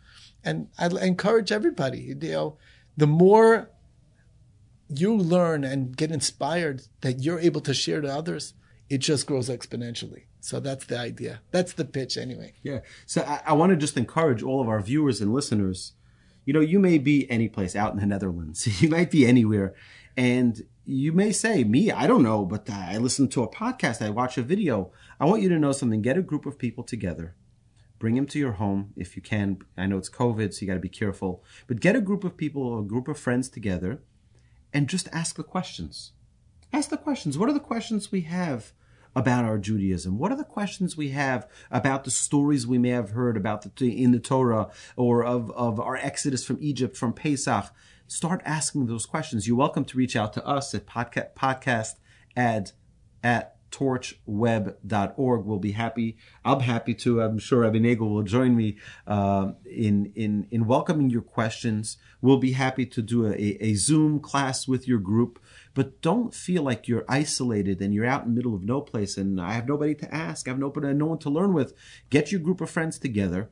and 0.43 0.67
I 0.77 0.87
encourage 0.87 1.51
everybody. 1.51 1.99
You 1.99 2.15
know, 2.15 2.57
the 2.95 3.07
more 3.07 3.71
you 4.87 5.15
learn 5.15 5.63
and 5.63 5.95
get 5.95 6.11
inspired 6.11 6.83
that 7.01 7.21
you're 7.21 7.39
able 7.39 7.61
to 7.61 7.73
share 7.73 8.01
to 8.01 8.13
others, 8.13 8.53
it 8.91 8.99
just 8.99 9.25
grows 9.25 9.47
exponentially. 9.47 10.23
So 10.41 10.59
that's 10.59 10.85
the 10.85 10.99
idea. 10.99 11.39
That's 11.51 11.71
the 11.71 11.85
pitch, 11.85 12.17
anyway. 12.17 12.55
Yeah. 12.61 12.81
So 13.05 13.21
I, 13.21 13.39
I 13.45 13.53
want 13.53 13.69
to 13.69 13.77
just 13.77 13.95
encourage 13.95 14.43
all 14.43 14.59
of 14.59 14.67
our 14.67 14.81
viewers 14.81 15.21
and 15.21 15.33
listeners. 15.33 15.93
You 16.43 16.51
know, 16.51 16.59
you 16.59 16.77
may 16.77 16.97
be 16.97 17.29
any 17.31 17.47
place 17.47 17.73
out 17.73 17.93
in 17.93 17.99
the 17.99 18.05
Netherlands. 18.05 18.67
You 18.81 18.89
might 18.89 19.09
be 19.09 19.25
anywhere, 19.25 19.73
and 20.17 20.61
you 20.83 21.13
may 21.13 21.31
say, 21.31 21.63
me, 21.63 21.89
I 21.89 22.05
don't 22.05 22.21
know, 22.21 22.43
but 22.43 22.69
I 22.69 22.97
listen 22.97 23.29
to 23.29 23.43
a 23.43 23.47
podcast, 23.47 24.05
I 24.05 24.09
watch 24.09 24.37
a 24.37 24.41
video. 24.41 24.91
I 25.21 25.25
want 25.25 25.41
you 25.41 25.47
to 25.49 25.59
know 25.59 25.71
something. 25.71 26.01
Get 26.01 26.17
a 26.17 26.21
group 26.21 26.45
of 26.45 26.59
people 26.59 26.83
together. 26.83 27.35
Bring 27.97 28.15
them 28.15 28.25
to 28.25 28.39
your 28.39 28.53
home 28.53 28.91
if 28.97 29.15
you 29.15 29.21
can. 29.21 29.59
I 29.77 29.85
know 29.85 29.99
it's 29.99 30.09
COVID, 30.09 30.53
so 30.53 30.61
you 30.61 30.67
got 30.67 30.73
to 30.73 30.81
be 30.81 30.89
careful. 30.89 31.45
But 31.67 31.79
get 31.79 31.95
a 31.95 32.01
group 32.01 32.25
of 32.25 32.35
people, 32.35 32.79
a 32.79 32.83
group 32.83 33.07
of 33.07 33.17
friends 33.17 33.47
together, 33.47 34.01
and 34.73 34.89
just 34.89 35.07
ask 35.13 35.37
the 35.37 35.43
questions. 35.43 36.11
Ask 36.73 36.89
the 36.89 36.97
questions. 36.97 37.37
What 37.37 37.47
are 37.47 37.53
the 37.53 37.61
questions 37.61 38.11
we 38.11 38.21
have 38.21 38.73
about 39.15 39.45
our 39.45 39.57
Judaism? 39.57 40.17
What 40.17 40.31
are 40.31 40.37
the 40.37 40.43
questions 40.43 40.95
we 40.95 41.09
have 41.09 41.47
about 41.69 42.03
the 42.03 42.11
stories 42.11 42.65
we 42.65 42.77
may 42.77 42.89
have 42.89 43.11
heard 43.11 43.37
about 43.37 43.75
the, 43.75 44.03
in 44.03 44.11
the 44.11 44.19
Torah 44.19 44.69
or 44.95 45.23
of, 45.23 45.51
of 45.51 45.79
our 45.79 45.97
exodus 45.97 46.45
from 46.45 46.57
Egypt, 46.61 46.95
from 46.95 47.13
Pesach? 47.13 47.71
start 48.11 48.41
asking 48.43 48.87
those 48.87 49.05
questions. 49.05 49.47
You're 49.47 49.55
welcome 49.55 49.85
to 49.85 49.97
reach 49.97 50.17
out 50.17 50.33
to 50.33 50.45
us 50.45 50.75
at 50.75 50.85
podcast, 50.85 51.33
podcast 51.33 51.95
at, 52.35 52.73
at 53.23 53.55
torchweb.org. 53.71 55.45
We'll 55.45 55.59
be 55.59 55.71
happy. 55.71 56.17
I'm 56.43 56.59
happy 56.59 56.93
to. 56.95 57.21
I'm 57.21 57.39
sure 57.39 57.61
Rabbi 57.61 57.79
Nagel 57.79 58.09
will 58.13 58.23
join 58.23 58.55
me 58.55 58.77
uh, 59.07 59.53
in 59.65 60.11
in 60.13 60.47
in 60.51 60.67
welcoming 60.67 61.09
your 61.09 61.21
questions. 61.21 61.97
We'll 62.21 62.37
be 62.37 62.51
happy 62.51 62.85
to 62.85 63.01
do 63.01 63.27
a, 63.27 63.33
a 63.63 63.75
Zoom 63.75 64.19
class 64.19 64.67
with 64.67 64.89
your 64.89 64.99
group. 64.99 65.39
But 65.73 66.01
don't 66.01 66.33
feel 66.33 66.63
like 66.63 66.87
you're 66.87 67.05
isolated 67.07 67.81
and 67.81 67.93
you're 67.93 68.05
out 68.05 68.23
in 68.23 68.29
the 68.29 68.35
middle 68.35 68.55
of 68.55 68.63
no 68.63 68.81
place 68.81 69.17
and 69.17 69.39
I 69.39 69.53
have 69.53 69.67
nobody 69.67 69.95
to 69.95 70.13
ask. 70.13 70.47
I 70.47 70.51
have 70.51 70.59
nobody, 70.59 70.93
no 70.93 71.05
one 71.05 71.19
to 71.19 71.29
learn 71.29 71.53
with. 71.53 71.73
Get 72.09 72.31
your 72.31 72.41
group 72.41 72.61
of 72.61 72.69
friends 72.69 72.99
together 72.99 73.49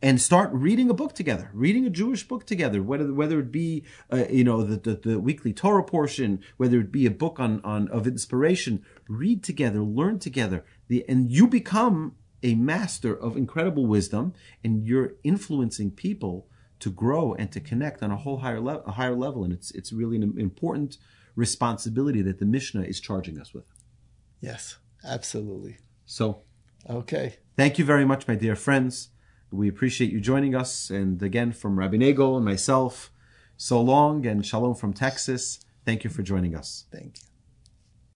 and 0.00 0.20
start 0.20 0.50
reading 0.52 0.90
a 0.90 0.94
book 0.94 1.14
together, 1.14 1.50
reading 1.52 1.84
a 1.84 1.90
Jewish 1.90 2.26
book 2.26 2.46
together, 2.46 2.82
whether 2.82 3.12
whether 3.12 3.40
it 3.40 3.50
be 3.50 3.84
uh, 4.12 4.24
you 4.30 4.44
know 4.44 4.62
the, 4.62 4.76
the, 4.76 5.10
the 5.10 5.20
weekly 5.20 5.52
Torah 5.52 5.82
portion, 5.82 6.40
whether 6.56 6.80
it 6.80 6.92
be 6.92 7.06
a 7.06 7.10
book 7.10 7.40
on 7.40 7.60
on 7.64 7.88
of 7.88 8.06
inspiration, 8.06 8.84
read 9.08 9.42
together, 9.42 9.80
learn 9.80 10.18
together, 10.18 10.64
the 10.88 11.04
and 11.08 11.32
you 11.32 11.48
become 11.48 12.14
a 12.42 12.54
master 12.54 13.14
of 13.14 13.36
incredible 13.36 13.86
wisdom, 13.86 14.32
and 14.62 14.86
you're 14.86 15.14
influencing 15.24 15.90
people 15.90 16.46
to 16.80 16.90
grow 16.90 17.34
and 17.34 17.50
to 17.52 17.60
connect 17.60 18.02
on 18.02 18.10
a 18.10 18.16
whole 18.16 18.38
higher 18.38 18.60
level, 18.60 18.82
a 18.86 18.92
higher 18.92 19.14
level, 19.14 19.44
and 19.44 19.52
it's 19.52 19.70
it's 19.72 19.92
really 19.92 20.16
an 20.16 20.34
important 20.38 20.98
responsibility 21.34 22.22
that 22.22 22.38
the 22.38 22.46
Mishnah 22.46 22.82
is 22.82 23.00
charging 23.00 23.38
us 23.40 23.54
with. 23.54 23.64
Yes, 24.40 24.76
absolutely. 25.04 25.78
So, 26.06 26.42
okay, 26.88 27.36
thank 27.56 27.78
you 27.78 27.84
very 27.84 28.04
much, 28.04 28.28
my 28.28 28.34
dear 28.34 28.56
friends. 28.56 29.10
We 29.50 29.68
appreciate 29.68 30.12
you 30.12 30.20
joining 30.20 30.54
us. 30.54 30.90
And 30.90 31.22
again, 31.22 31.52
from 31.52 31.78
Rabbi 31.78 31.96
Nagel 31.96 32.36
and 32.36 32.44
myself, 32.44 33.10
so 33.56 33.80
long 33.80 34.26
and 34.26 34.44
shalom 34.44 34.74
from 34.74 34.92
Texas. 34.92 35.60
Thank 35.84 36.04
you 36.04 36.10
for 36.10 36.22
joining 36.22 36.54
us. 36.54 36.84
Thank 36.92 37.16
you. 37.16 37.27